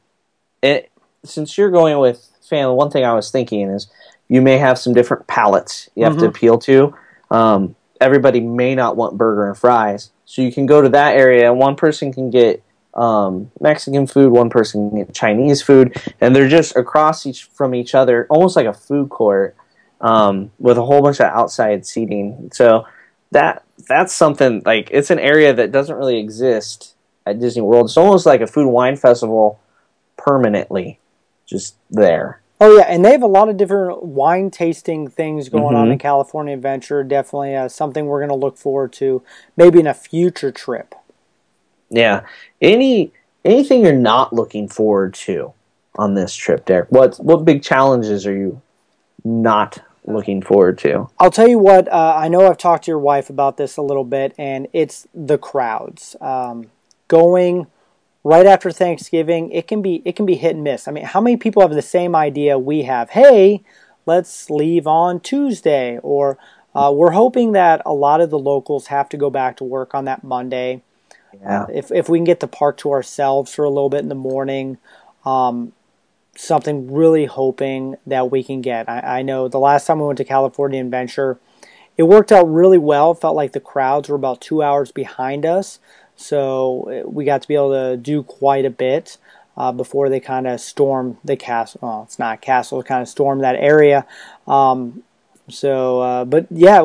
it 0.62 0.91
since 1.23 1.58
you're 1.58 1.71
going 1.71 1.99
with 1.99 2.30
family, 2.47 2.75
one 2.75 2.89
thing 2.89 3.03
I 3.03 3.13
was 3.13 3.32
thinking 3.32 3.69
is 3.69 3.88
you 4.27 4.41
may 4.41 4.58
have 4.58 4.77
some 4.77 4.93
different 4.93 5.27
palates 5.27 5.89
you 5.95 6.03
have 6.03 6.13
mm-hmm. 6.13 6.23
to 6.23 6.27
appeal 6.27 6.58
to. 6.60 6.95
Um, 7.32 7.75
everybody 7.99 8.39
may 8.39 8.75
not 8.75 8.95
want 8.95 9.17
burger 9.17 9.47
and 9.47 9.58
fries, 9.58 10.12
so 10.25 10.41
you 10.41 10.51
can 10.51 10.65
go 10.65 10.82
to 10.82 10.89
that 10.89 11.17
area. 11.17 11.49
And 11.49 11.60
one 11.60 11.75
person 11.75 12.13
can 12.13 12.30
get 12.30 12.63
um, 12.93 13.51
Mexican 13.60 14.08
food, 14.08 14.32
one 14.32 14.49
person 14.49 14.89
can 14.89 14.99
get 14.99 15.13
Chinese 15.13 15.62
food, 15.62 16.01
and 16.19 16.36
they're 16.36 16.49
just 16.49 16.75
across 16.75 17.25
each 17.25 17.43
from 17.43 17.75
each 17.75 17.93
other, 17.93 18.25
almost 18.30 18.56
like 18.56 18.65
a 18.65 18.73
food 18.73 19.10
court 19.10 19.56
um, 20.02 20.52
with 20.60 20.78
a 20.78 20.84
whole 20.84 21.02
bunch 21.02 21.20
of 21.20 21.28
outside 21.28 21.86
seating. 21.86 22.50
So 22.54 22.86
that 23.32 23.64
that's 23.88 24.14
something 24.14 24.62
like 24.66 24.90
it's 24.92 25.10
an 25.10 25.20
area 25.20 25.54
that 25.54 25.72
doesn't 25.72 25.96
really 25.96 26.20
exist 26.20 26.96
at 27.26 27.40
Disney 27.40 27.62
World. 27.62 27.88
It's 27.88 27.98
almost 27.98 28.26
like 28.26 28.42
a 28.42 28.48
food 28.48 28.66
and 28.66 28.74
wine 28.74 28.96
festival 28.96 29.60
permanently, 30.18 31.00
just 31.46 31.76
there. 31.90 32.42
Oh 32.60 32.76
yeah, 32.76 32.86
and 32.88 33.06
they 33.06 33.12
have 33.12 33.22
a 33.22 33.28
lot 33.28 33.50
of 33.50 33.58
different 33.58 34.04
wine 34.04 34.50
tasting 34.50 35.08
things 35.08 35.50
going 35.50 35.66
mm-hmm. 35.66 35.76
on 35.76 35.92
in 35.92 36.00
California 36.00 36.56
Adventure. 36.56 37.04
Definitely 37.04 37.56
uh, 37.56 37.68
something 37.68 38.08
we're 38.08 38.20
going 38.20 38.30
to 38.30 38.36
look 38.36 38.58
forward 38.58 38.94
to, 38.94 39.22
maybe 39.56 39.80
in 39.80 39.86
a 39.86 39.94
future 39.94 40.52
trip. 40.52 40.96
Yeah. 41.90 42.26
Any 42.60 43.12
anything 43.46 43.84
you're 43.84 43.94
not 43.94 44.34
looking 44.34 44.68
forward 44.68 45.14
to 45.14 45.54
on 45.96 46.16
this 46.16 46.36
trip, 46.36 46.66
Derek? 46.66 46.92
What 46.92 47.18
what 47.18 47.46
big 47.46 47.62
challenges 47.62 48.26
are 48.26 48.36
you 48.36 48.62
not 49.24 49.80
looking 50.08 50.41
forward 50.41 50.78
to? 50.80 51.10
I'll 51.20 51.32
tell 51.32 51.48
you 51.48 51.60
what. 51.60 51.91
Uh, 51.91 52.15
I 52.17 52.28
know 52.28 52.48
I've 52.48 52.58
talked 52.58 52.86
to 52.86 52.91
your 52.91 53.00
wife 53.00 53.30
about 53.30 53.58
this 53.58 53.78
a 53.78 53.82
little 53.82 54.04
bit, 54.04 54.34
and 54.38 54.67
it's 54.74 55.08
the 55.13 55.38
crowds. 55.38 56.15
Um, 56.22 56.72
going 57.08 57.67
right 58.24 58.46
after 58.46 58.72
Thanksgiving, 58.72 59.52
it 59.52 59.67
can 59.67 59.82
be 59.82 60.02
it 60.06 60.15
can 60.15 60.26
be 60.26 60.36
hit 60.36 60.56
and 60.56 60.63
miss. 60.63 60.88
I 60.88 60.91
mean, 60.91 61.06
how 61.06 61.22
many 61.22 61.38
people 61.38 61.62
have 61.62 61.72
the 61.72 61.82
same 61.82 62.15
idea 62.15 62.58
we 62.58 62.84
have? 62.84 63.12
Hey, 63.12 63.63
let's 64.06 64.50
leave 64.50 64.88
on 64.88 65.20
Tuesday, 65.20 66.00
or 66.00 66.38
uh, 66.74 66.91
we're 66.93 67.12
hoping 67.12 67.54
that 67.54 67.82
a 67.86 67.93
lot 67.93 68.22
of 68.22 68.30
the 68.30 68.39
locals 68.39 68.88
have 68.88 69.10
to 69.10 69.17
go 69.17 69.30
back 69.30 69.58
to 69.58 69.63
work 69.63 69.93
on 69.93 70.06
that 70.06 70.24
Monday. 70.24 70.82
Yeah. 71.41 71.63
Uh, 71.63 71.67
if 71.74 71.91
if 71.91 72.10
we 72.10 72.17
can 72.17 72.26
get 72.26 72.39
the 72.39 72.48
park 72.48 72.78
to 72.78 72.91
ourselves 72.91 73.54
for 73.54 73.65
a 73.65 73.70
little 73.70 73.89
bit 73.89 74.02
in 74.02 74.10
the 74.10 74.15
morning, 74.15 74.78
um, 75.26 75.74
something 76.38 76.91
really 76.91 77.26
hoping 77.26 77.95
that 78.06 78.32
we 78.32 78.43
can 78.43 78.62
get. 78.62 78.88
I, 78.88 79.19
I, 79.19 79.21
know 79.23 79.47
the 79.47 79.60
last 79.60 79.88
time 79.88 80.00
we 80.00 80.06
went 80.06 80.17
to 80.17 80.23
California 80.23 80.80
Adventure, 80.80 81.39
it 81.97 82.04
worked 82.04 82.32
out 82.32 82.43
really 82.43 82.78
well. 82.78 83.13
Felt 83.13 83.36
like 83.36 83.54
the 83.54 83.60
crowds 83.60 84.08
were 84.08 84.15
about 84.15 84.39
two 84.39 84.62
hours 84.62 84.91
behind 84.91 85.45
us, 85.45 85.80
so 86.15 87.04
we 87.06 87.26
got 87.26 87.41
to 87.41 87.47
be 87.47 87.56
able 87.56 87.71
to 87.71 87.97
do 87.97 88.23
quite 88.23 88.65
a 88.65 88.69
bit 88.69 89.17
uh, 89.58 89.71
before 89.71 90.10
they 90.10 90.19
kind 90.19 90.47
of 90.47 90.62
storm 90.62 91.17
the 91.23 91.36
castle. 91.36 91.80
Well, 91.82 92.04
it's 92.04 92.19
not 92.19 92.41
castle, 92.41 92.84
kind 92.84 93.02
of 93.02 93.10
storm 93.10 93.39
that 93.39 93.56
area. 93.56 94.06
Um, 94.47 95.04
so, 95.50 96.02
uh, 96.02 96.26
but 96.26 96.45
yeah 96.52 96.82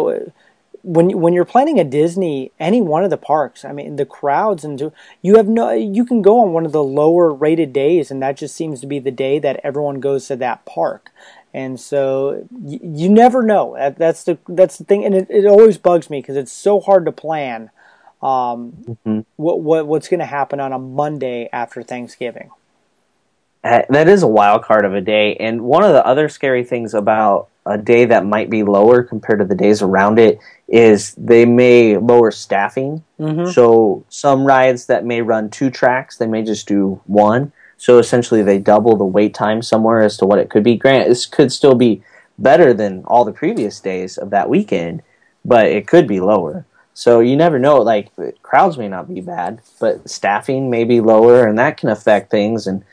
when 0.82 1.20
when 1.20 1.32
you're 1.32 1.44
planning 1.44 1.78
a 1.78 1.84
Disney, 1.84 2.50
any 2.58 2.80
one 2.80 3.04
of 3.04 3.10
the 3.10 3.16
parks, 3.16 3.64
I 3.64 3.72
mean, 3.72 3.96
the 3.96 4.06
crowds 4.06 4.64
and 4.64 4.92
you 5.22 5.36
have 5.36 5.48
no, 5.48 5.70
you 5.70 6.04
can 6.04 6.22
go 6.22 6.40
on 6.40 6.52
one 6.52 6.66
of 6.66 6.72
the 6.72 6.82
lower 6.82 7.32
rated 7.32 7.72
days, 7.72 8.10
and 8.10 8.22
that 8.22 8.36
just 8.36 8.56
seems 8.56 8.80
to 8.80 8.86
be 8.86 8.98
the 8.98 9.10
day 9.10 9.38
that 9.38 9.60
everyone 9.62 10.00
goes 10.00 10.26
to 10.26 10.36
that 10.36 10.64
park. 10.64 11.10
And 11.54 11.78
so 11.78 12.48
you, 12.64 12.80
you 12.82 13.08
never 13.08 13.42
know. 13.42 13.76
That, 13.76 13.96
that's 13.96 14.24
the 14.24 14.38
that's 14.48 14.78
the 14.78 14.84
thing, 14.84 15.04
and 15.04 15.14
it, 15.14 15.28
it 15.30 15.46
always 15.46 15.78
bugs 15.78 16.10
me 16.10 16.20
because 16.20 16.36
it's 16.36 16.52
so 16.52 16.80
hard 16.80 17.06
to 17.06 17.12
plan. 17.12 17.70
Um, 18.20 18.72
mm-hmm. 18.86 19.20
what 19.36 19.60
what 19.60 19.86
what's 19.86 20.08
going 20.08 20.20
to 20.20 20.26
happen 20.26 20.60
on 20.60 20.72
a 20.72 20.78
Monday 20.78 21.48
after 21.52 21.82
Thanksgiving? 21.82 22.50
Uh, 23.64 23.82
that 23.90 24.08
is 24.08 24.24
a 24.24 24.28
wild 24.28 24.64
card 24.64 24.84
of 24.84 24.94
a 24.94 25.00
day, 25.00 25.36
and 25.36 25.62
one 25.62 25.84
of 25.84 25.92
the 25.92 26.04
other 26.04 26.28
scary 26.28 26.64
things 26.64 26.94
about 26.94 27.48
a 27.64 27.78
day 27.78 28.04
that 28.06 28.26
might 28.26 28.50
be 28.50 28.62
lower 28.62 29.02
compared 29.02 29.38
to 29.38 29.44
the 29.44 29.54
days 29.54 29.82
around 29.82 30.18
it 30.18 30.38
is 30.68 31.14
they 31.16 31.44
may 31.44 31.96
lower 31.96 32.30
staffing. 32.30 33.04
Mm-hmm. 33.20 33.50
So 33.50 34.04
some 34.08 34.44
rides 34.44 34.86
that 34.86 35.04
may 35.04 35.22
run 35.22 35.50
two 35.50 35.70
tracks, 35.70 36.16
they 36.16 36.26
may 36.26 36.42
just 36.42 36.66
do 36.66 37.00
one. 37.06 37.52
So 37.76 37.98
essentially, 37.98 38.42
they 38.42 38.58
double 38.58 38.96
the 38.96 39.04
wait 39.04 39.34
time 39.34 39.60
somewhere 39.60 40.02
as 40.02 40.16
to 40.18 40.26
what 40.26 40.38
it 40.38 40.50
could 40.50 40.62
be. 40.62 40.76
Grant, 40.76 41.08
this 41.08 41.26
could 41.26 41.50
still 41.50 41.74
be 41.74 42.02
better 42.38 42.72
than 42.72 43.04
all 43.06 43.24
the 43.24 43.32
previous 43.32 43.80
days 43.80 44.16
of 44.18 44.30
that 44.30 44.48
weekend, 44.48 45.02
but 45.44 45.66
it 45.66 45.88
could 45.88 46.06
be 46.06 46.20
lower. 46.20 46.64
So 46.94 47.18
you 47.18 47.36
never 47.36 47.58
know. 47.58 47.78
Like 47.78 48.10
crowds 48.42 48.78
may 48.78 48.88
not 48.88 49.12
be 49.12 49.20
bad, 49.20 49.62
but 49.80 50.08
staffing 50.08 50.70
may 50.70 50.84
be 50.84 51.00
lower, 51.00 51.46
and 51.46 51.58
that 51.58 51.76
can 51.76 51.88
affect 51.88 52.30
things. 52.30 52.66
And 52.66 52.84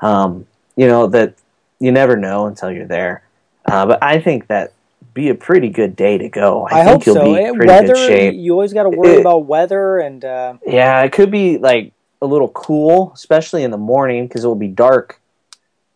um, 0.00 0.46
you 0.76 0.86
know 0.86 1.08
that 1.08 1.34
you 1.80 1.90
never 1.90 2.16
know 2.16 2.46
until 2.46 2.70
you're 2.70 2.86
there. 2.86 3.22
Uh, 3.70 3.86
but 3.86 4.02
I 4.02 4.20
think 4.20 4.46
that 4.48 4.72
be 5.14 5.28
a 5.30 5.34
pretty 5.34 5.68
good 5.68 5.96
day 5.96 6.16
to 6.18 6.28
go. 6.28 6.66
I, 6.66 6.80
I 6.80 6.84
think 6.84 6.88
hope 6.88 7.06
you'll 7.06 7.14
so. 7.16 7.34
be 7.34 7.40
eh, 7.40 7.52
pretty 7.52 7.66
weather, 7.66 7.94
good 7.94 8.08
shape. 8.08 8.34
You 8.36 8.52
always 8.52 8.72
got 8.72 8.84
to 8.84 8.90
worry 8.90 9.14
it, 9.14 9.20
about 9.20 9.46
weather 9.46 9.98
and. 9.98 10.24
Uh... 10.24 10.54
Yeah, 10.66 11.02
it 11.02 11.12
could 11.12 11.30
be 11.30 11.58
like 11.58 11.92
a 12.22 12.26
little 12.26 12.48
cool, 12.48 13.12
especially 13.14 13.62
in 13.62 13.70
the 13.70 13.78
morning 13.78 14.26
because 14.26 14.44
it 14.44 14.46
will 14.46 14.54
be 14.54 14.68
dark 14.68 15.20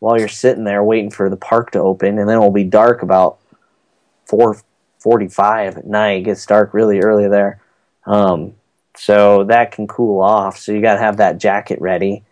while 0.00 0.18
you're 0.18 0.28
sitting 0.28 0.64
there 0.64 0.82
waiting 0.82 1.10
for 1.10 1.30
the 1.30 1.36
park 1.36 1.70
to 1.72 1.78
open, 1.78 2.18
and 2.18 2.28
then 2.28 2.36
it 2.36 2.40
will 2.40 2.50
be 2.50 2.64
dark 2.64 3.02
about 3.02 3.38
four 4.26 4.60
forty-five 4.98 5.78
at 5.78 5.86
night. 5.86 6.18
It 6.18 6.22
gets 6.22 6.44
dark 6.44 6.74
really 6.74 7.00
early 7.00 7.28
there, 7.28 7.60
um, 8.06 8.54
so 8.96 9.44
that 9.44 9.72
can 9.72 9.86
cool 9.86 10.20
off. 10.20 10.58
So 10.58 10.72
you 10.72 10.82
got 10.82 10.94
to 10.94 11.00
have 11.00 11.18
that 11.18 11.38
jacket 11.38 11.80
ready. 11.80 12.24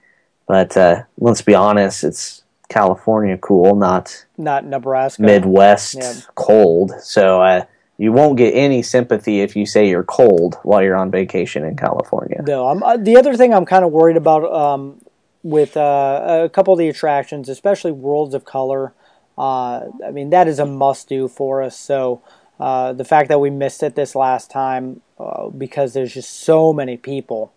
But 0.46 0.76
uh, 0.76 1.04
let's 1.18 1.42
be 1.42 1.54
honest, 1.54 2.02
it's 2.02 2.39
California 2.70 3.36
cool, 3.36 3.74
not 3.74 4.24
not 4.38 4.64
Nebraska, 4.64 5.20
Midwest 5.20 5.96
yeah. 5.98 6.14
cold. 6.36 6.92
So 7.02 7.42
uh, 7.42 7.64
you 7.98 8.12
won't 8.12 8.38
get 8.38 8.52
any 8.52 8.82
sympathy 8.82 9.40
if 9.40 9.56
you 9.56 9.66
say 9.66 9.88
you're 9.88 10.04
cold 10.04 10.56
while 10.62 10.82
you're 10.82 10.96
on 10.96 11.10
vacation 11.10 11.64
in 11.64 11.76
California. 11.76 12.42
No, 12.46 12.68
I'm, 12.68 12.82
uh, 12.82 12.96
the 12.96 13.16
other 13.16 13.36
thing 13.36 13.52
I'm 13.52 13.66
kind 13.66 13.84
of 13.84 13.90
worried 13.90 14.16
about 14.16 14.50
um, 14.50 15.02
with 15.42 15.76
uh, 15.76 16.44
a 16.44 16.48
couple 16.48 16.72
of 16.72 16.78
the 16.78 16.88
attractions, 16.88 17.48
especially 17.48 17.92
Worlds 17.92 18.34
of 18.34 18.44
Color. 18.44 18.94
Uh, 19.36 19.88
I 20.06 20.12
mean, 20.12 20.30
that 20.30 20.46
is 20.48 20.58
a 20.58 20.66
must 20.66 21.08
do 21.08 21.26
for 21.28 21.62
us. 21.62 21.76
So 21.76 22.22
uh, 22.60 22.92
the 22.92 23.04
fact 23.04 23.28
that 23.30 23.40
we 23.40 23.50
missed 23.50 23.82
it 23.82 23.96
this 23.96 24.14
last 24.14 24.50
time 24.50 25.02
uh, 25.18 25.48
because 25.48 25.92
there's 25.92 26.14
just 26.14 26.30
so 26.30 26.72
many 26.72 26.96
people. 26.96 27.52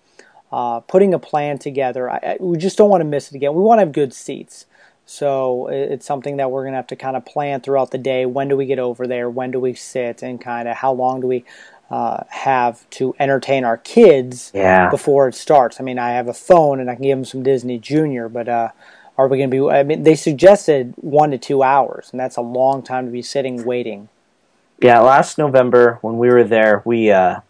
putting 0.88 1.14
a 1.14 1.20
plan 1.20 1.60
together, 1.60 2.10
I, 2.10 2.20
I, 2.24 2.38
we 2.40 2.58
just 2.58 2.78
don't 2.78 2.90
want 2.90 3.02
to 3.02 3.06
miss 3.06 3.30
it 3.30 3.36
again. 3.36 3.54
We 3.54 3.62
want 3.62 3.80
to 3.80 3.86
have 3.86 3.94
good 3.94 4.14
seats. 4.14 4.66
So 5.14 5.68
it's 5.68 6.07
something 6.07 6.38
that 6.38 6.49
we're 6.49 6.64
going 6.64 6.72
to 6.72 6.78
have 6.78 6.88
to 6.88 6.95
kind 6.95 7.16
of 7.16 7.24
plan 7.24 7.61
throughout 7.61 7.91
the 7.91 7.99
day. 7.99 8.26
When 8.26 8.47
do 8.47 8.57
we 8.57 8.66
get 8.66 8.80
over 8.80 9.05
there? 9.05 9.30
When 9.30 9.51
do 9.51 9.59
we 9.59 9.76
sit? 9.76 10.24
And 10.24 10.41
kind 10.41 10.68
of 10.68 10.78
how 10.78 10.91
long 10.91 11.22
do 11.22 11.28
we 11.28 11.45
uh, 11.91 12.24
have 12.30 12.89
to 12.91 13.14
entertain 13.20 13.64
our 13.64 13.78
kids 13.78 14.49
Yeah. 14.55 14.89
before 14.89 15.28
it 15.28 15.36
starts. 15.36 15.80
I 15.80 15.84
mean, 15.84 15.99
I 15.99 16.14
have 16.14 16.28
a 16.28 16.34
phone 16.34 16.80
and 16.80 16.89
I 16.89 16.95
can 16.95 17.03
give 17.03 17.16
them 17.16 17.26
some 17.26 17.43
Disney 17.43 17.78
Junior, 17.78 18.28
but 18.28 18.49
uh, 18.49 18.70
are 19.16 19.28
we 19.28 19.38
going 19.38 19.51
to 19.51 19.55
be? 19.55 19.70
I 19.70 19.84
mean, 19.84 20.01
they 20.01 20.16
suggested 20.16 20.95
one 20.97 21.30
to 21.30 21.38
two 21.38 21.61
hours, 21.61 22.09
and 22.11 22.20
that's 22.20 22.38
a 22.38 22.41
long 22.41 22.82
time 22.82 23.05
to 23.05 23.11
be 23.11 23.22
sitting 23.22 23.64
waiting. 23.64 24.09
Yeah, 24.82 24.99
last 25.01 25.38
November 25.38 25.99
when 26.01 26.18
we 26.18 26.30
were 26.30 26.43
there, 26.43 26.82
we 26.86 27.11
uh, 27.11 27.41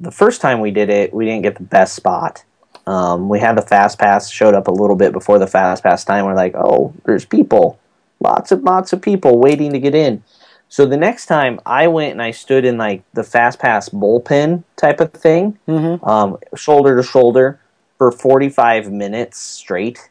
the 0.00 0.10
first 0.10 0.40
time 0.40 0.60
we 0.60 0.70
did 0.70 0.88
it, 0.88 1.12
we 1.12 1.26
didn't 1.26 1.42
get 1.42 1.56
the 1.56 1.64
best 1.64 1.94
spot. 1.94 2.44
Um, 2.86 3.28
we 3.28 3.40
had 3.40 3.56
the 3.56 3.62
fast 3.62 3.98
pass 3.98 4.30
showed 4.30 4.54
up 4.54 4.68
a 4.68 4.72
little 4.72 4.96
bit 4.96 5.12
before 5.12 5.38
the 5.38 5.46
fast 5.46 5.82
pass 5.82 6.04
time. 6.04 6.24
We're 6.26 6.34
like, 6.34 6.54
oh, 6.54 6.92
there's 7.04 7.24
people, 7.24 7.78
lots 8.20 8.52
of 8.52 8.62
lots 8.62 8.92
of 8.92 9.00
people 9.00 9.38
waiting 9.38 9.72
to 9.72 9.78
get 9.80 9.94
in. 9.94 10.22
So 10.68 10.84
the 10.86 10.96
next 10.96 11.26
time 11.26 11.60
I 11.64 11.86
went 11.88 12.12
and 12.12 12.22
I 12.22 12.32
stood 12.32 12.64
in 12.64 12.76
like 12.78 13.02
the 13.14 13.22
fast 13.24 13.58
pass 13.58 13.88
bullpen 13.88 14.64
type 14.76 15.00
of 15.00 15.12
thing, 15.12 15.58
Mm-hmm. 15.68 16.04
um, 16.04 16.38
shoulder 16.56 16.96
to 16.96 17.02
shoulder 17.02 17.60
for 17.96 18.10
45 18.10 18.90
minutes 18.90 19.38
straight. 19.38 20.10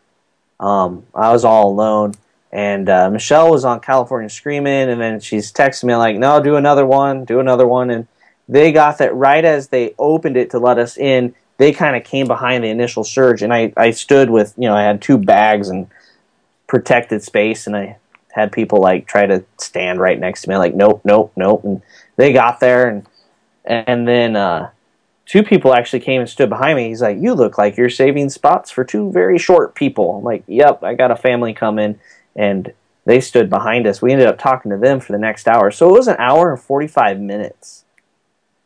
Um, 0.59 1.05
I 1.13 1.31
was 1.31 1.43
all 1.43 1.69
alone, 1.69 2.13
and 2.51 2.87
uh, 2.87 3.09
Michelle 3.09 3.51
was 3.51 3.65
on 3.65 3.81
California 3.81 4.29
Screaming, 4.29 4.89
and 4.89 5.01
then 5.01 5.19
she's 5.19 5.51
texting 5.51 5.85
me 5.85 5.95
like, 5.95 6.15
"No, 6.17 6.41
do 6.41 6.55
another 6.55 6.85
one, 6.85 7.25
do 7.25 7.39
another 7.39 7.67
one." 7.67 7.89
And 7.89 8.07
they 8.47 8.71
got 8.71 8.99
that 8.99 9.13
right 9.13 9.43
as 9.43 9.67
they 9.67 9.93
opened 9.99 10.37
it 10.37 10.51
to 10.51 10.59
let 10.59 10.77
us 10.79 10.97
in. 10.97 11.35
They 11.57 11.71
kind 11.71 11.95
of 11.95 12.03
came 12.03 12.27
behind 12.27 12.63
the 12.63 12.69
initial 12.69 13.03
surge, 13.03 13.41
and 13.41 13.53
I, 13.53 13.73
I 13.77 13.91
stood 13.91 14.29
with 14.29 14.53
you 14.57 14.67
know 14.67 14.75
I 14.75 14.83
had 14.83 15.01
two 15.01 15.17
bags 15.17 15.69
and 15.69 15.87
protected 16.67 17.23
space, 17.23 17.67
and 17.67 17.75
I 17.75 17.97
had 18.31 18.51
people 18.51 18.79
like 18.81 19.07
try 19.07 19.25
to 19.25 19.43
stand 19.57 19.99
right 19.99 20.19
next 20.19 20.41
to 20.43 20.49
me, 20.49 20.57
like 20.57 20.73
nope, 20.73 21.01
nope, 21.03 21.31
nope, 21.35 21.63
and 21.63 21.81
they 22.15 22.33
got 22.33 22.59
there, 22.59 22.87
and 22.89 23.07
and 23.65 24.07
then 24.07 24.35
uh, 24.35 24.71
two 25.25 25.43
people 25.43 25.73
actually 25.73 25.99
came 25.99 26.21
and 26.21 26.29
stood 26.29 26.49
behind 26.49 26.75
me. 26.77 26.89
He's 26.89 27.01
like, 27.01 27.17
"You 27.19 27.33
look 27.33 27.57
like 27.57 27.77
you're 27.77 27.89
saving 27.89 28.29
spots 28.29 28.71
for 28.71 28.83
two 28.83 29.11
very 29.11 29.37
short 29.37 29.75
people." 29.75 30.17
I'm 30.17 30.23
like, 30.23 30.43
"Yep, 30.47 30.83
I 30.83 30.95
got 30.95 31.11
a 31.11 31.15
family 31.15 31.53
coming," 31.53 31.99
and 32.35 32.73
they 33.05 33.19
stood 33.19 33.49
behind 33.49 33.87
us. 33.87 34.01
We 34.01 34.11
ended 34.11 34.27
up 34.27 34.39
talking 34.39 34.71
to 34.71 34.77
them 34.77 34.99
for 34.99 35.11
the 35.11 35.17
next 35.17 35.47
hour, 35.47 35.71
so 35.71 35.89
it 35.89 35.97
was 35.97 36.07
an 36.07 36.17
hour 36.19 36.51
and 36.51 36.61
forty 36.61 36.87
five 36.87 37.19
minutes. 37.19 37.85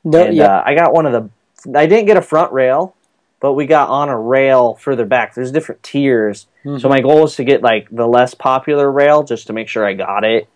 No, 0.03 0.25
and 0.25 0.35
yeah, 0.35 0.57
uh, 0.57 0.63
I 0.65 0.75
got 0.75 0.93
one 0.93 1.05
of 1.05 1.11
the. 1.11 1.29
I 1.75 1.85
didn't 1.85 2.05
get 2.05 2.17
a 2.17 2.21
front 2.21 2.51
rail, 2.53 2.95
but 3.39 3.53
we 3.53 3.65
got 3.65 3.89
on 3.89 4.09
a 4.09 4.19
rail 4.19 4.75
further 4.75 5.05
back. 5.05 5.33
There's 5.35 5.51
different 5.51 5.83
tiers, 5.83 6.47
Mm-hmm. 6.67 6.79
so 6.79 6.89
my 6.89 6.99
goal 6.99 7.23
is 7.23 7.35
to 7.35 7.45
get 7.45 7.61
like 7.61 7.87
the 7.89 8.05
less 8.05 8.33
popular 8.33 8.91
rail 8.91 9.23
just 9.23 9.47
to 9.47 9.53
make 9.53 9.69
sure 9.69 9.85
I 9.85 9.93
got 9.93 10.25
it. 10.25 10.49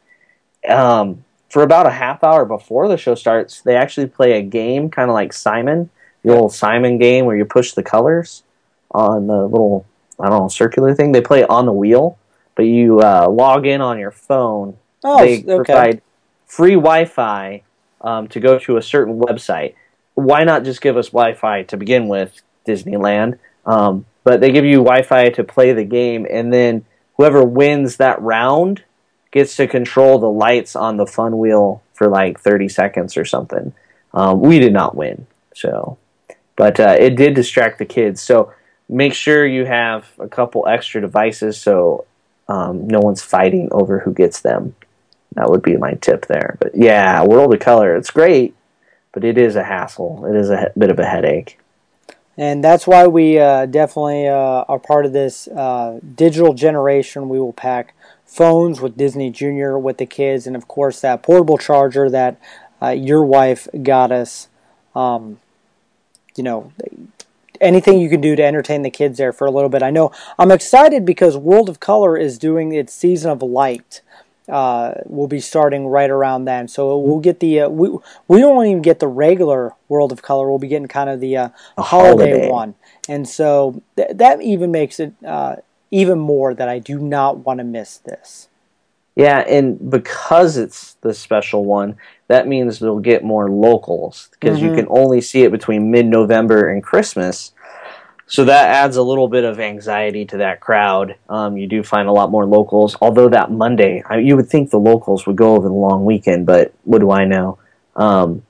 Um, 0.67 1.23
for 1.49 1.63
about 1.63 1.85
a 1.85 1.91
half 1.91 2.21
hour 2.21 2.43
before 2.43 2.89
the 2.89 2.97
show 2.97 3.15
starts, 3.15 3.61
they 3.61 3.77
actually 3.77 4.07
play 4.07 4.33
a 4.33 4.41
game, 4.41 4.89
kind 4.89 5.09
of 5.09 5.13
like 5.13 5.31
Simon, 5.31 5.89
the 6.23 6.35
old 6.35 6.53
Simon 6.53 6.97
game 6.97 7.25
where 7.25 7.37
you 7.37 7.45
push 7.45 7.71
the 7.71 7.83
colors 7.83 8.43
on 8.91 9.27
the 9.27 9.45
little 9.45 9.85
I 10.19 10.27
don't 10.27 10.41
know 10.41 10.47
circular 10.49 10.93
thing. 10.93 11.13
They 11.13 11.21
play 11.21 11.41
it 11.41 11.49
on 11.49 11.65
the 11.65 11.71
wheel, 11.71 12.17
but 12.55 12.63
you 12.63 12.99
uh, 12.99 13.29
log 13.29 13.65
in 13.65 13.79
on 13.79 13.97
your 13.97 14.11
phone 14.11 14.77
oh, 15.03 15.19
they 15.19 15.39
okay. 15.39 15.55
provide 15.55 16.01
free 16.45 16.75
Wi-Fi 16.75 17.63
um, 18.01 18.27
to 18.27 18.39
go 18.39 18.59
to 18.59 18.77
a 18.77 18.81
certain 18.81 19.19
website. 19.19 19.75
Why 20.13 20.43
not 20.43 20.63
just 20.63 20.81
give 20.81 20.97
us 20.97 21.09
Wi-Fi 21.09 21.63
to 21.63 21.77
begin 21.77 22.07
with, 22.07 22.41
Disneyland? 22.67 23.39
Um, 23.65 24.05
but 24.23 24.41
they 24.41 24.51
give 24.51 24.65
you 24.65 24.77
Wi-Fi 24.77 25.29
to 25.29 25.43
play 25.43 25.73
the 25.73 25.83
game, 25.83 26.27
and 26.29 26.53
then 26.53 26.85
whoever 27.17 27.43
wins 27.43 27.97
that 27.97 28.21
round 28.21 28.83
gets 29.31 29.55
to 29.55 29.67
control 29.67 30.19
the 30.19 30.29
lights 30.29 30.75
on 30.75 30.97
the 30.97 31.07
fun 31.07 31.37
wheel 31.37 31.81
for 31.93 32.07
like 32.07 32.39
30 32.39 32.67
seconds 32.69 33.17
or 33.17 33.25
something. 33.25 33.73
Um, 34.13 34.41
we 34.41 34.59
did 34.59 34.73
not 34.73 34.95
win, 34.95 35.25
so, 35.55 35.97
but 36.55 36.79
uh, 36.79 36.95
it 36.99 37.15
did 37.15 37.33
distract 37.33 37.79
the 37.79 37.85
kids. 37.85 38.21
So 38.21 38.53
make 38.89 39.13
sure 39.13 39.45
you 39.45 39.65
have 39.65 40.05
a 40.19 40.27
couple 40.27 40.67
extra 40.67 40.99
devices 40.99 41.59
so 41.59 42.05
um, 42.49 42.87
no 42.87 42.99
one's 42.99 43.21
fighting 43.21 43.69
over 43.71 43.99
who 43.99 44.13
gets 44.13 44.41
them. 44.41 44.75
That 45.35 45.49
would 45.49 45.61
be 45.61 45.77
my 45.77 45.93
tip 45.93 46.25
there. 46.25 46.57
But 46.59 46.75
yeah, 46.75 47.23
World 47.23 47.53
of 47.53 47.61
Color, 47.61 47.95
it's 47.95 48.11
great, 48.11 48.53
but 49.11 49.23
it 49.23 49.37
is 49.37 49.55
a 49.55 49.63
hassle. 49.63 50.25
It 50.25 50.35
is 50.35 50.49
a 50.49 50.71
bit 50.77 50.91
of 50.91 50.99
a 50.99 51.05
headache. 51.05 51.59
and 52.37 52.63
that's 52.63 52.87
why 52.87 53.07
we 53.07 53.37
uh, 53.39 53.65
definitely 53.65 54.27
uh, 54.27 54.65
are 54.67 54.79
part 54.79 55.05
of 55.05 55.13
this 55.13 55.47
uh, 55.49 55.99
digital 56.15 56.53
generation. 56.53 57.29
We 57.29 57.39
will 57.39 57.53
pack 57.53 57.93
phones 58.25 58.79
with 58.79 58.97
Disney 58.97 59.29
Junior 59.29 59.77
with 59.77 59.97
the 59.97 60.05
kids, 60.05 60.47
and 60.47 60.55
of 60.55 60.67
course 60.67 61.01
that 61.01 61.23
portable 61.23 61.57
charger 61.57 62.09
that 62.09 62.39
uh, 62.81 62.89
your 62.89 63.23
wife 63.23 63.67
got 63.83 64.11
us. 64.11 64.47
Um, 64.95 65.39
you 66.35 66.43
know, 66.43 66.71
anything 67.59 67.99
you 67.99 68.09
can 68.09 68.21
do 68.21 68.35
to 68.35 68.43
entertain 68.43 68.81
the 68.81 68.89
kids 68.89 69.17
there 69.17 69.33
for 69.33 69.45
a 69.45 69.51
little 69.51 69.69
bit. 69.69 69.83
I 69.83 69.91
know 69.91 70.11
I'm 70.39 70.51
excited 70.51 71.05
because 71.05 71.37
World 71.37 71.69
of 71.69 71.79
Color 71.79 72.17
is 72.17 72.37
doing 72.37 72.73
its 72.73 72.93
season 72.93 73.31
of 73.31 73.41
light. 73.41 74.01
Uh, 74.49 74.95
will 75.05 75.27
be 75.27 75.39
starting 75.39 75.87
right 75.87 76.09
around 76.09 76.45
then, 76.45 76.67
so 76.67 76.97
we'll 76.97 77.19
get 77.19 77.39
the 77.39 77.61
uh, 77.61 77.69
we 77.69 77.89
we 78.27 78.43
won't 78.43 78.67
even 78.67 78.81
get 78.81 78.99
the 78.99 79.07
regular 79.07 79.73
World 79.87 80.11
of 80.11 80.23
Color. 80.23 80.49
We'll 80.49 80.59
be 80.59 80.67
getting 80.67 80.87
kind 80.87 81.09
of 81.09 81.19
the 81.19 81.37
uh, 81.37 81.49
holiday, 81.77 82.31
holiday. 82.31 82.49
one, 82.49 82.75
and 83.07 83.29
so 83.29 83.81
th- 83.95 84.09
that 84.15 84.41
even 84.41 84.71
makes 84.71 84.99
it 84.99 85.13
uh, 85.25 85.57
even 85.91 86.17
more 86.17 86.55
that 86.55 86.67
I 86.67 86.79
do 86.79 86.97
not 86.97 87.45
want 87.45 87.59
to 87.59 87.63
miss 87.63 87.97
this. 87.97 88.49
Yeah, 89.15 89.39
and 89.39 89.91
because 89.91 90.57
it's 90.57 90.93
the 91.01 91.13
special 91.13 91.65
one, 91.65 91.97
that 92.27 92.47
means 92.47 92.79
we'll 92.79 92.99
get 92.99 93.23
more 93.23 93.49
locals 93.49 94.29
because 94.31 94.61
you 94.61 94.73
can 94.73 94.87
only 94.89 95.19
see 95.19 95.43
it 95.43 95.51
between 95.51 95.91
mid 95.91 96.05
November 96.05 96.69
and 96.69 96.81
Christmas. 96.81 97.51
So 98.31 98.45
that 98.45 98.69
adds 98.69 98.95
a 98.95 99.03
little 99.03 99.27
bit 99.27 99.43
of 99.43 99.59
anxiety 99.59 100.23
to 100.27 100.37
that 100.37 100.61
crowd. 100.61 101.17
Um, 101.27 101.57
you 101.57 101.67
do 101.67 101.83
find 101.83 102.07
a 102.07 102.13
lot 102.13 102.31
more 102.31 102.45
locals, 102.45 102.95
although 103.01 103.27
that 103.27 103.51
Monday, 103.51 104.01
I, 104.09 104.19
you 104.19 104.37
would 104.37 104.47
think 104.47 104.69
the 104.69 104.79
locals 104.79 105.27
would 105.27 105.35
go 105.35 105.53
over 105.57 105.67
the 105.67 105.73
long 105.73 106.05
weekend, 106.05 106.45
but 106.45 106.73
what 106.85 106.99
do 106.99 107.11
I 107.11 107.25
know? 107.25 107.59
Um, 107.97 108.43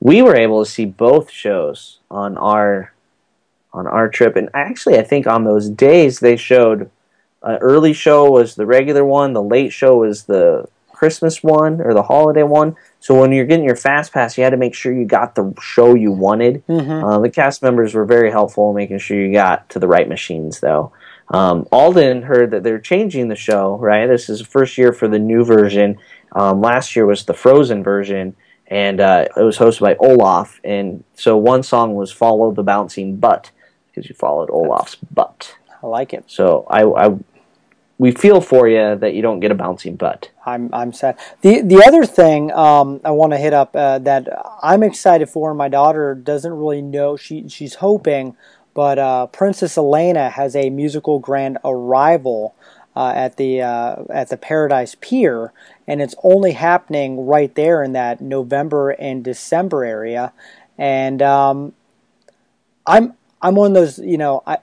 we 0.00 0.22
were 0.22 0.34
able 0.34 0.64
to 0.64 0.70
see 0.70 0.86
both 0.86 1.30
shows 1.30 1.98
on 2.10 2.38
our 2.38 2.94
on 3.74 3.86
our 3.86 4.08
trip, 4.08 4.36
and 4.36 4.48
actually, 4.54 4.98
I 4.98 5.02
think 5.02 5.26
on 5.26 5.44
those 5.44 5.68
days 5.68 6.20
they 6.20 6.38
showed 6.38 6.90
uh, 7.42 7.58
early 7.60 7.92
show 7.92 8.30
was 8.30 8.54
the 8.54 8.64
regular 8.64 9.04
one, 9.04 9.34
the 9.34 9.42
late 9.42 9.70
show 9.70 9.98
was 9.98 10.24
the 10.24 10.66
Christmas 10.94 11.42
one 11.42 11.82
or 11.82 11.92
the 11.92 12.04
holiday 12.04 12.42
one. 12.42 12.74
So 13.06 13.14
when 13.14 13.30
you're 13.30 13.44
getting 13.44 13.64
your 13.64 13.76
fast 13.76 14.12
pass, 14.12 14.36
you 14.36 14.42
had 14.42 14.50
to 14.50 14.56
make 14.56 14.74
sure 14.74 14.92
you 14.92 15.04
got 15.04 15.36
the 15.36 15.54
show 15.62 15.94
you 15.94 16.10
wanted. 16.10 16.64
Uh, 17.04 17.20
the 17.20 17.30
cast 17.30 17.62
members 17.62 17.94
were 17.94 18.04
very 18.04 18.32
helpful 18.32 18.70
in 18.70 18.74
making 18.74 18.98
sure 18.98 19.16
you 19.16 19.32
got 19.32 19.70
to 19.70 19.78
the 19.78 19.86
right 19.86 20.08
machines, 20.08 20.58
though. 20.58 20.90
Um, 21.28 21.68
Alden 21.70 22.22
heard 22.22 22.50
that 22.50 22.64
they're 22.64 22.80
changing 22.80 23.28
the 23.28 23.36
show. 23.36 23.76
Right, 23.76 24.08
this 24.08 24.28
is 24.28 24.40
the 24.40 24.44
first 24.44 24.76
year 24.76 24.92
for 24.92 25.06
the 25.06 25.20
new 25.20 25.44
version. 25.44 25.98
Um, 26.32 26.60
last 26.60 26.96
year 26.96 27.06
was 27.06 27.24
the 27.24 27.32
Frozen 27.32 27.84
version, 27.84 28.34
and 28.66 28.98
uh, 28.98 29.28
it 29.36 29.40
was 29.40 29.56
hosted 29.56 29.82
by 29.82 29.94
Olaf. 30.00 30.60
And 30.64 31.04
so 31.14 31.36
one 31.36 31.62
song 31.62 31.94
was 31.94 32.10
"Follow 32.10 32.50
the 32.50 32.64
Bouncing 32.64 33.18
Butt" 33.18 33.52
because 33.86 34.08
you 34.08 34.16
followed 34.16 34.50
Olaf's 34.50 34.96
butt. 34.96 35.54
I 35.80 35.86
like 35.86 36.12
it. 36.12 36.24
So 36.26 36.66
I, 36.68 36.82
I 36.82 37.16
we 37.98 38.10
feel 38.12 38.40
for 38.40 38.68
you 38.68 38.96
that 38.96 39.14
you 39.14 39.22
don't 39.22 39.40
get 39.40 39.50
a 39.50 39.54
bouncing 39.54 39.96
butt. 39.96 40.30
I'm 40.44 40.68
I'm 40.72 40.92
sad. 40.92 41.18
The 41.40 41.62
the 41.62 41.82
other 41.86 42.04
thing 42.04 42.52
um, 42.52 43.00
I 43.04 43.10
want 43.10 43.32
to 43.32 43.38
hit 43.38 43.54
up 43.54 43.74
uh, 43.74 43.98
that 44.00 44.28
I'm 44.62 44.82
excited 44.82 45.28
for. 45.30 45.54
My 45.54 45.68
daughter 45.68 46.14
doesn't 46.14 46.52
really 46.52 46.82
know. 46.82 47.16
She 47.16 47.48
she's 47.48 47.76
hoping, 47.76 48.36
but 48.74 48.98
uh, 48.98 49.26
Princess 49.26 49.78
Elena 49.78 50.30
has 50.30 50.54
a 50.54 50.68
musical 50.68 51.18
grand 51.18 51.58
arrival 51.64 52.54
uh, 52.94 53.12
at 53.14 53.38
the 53.38 53.62
uh, 53.62 54.04
at 54.10 54.28
the 54.28 54.36
Paradise 54.36 54.96
Pier, 55.00 55.52
and 55.86 56.02
it's 56.02 56.14
only 56.22 56.52
happening 56.52 57.26
right 57.26 57.54
there 57.54 57.82
in 57.82 57.92
that 57.92 58.20
November 58.20 58.90
and 58.90 59.24
December 59.24 59.84
area. 59.84 60.34
And 60.76 61.22
um, 61.22 61.72
I'm 62.86 63.14
I'm 63.40 63.54
one 63.54 63.68
of 63.70 63.74
those 63.74 63.98
you 63.98 64.18
know 64.18 64.42
I 64.46 64.58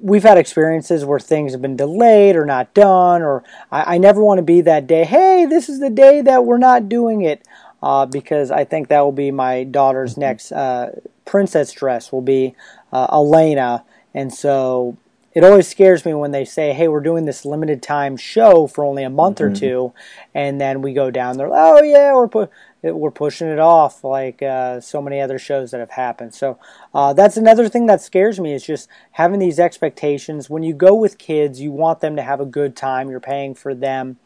we've 0.00 0.22
had 0.22 0.38
experiences 0.38 1.04
where 1.04 1.18
things 1.18 1.52
have 1.52 1.62
been 1.62 1.76
delayed 1.76 2.36
or 2.36 2.44
not 2.44 2.74
done, 2.74 3.22
or 3.22 3.44
I, 3.70 3.94
I 3.94 3.98
never 3.98 4.22
want 4.22 4.38
to 4.38 4.42
be 4.42 4.60
that 4.62 4.86
day. 4.86 5.04
Hey, 5.04 5.46
this 5.46 5.68
is 5.68 5.80
the 5.80 5.90
day 5.90 6.20
that 6.22 6.44
we're 6.44 6.58
not 6.58 6.88
doing 6.88 7.22
it, 7.22 7.46
uh, 7.82 8.06
because 8.06 8.50
I 8.50 8.64
think 8.64 8.88
that 8.88 9.00
will 9.00 9.12
be 9.12 9.30
my 9.30 9.64
daughter's 9.64 10.16
next 10.16 10.52
uh, 10.52 10.92
princess 11.24 11.72
dress 11.72 12.12
will 12.12 12.22
be 12.22 12.54
uh, 12.92 13.08
Elena, 13.12 13.84
and 14.14 14.32
so 14.32 14.96
it 15.34 15.44
always 15.44 15.68
scares 15.68 16.04
me 16.04 16.14
when 16.14 16.30
they 16.32 16.44
say, 16.44 16.72
"Hey, 16.72 16.88
we're 16.88 17.00
doing 17.00 17.24
this 17.24 17.44
limited 17.44 17.82
time 17.82 18.16
show 18.16 18.66
for 18.66 18.84
only 18.84 19.04
a 19.04 19.10
month 19.10 19.40
or 19.40 19.52
two, 19.52 19.92
and 20.34 20.60
then 20.60 20.82
we 20.82 20.92
go 20.92 21.10
down 21.10 21.36
there. 21.36 21.50
Oh 21.52 21.82
yeah, 21.82 22.14
we're 22.14 22.48
pu- 22.82 22.94
we're 22.94 23.10
pushing 23.10 23.48
it 23.48 23.58
off 23.58 24.04
like 24.04 24.42
uh, 24.42 24.80
so 24.80 25.00
many 25.02 25.20
other 25.20 25.38
shows 25.38 25.70
that 25.70 25.80
have 25.80 25.90
happened. 25.90 26.34
So 26.34 26.58
uh, 26.94 27.12
that's 27.12 27.36
another 27.36 27.68
thing 27.68 27.86
that 27.86 28.00
scares 28.00 28.38
me 28.40 28.52
is 28.52 28.64
just 28.64 28.88
having 29.12 29.38
these 29.38 29.58
expectations. 29.58 30.50
When 30.50 30.62
you 30.62 30.74
go 30.74 30.94
with 30.94 31.18
kids, 31.18 31.60
you 31.60 31.72
want 31.72 32.00
them 32.00 32.16
to 32.16 32.22
have 32.22 32.40
a 32.40 32.46
good 32.46 32.76
time. 32.76 33.10
You're 33.10 33.20
paying 33.20 33.54
for 33.54 33.74
them, 33.74 34.18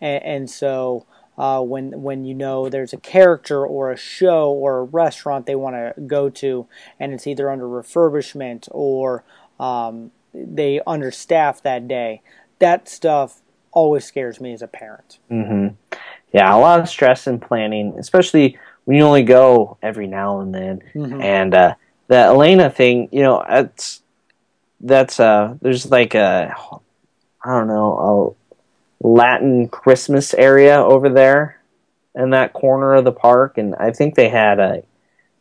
and, 0.00 0.22
and 0.24 0.50
so 0.50 1.06
uh, 1.36 1.62
when 1.62 2.02
when 2.02 2.24
you 2.24 2.34
know 2.34 2.68
there's 2.68 2.92
a 2.92 2.98
character 2.98 3.64
or 3.64 3.92
a 3.92 3.96
show 3.96 4.50
or 4.50 4.78
a 4.78 4.84
restaurant 4.84 5.46
they 5.46 5.54
want 5.54 5.76
to 5.76 6.00
go 6.02 6.28
to, 6.28 6.66
and 6.98 7.12
it's 7.12 7.26
either 7.26 7.50
under 7.50 7.66
refurbishment 7.66 8.68
or 8.72 9.24
um, 9.60 10.10
they 10.34 10.80
understaff 10.86 11.62
that 11.62 11.86
day. 11.86 12.22
That 12.58 12.88
stuff 12.88 13.40
always 13.70 14.04
scares 14.04 14.40
me 14.40 14.52
as 14.52 14.62
a 14.62 14.66
parent. 14.66 15.18
Mm-hmm. 15.30 15.74
Yeah, 16.32 16.54
a 16.54 16.58
lot 16.58 16.80
of 16.80 16.88
stress 16.88 17.26
and 17.26 17.40
planning, 17.40 17.94
especially 17.98 18.58
when 18.84 18.96
you 18.96 19.02
only 19.04 19.22
go 19.22 19.78
every 19.82 20.06
now 20.06 20.40
and 20.40 20.54
then. 20.54 20.82
Mhm. 20.94 21.22
And 21.22 21.54
uh, 21.54 21.74
the 22.08 22.16
Elena 22.16 22.70
thing, 22.70 23.08
you 23.12 23.22
know, 23.22 23.44
that's 23.48 24.02
that's 24.80 25.18
uh, 25.20 25.54
there's 25.60 25.90
like 25.90 26.14
a 26.14 26.54
I 27.44 27.50
don't 27.50 27.68
know 27.68 28.36
a 29.02 29.06
Latin 29.06 29.68
Christmas 29.68 30.34
area 30.34 30.82
over 30.82 31.08
there 31.08 31.60
in 32.14 32.30
that 32.30 32.52
corner 32.52 32.94
of 32.94 33.04
the 33.04 33.12
park, 33.12 33.58
and 33.58 33.74
I 33.76 33.92
think 33.92 34.14
they 34.14 34.28
had 34.28 34.58
a 34.58 34.82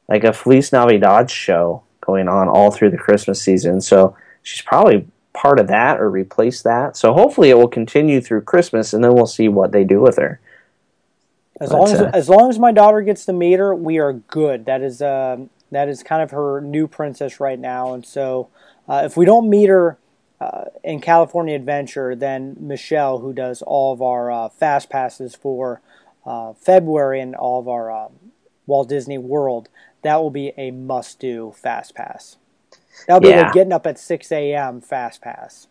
like 0.07 0.23
a 0.23 0.33
Feliz 0.33 0.71
Navidad 0.71 1.29
show 1.29 1.83
going 2.01 2.29
on 2.29 2.47
all 2.47 2.71
through 2.71 2.91
the 2.91 2.97
Christmas 2.97 3.41
season. 3.41 3.81
So 3.81 4.15
she's 4.41 4.61
probably 4.61 5.07
part 5.33 5.59
of 5.59 5.67
that 5.67 5.99
or 5.99 6.09
replace 6.09 6.61
that. 6.63 6.95
So 6.95 7.13
hopefully 7.13 7.49
it 7.49 7.57
will 7.57 7.67
continue 7.67 8.21
through 8.21 8.41
Christmas, 8.41 8.93
and 8.93 9.03
then 9.03 9.13
we'll 9.13 9.25
see 9.25 9.49
what 9.49 9.71
they 9.71 9.83
do 9.83 9.99
with 9.99 10.17
her. 10.17 10.39
As 11.59 11.69
But, 11.69 11.77
long 11.77 11.91
as 11.91 12.01
uh, 12.01 12.11
as 12.13 12.29
long 12.29 12.49
as 12.49 12.59
my 12.59 12.71
daughter 12.71 13.01
gets 13.01 13.25
to 13.25 13.33
meet 13.33 13.59
her, 13.59 13.73
we 13.73 13.97
are 13.97 14.13
good. 14.13 14.65
That 14.65 14.81
is 14.81 15.01
um 15.01 15.49
that 15.71 15.89
is 15.89 16.03
kind 16.03 16.21
of 16.21 16.31
her 16.31 16.61
new 16.61 16.87
princess 16.87 17.39
right 17.39 17.59
now, 17.59 17.93
and 17.93 18.05
so 18.05 18.49
uh, 18.87 19.01
if 19.05 19.17
we 19.17 19.25
don't 19.25 19.49
meet 19.49 19.67
her 19.69 19.97
uh, 20.39 20.65
in 20.83 21.01
California 21.01 21.55
Adventure, 21.55 22.15
then 22.15 22.55
Michelle, 22.59 23.19
who 23.19 23.33
does 23.33 23.61
all 23.63 23.91
of 23.91 24.01
our 24.01 24.31
uh, 24.31 24.49
fast 24.49 24.89
passes 24.89 25.35
for 25.35 25.81
uh, 26.25 26.53
February 26.53 27.19
and 27.19 27.35
all 27.35 27.59
of 27.59 27.67
our 27.67 27.91
um, 27.91 28.11
Walt 28.67 28.87
Disney 28.87 29.17
World, 29.17 29.67
that 30.03 30.17
will 30.17 30.29
be 30.29 30.53
a 30.57 30.71
must 30.71 31.19
do 31.19 31.53
fast 31.57 31.95
pass. 31.95 32.37
That'll 33.07 33.19
be 33.21 33.29
Yeah. 33.29 33.43
like 33.43 33.53
getting 33.53 33.73
up 33.73 33.87
at 33.87 33.97
six 33.99 34.31
a.m. 34.31 34.79
fast 34.79 35.21
pass. 35.21 35.67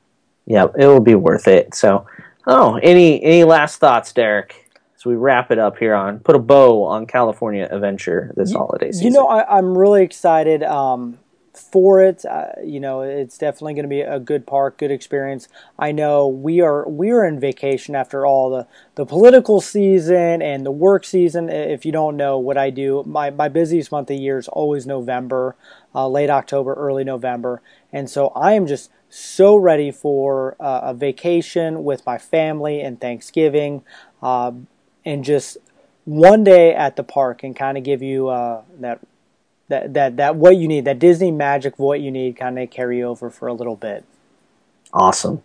Yeah, 0.47 0.66
it 0.76 0.87
will 0.87 1.01
be 1.01 1.14
worth 1.14 1.49
it. 1.49 1.74
So, 1.74 2.07
oh, 2.47 2.78
any 2.82 3.22
any 3.22 3.45
last 3.45 3.78
thoughts, 3.78 4.12
Derek? 4.12 4.66
We 5.07 5.14
wrap 5.14 5.50
it 5.50 5.59
up 5.59 5.78
here 5.78 5.94
on 5.94 6.20
put 6.20 6.36
a 6.36 6.40
bow 6.40 6.82
on 6.82 7.07
California 7.07 7.68
Adventure 7.70 8.32
this 8.36 8.52
holiday 8.52 8.92
season. 8.92 9.07
You 9.07 9.12
know, 9.12 9.26
I, 9.26 9.59
I'm 9.59 9.76
really 9.76 10.02
excited 10.02 10.62
um, 10.62 11.18
for 11.57 12.02
it. 12.02 12.24
Uh, 12.24 12.48
you 12.64 12.80
know, 12.80 13.00
it's 13.00 13.38
definitely 13.38 13.74
going 13.74 13.84
to 13.84 13.88
be 13.88 14.02
a 14.02 14.18
good 14.18 14.46
park, 14.46 14.78
good 14.78 14.90
experience. 14.90 15.48
I 15.78 15.92
know 15.92 16.28
we 16.28 16.61
are 16.61 16.88
we 16.88 17.11
are 17.11 17.24
in 17.24 17.40
vacation 17.40 17.94
after 17.94 18.26
all 18.26 18.50
the 18.50 18.66
the 18.94 19.07
political 19.07 19.61
season 19.61 20.42
and 20.42 20.66
the 20.66 20.70
work 20.70 21.04
season. 21.04 21.48
If 21.48 21.86
you 21.86 21.92
don't 21.92 22.16
know 22.16 22.38
what 22.38 22.59
I 22.59 22.70
do, 22.70 23.02
my 23.07 23.30
my 23.30 23.48
busiest 23.48 23.90
month 23.90 24.04
of 24.04 24.16
the 24.16 24.22
year 24.22 24.38
is 24.38 24.48
always 24.48 24.86
November, 24.86 25.57
uh, 25.94 26.09
late 26.09 26.30
October, 26.30 26.74
early 26.74 27.04
November, 27.04 27.62
and 27.92 28.11
so 28.11 28.28
I 28.28 28.52
am 28.52 28.66
just 28.66 28.90
so 29.09 29.57
ready 29.57 29.90
for 29.90 30.57
uh, 30.61 30.80
a 30.82 30.94
vacation 30.94 31.84
with 31.84 32.04
my 32.04 32.18
family 32.18 32.80
and 32.80 33.00
Thanksgiving. 33.00 33.82
Uh, 34.22 34.52
and 35.07 35.24
just 35.24 35.57
one 36.04 36.44
day 36.44 36.74
at 36.74 36.96
the 36.96 37.02
park 37.02 37.42
and 37.42 37.57
kind 37.57 37.78
of 37.78 37.84
give 37.84 38.02
you 38.02 38.28
uh, 38.28 38.62
that 38.80 39.00
that 39.68 39.94
that 39.94 40.16
that 40.18 40.36
what 40.36 40.57
you 40.57 40.68
need 40.68 40.84
that 40.84 40.98
Disney 40.98 41.30
magic 41.30 41.78
what 41.78 42.00
you 42.00 42.11
need 42.11 42.36
kind 42.36 42.59
of 42.59 42.68
carry 42.70 43.02
over 43.02 43.30
for 43.30 43.48
a 43.48 43.54
little 43.54 43.76
bit. 43.76 44.04
awesome. 44.92 45.42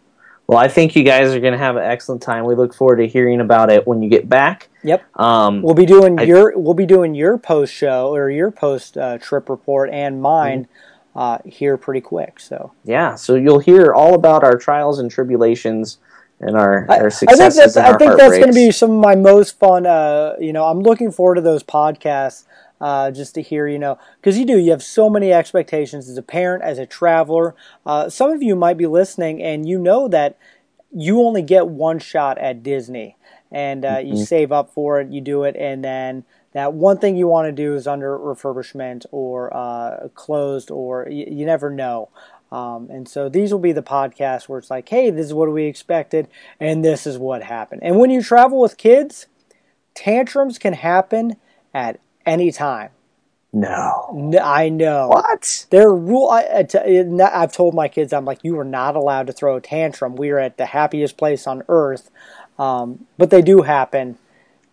Well, 0.47 0.59
I 0.59 0.67
think 0.67 0.97
you 0.97 1.03
guys 1.03 1.33
are 1.33 1.39
going 1.39 1.53
to 1.53 1.57
have 1.57 1.77
an 1.77 1.83
excellent 1.83 2.21
time. 2.21 2.43
We 2.43 2.55
look 2.55 2.73
forward 2.73 2.97
to 2.97 3.07
hearing 3.07 3.39
about 3.39 3.71
it 3.71 3.87
when 3.87 4.01
you 4.01 4.09
get 4.09 4.27
back. 4.27 4.67
Yep, 4.83 5.01
Um, 5.17 5.61
we'll 5.61 5.75
be 5.75 5.85
doing 5.85 6.19
I- 6.19 6.23
your 6.23 6.57
we'll 6.57 6.73
be 6.73 6.85
doing 6.85 7.15
your 7.15 7.37
post 7.37 7.73
show 7.73 8.13
or 8.13 8.29
your 8.29 8.51
post 8.51 8.97
uh, 8.97 9.17
trip 9.19 9.47
report 9.49 9.89
and 9.91 10.21
mine 10.21 10.67
uh, 11.15 11.37
here 11.45 11.77
pretty 11.77 12.01
quick. 12.01 12.39
So 12.39 12.73
yeah, 12.83 13.15
so 13.15 13.35
you'll 13.35 13.59
hear 13.59 13.93
all 13.93 14.13
about 14.13 14.43
our 14.43 14.57
trials 14.57 14.99
and 14.99 15.09
tribulations 15.09 15.99
and 16.41 16.57
our, 16.57 16.85
I, 16.89 16.97
our 16.97 17.07
I 17.07 17.09
think 17.09 17.13
successes 17.13 17.73
that's 17.73 17.77
I 17.77 17.97
think 17.97 18.17
that's 18.17 18.37
going 18.37 18.49
to 18.49 18.53
be 18.53 18.71
some 18.71 18.91
of 18.91 18.99
my 18.99 19.15
most 19.15 19.59
fun. 19.59 19.85
Uh, 19.85 20.35
you 20.39 20.51
know, 20.51 20.65
I'm 20.65 20.81
looking 20.81 21.11
forward 21.11 21.35
to 21.35 21.41
those 21.41 21.63
podcasts. 21.63 22.45
Uh, 22.79 23.11
just 23.11 23.35
to 23.35 23.43
hear, 23.43 23.67
you 23.67 23.77
know, 23.77 23.99
because 24.19 24.39
you 24.39 24.43
do, 24.43 24.57
you 24.57 24.71
have 24.71 24.81
so 24.81 25.07
many 25.07 25.31
expectations 25.31 26.09
as 26.09 26.17
a 26.17 26.23
parent, 26.23 26.63
as 26.63 26.79
a 26.79 26.85
traveler. 26.87 27.53
Uh, 27.85 28.09
some 28.09 28.31
of 28.31 28.41
you 28.41 28.55
might 28.55 28.75
be 28.75 28.87
listening, 28.87 29.39
and 29.39 29.69
you 29.69 29.77
know 29.77 30.07
that 30.07 30.35
you 30.91 31.21
only 31.21 31.43
get 31.43 31.67
one 31.67 31.99
shot 31.99 32.39
at 32.39 32.63
Disney, 32.63 33.17
and 33.51 33.85
uh, 33.85 33.99
you 34.03 34.17
save 34.17 34.51
up 34.51 34.73
for 34.73 34.99
it, 34.99 35.11
you 35.11 35.21
do 35.21 35.43
it, 35.43 35.55
and 35.57 35.83
then 35.83 36.23
that 36.53 36.73
one 36.73 36.97
thing 36.97 37.15
you 37.15 37.27
want 37.27 37.47
to 37.47 37.51
do 37.51 37.75
is 37.75 37.87
under 37.87 38.17
refurbishment 38.17 39.05
or 39.11 39.55
uh, 39.55 40.07
closed, 40.15 40.69
or 40.69 41.07
you, 41.09 41.25
you 41.29 41.45
never 41.45 41.69
know. 41.69 42.09
Um, 42.51 42.89
and 42.89 43.07
so 43.07 43.29
these 43.29 43.51
will 43.51 43.59
be 43.59 43.71
the 43.71 43.81
podcasts 43.81 44.49
where 44.49 44.59
it's 44.59 44.69
like, 44.69 44.89
hey, 44.89 45.09
this 45.09 45.27
is 45.27 45.33
what 45.33 45.51
we 45.51 45.65
expected, 45.65 46.27
and 46.59 46.83
this 46.83 47.07
is 47.07 47.17
what 47.17 47.43
happened. 47.43 47.81
And 47.83 47.97
when 47.97 48.09
you 48.09 48.21
travel 48.21 48.59
with 48.59 48.77
kids, 48.77 49.27
tantrums 49.95 50.57
can 50.57 50.73
happen 50.73 51.37
at 51.73 51.99
any 52.25 52.51
time. 52.51 52.89
No. 53.53 54.31
I 54.41 54.69
know. 54.69 55.09
What? 55.09 55.65
There 55.69 55.93
rule. 55.93 56.29
I, 56.29 56.65
have 57.33 57.51
told 57.51 57.73
my 57.73 57.87
kids, 57.87 58.13
I'm 58.13 58.25
like, 58.25 58.39
you 58.43 58.57
are 58.59 58.65
not 58.65 58.95
allowed 58.95 59.27
to 59.27 59.33
throw 59.33 59.57
a 59.57 59.61
tantrum. 59.61 60.15
We 60.15 60.29
are 60.31 60.39
at 60.39 60.57
the 60.57 60.67
happiest 60.67 61.17
place 61.17 61.47
on 61.47 61.63
earth, 61.67 62.09
um, 62.57 63.07
but 63.17 63.29
they 63.29 63.41
do 63.41 63.61
happen, 63.63 64.17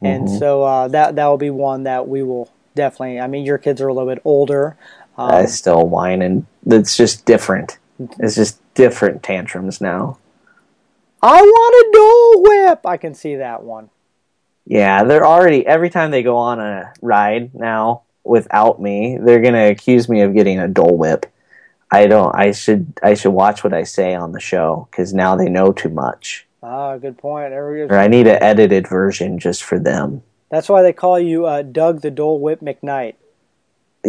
and 0.00 0.30
so 0.30 0.62
uh, 0.62 0.88
that 0.88 1.16
that 1.16 1.26
will 1.26 1.38
be 1.38 1.50
one 1.50 1.82
that 1.84 2.06
we 2.06 2.22
will 2.22 2.50
definitely. 2.76 3.18
I 3.18 3.26
mean, 3.26 3.44
your 3.44 3.58
kids 3.58 3.80
are 3.80 3.88
a 3.88 3.92
little 3.92 4.08
bit 4.08 4.22
older. 4.24 4.76
Um, 5.18 5.30
I 5.30 5.44
still 5.46 5.86
whine, 5.86 6.22
and 6.22 6.46
it's 6.64 6.96
just 6.96 7.26
different. 7.26 7.78
It's 8.20 8.36
just 8.36 8.60
different 8.74 9.22
tantrums 9.24 9.80
now. 9.80 10.18
I 11.20 11.42
want 11.42 11.74
a 11.74 11.90
Dole 11.92 12.42
Whip. 12.44 12.86
I 12.86 12.96
can 12.96 13.14
see 13.14 13.36
that 13.36 13.64
one. 13.64 13.90
Yeah, 14.64 15.02
they're 15.02 15.26
already 15.26 15.66
every 15.66 15.90
time 15.90 16.12
they 16.12 16.22
go 16.22 16.36
on 16.36 16.60
a 16.60 16.92
ride 17.02 17.54
now 17.54 18.02
without 18.22 18.80
me, 18.80 19.18
they're 19.20 19.40
gonna 19.40 19.68
accuse 19.68 20.08
me 20.08 20.20
of 20.20 20.34
getting 20.34 20.60
a 20.60 20.68
Dole 20.68 20.96
Whip. 20.96 21.26
I 21.90 22.06
don't. 22.06 22.34
I 22.36 22.52
should. 22.52 22.92
I 23.02 23.14
should 23.14 23.32
watch 23.32 23.64
what 23.64 23.72
I 23.72 23.82
say 23.82 24.14
on 24.14 24.32
the 24.32 24.40
show 24.40 24.86
because 24.90 25.12
now 25.12 25.34
they 25.34 25.48
know 25.48 25.72
too 25.72 25.88
much. 25.88 26.46
Ah, 26.62 26.96
good 26.98 27.18
point. 27.18 27.50
There 27.50 27.70
we 27.70 27.78
go. 27.78 27.94
Or 27.94 27.98
I 27.98 28.08
need 28.08 28.26
an 28.26 28.42
edited 28.42 28.86
version 28.86 29.38
just 29.38 29.64
for 29.64 29.78
them. 29.78 30.22
That's 30.50 30.68
why 30.68 30.82
they 30.82 30.92
call 30.92 31.18
you 31.18 31.46
uh, 31.46 31.62
Doug 31.62 32.02
the 32.02 32.10
Dole 32.10 32.40
Whip 32.40 32.60
McKnight. 32.60 33.14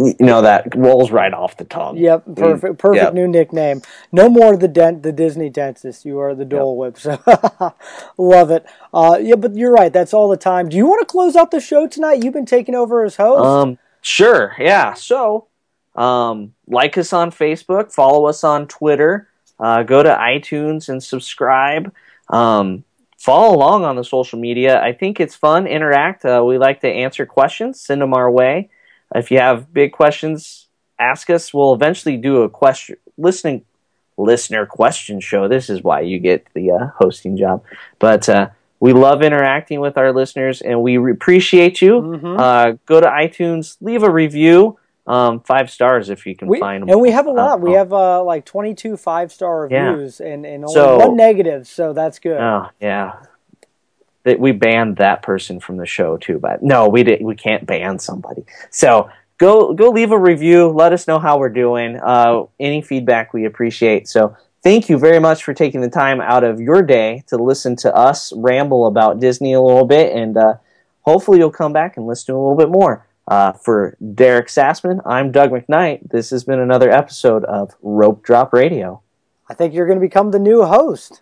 You 0.00 0.26
know 0.26 0.42
that 0.42 0.74
rolls 0.74 1.10
right 1.10 1.32
off 1.32 1.56
the 1.56 1.64
tongue. 1.64 1.96
Yep, 1.98 2.24
perfect, 2.36 2.78
perfect 2.78 3.04
Yep. 3.04 3.14
new 3.14 3.28
nickname. 3.28 3.82
No 4.12 4.28
more 4.28 4.56
the 4.56 4.68
dent, 4.68 5.02
the 5.02 5.12
Disney 5.12 5.50
dentist. 5.50 6.04
You 6.04 6.18
are 6.20 6.34
the 6.34 6.44
Dole 6.44 6.76
Whip. 6.76 6.98
So 6.98 7.18
love 8.18 8.50
it. 8.50 8.64
Uh, 8.94 9.18
yeah, 9.20 9.34
but 9.34 9.54
you're 9.56 9.72
right. 9.72 9.92
That's 9.92 10.14
all 10.14 10.28
the 10.28 10.36
time. 10.36 10.68
Do 10.68 10.76
you 10.76 10.86
want 10.86 11.00
to 11.00 11.06
close 11.06 11.36
out 11.36 11.50
the 11.50 11.60
show 11.60 11.86
tonight? 11.86 12.22
You've 12.24 12.32
been 12.34 12.46
taking 12.46 12.74
over 12.74 13.04
as 13.04 13.16
host. 13.16 13.44
Um, 13.44 13.78
sure. 14.00 14.54
Yeah. 14.58 14.94
So, 14.94 15.48
um, 15.96 16.54
like 16.66 16.96
us 16.96 17.12
on 17.12 17.30
Facebook, 17.30 17.92
follow 17.92 18.26
us 18.26 18.42
on 18.44 18.66
Twitter, 18.68 19.28
uh, 19.58 19.82
go 19.82 20.02
to 20.02 20.08
iTunes 20.08 20.88
and 20.88 21.02
subscribe. 21.02 21.92
Um, 22.28 22.84
follow 23.18 23.54
along 23.54 23.84
on 23.84 23.96
the 23.96 24.04
social 24.04 24.38
media. 24.38 24.80
I 24.80 24.92
think 24.92 25.20
it's 25.20 25.34
fun. 25.34 25.66
Interact. 25.66 26.24
Uh, 26.24 26.42
we 26.46 26.58
like 26.58 26.80
to 26.80 26.88
answer 26.88 27.26
questions. 27.26 27.80
Send 27.80 28.00
them 28.00 28.14
our 28.14 28.30
way. 28.30 28.70
If 29.14 29.30
you 29.30 29.38
have 29.38 29.72
big 29.72 29.92
questions, 29.92 30.68
ask 30.98 31.30
us. 31.30 31.52
We'll 31.52 31.74
eventually 31.74 32.16
do 32.16 32.42
a 32.42 32.48
question 32.48 32.96
listening 33.16 33.64
listener 34.16 34.66
question 34.66 35.20
show. 35.20 35.48
This 35.48 35.70
is 35.70 35.82
why 35.82 36.02
you 36.02 36.18
get 36.18 36.46
the 36.54 36.70
uh, 36.72 36.86
hosting 36.98 37.36
job. 37.36 37.62
But 37.98 38.28
uh, 38.28 38.50
we 38.78 38.92
love 38.92 39.22
interacting 39.22 39.80
with 39.80 39.96
our 39.96 40.12
listeners, 40.12 40.60
and 40.60 40.82
we 40.82 40.98
re- 40.98 41.12
appreciate 41.12 41.80
you. 41.82 42.00
Mhm. 42.00 42.38
Uh, 42.38 42.76
go 42.86 43.00
to 43.00 43.06
iTunes, 43.06 43.76
leave 43.80 44.02
a 44.02 44.10
review, 44.10 44.78
um, 45.06 45.40
five 45.40 45.70
stars 45.70 46.08
if 46.10 46.26
you 46.26 46.36
can 46.36 46.48
we, 46.48 46.60
find 46.60 46.82
them. 46.82 46.90
and 46.90 47.00
we 47.00 47.10
have 47.10 47.26
a 47.26 47.30
lot. 47.30 47.60
we 47.60 47.70
oh. 47.70 47.78
have 47.78 47.92
uh, 47.92 48.22
like 48.22 48.44
22 48.44 48.96
five 48.96 49.32
star 49.32 49.68
Yeah. 49.70 49.88
reviews 49.90 50.20
and, 50.20 50.46
and 50.46 50.64
only 50.64 50.74
So- 50.74 50.98
one 50.98 51.16
negative. 51.16 51.66
So 51.66 51.92
that's 51.92 52.18
good. 52.18 52.40
Oh 52.40 52.68
yeah, 52.80 53.14
that 54.24 54.38
we 54.38 54.52
banned 54.52 54.96
that 54.96 55.22
person 55.22 55.60
from 55.60 55.76
the 55.76 55.86
show 55.86 56.16
too. 56.16 56.38
But 56.38 56.62
no, 56.62 56.88
we 56.88 57.02
did. 57.02 57.22
We 57.22 57.34
can't 57.34 57.66
ban 57.66 57.98
somebody. 57.98 58.44
So 58.70 59.10
go 59.38 59.72
go 59.74 59.90
leave 59.90 60.12
a 60.12 60.18
review. 60.18 60.68
Let 60.68 60.92
us 60.92 61.08
know 61.08 61.18
how 61.18 61.38
we're 61.38 61.48
doing. 61.48 61.96
Uh, 61.96 62.44
any 62.58 62.82
feedback 62.82 63.32
we 63.32 63.46
appreciate. 63.46 64.08
So 64.08 64.36
thank 64.62 64.88
you 64.88 64.98
very 64.98 65.18
much 65.18 65.42
for 65.42 65.54
taking 65.54 65.80
the 65.80 65.90
time 65.90 66.20
out 66.20 66.44
of 66.44 66.60
your 66.60 66.82
day 66.82 67.24
to 67.28 67.36
listen 67.36 67.76
to 67.76 67.94
us 67.94 68.32
ramble 68.36 68.86
about 68.86 69.20
Disney 69.20 69.54
a 69.54 69.60
little 69.60 69.86
bit, 69.86 70.14
and 70.14 70.36
uh, 70.36 70.54
hopefully 71.02 71.38
you'll 71.38 71.50
come 71.50 71.72
back 71.72 71.96
and 71.96 72.06
listen 72.06 72.26
to 72.26 72.38
a 72.38 72.40
little 72.40 72.56
bit 72.56 72.70
more. 72.70 73.06
Uh, 73.28 73.52
for 73.52 73.96
Derek 74.14 74.48
Sassman, 74.48 75.00
I'm 75.06 75.30
Doug 75.30 75.50
McKnight. 75.50 76.10
This 76.10 76.30
has 76.30 76.42
been 76.42 76.58
another 76.58 76.90
episode 76.90 77.44
of 77.44 77.70
Rope 77.80 78.24
Drop 78.24 78.52
Radio. 78.52 79.02
I 79.48 79.54
think 79.54 79.72
you're 79.72 79.86
going 79.86 80.00
to 80.00 80.04
become 80.04 80.32
the 80.32 80.40
new 80.40 80.64
host. 80.64 81.20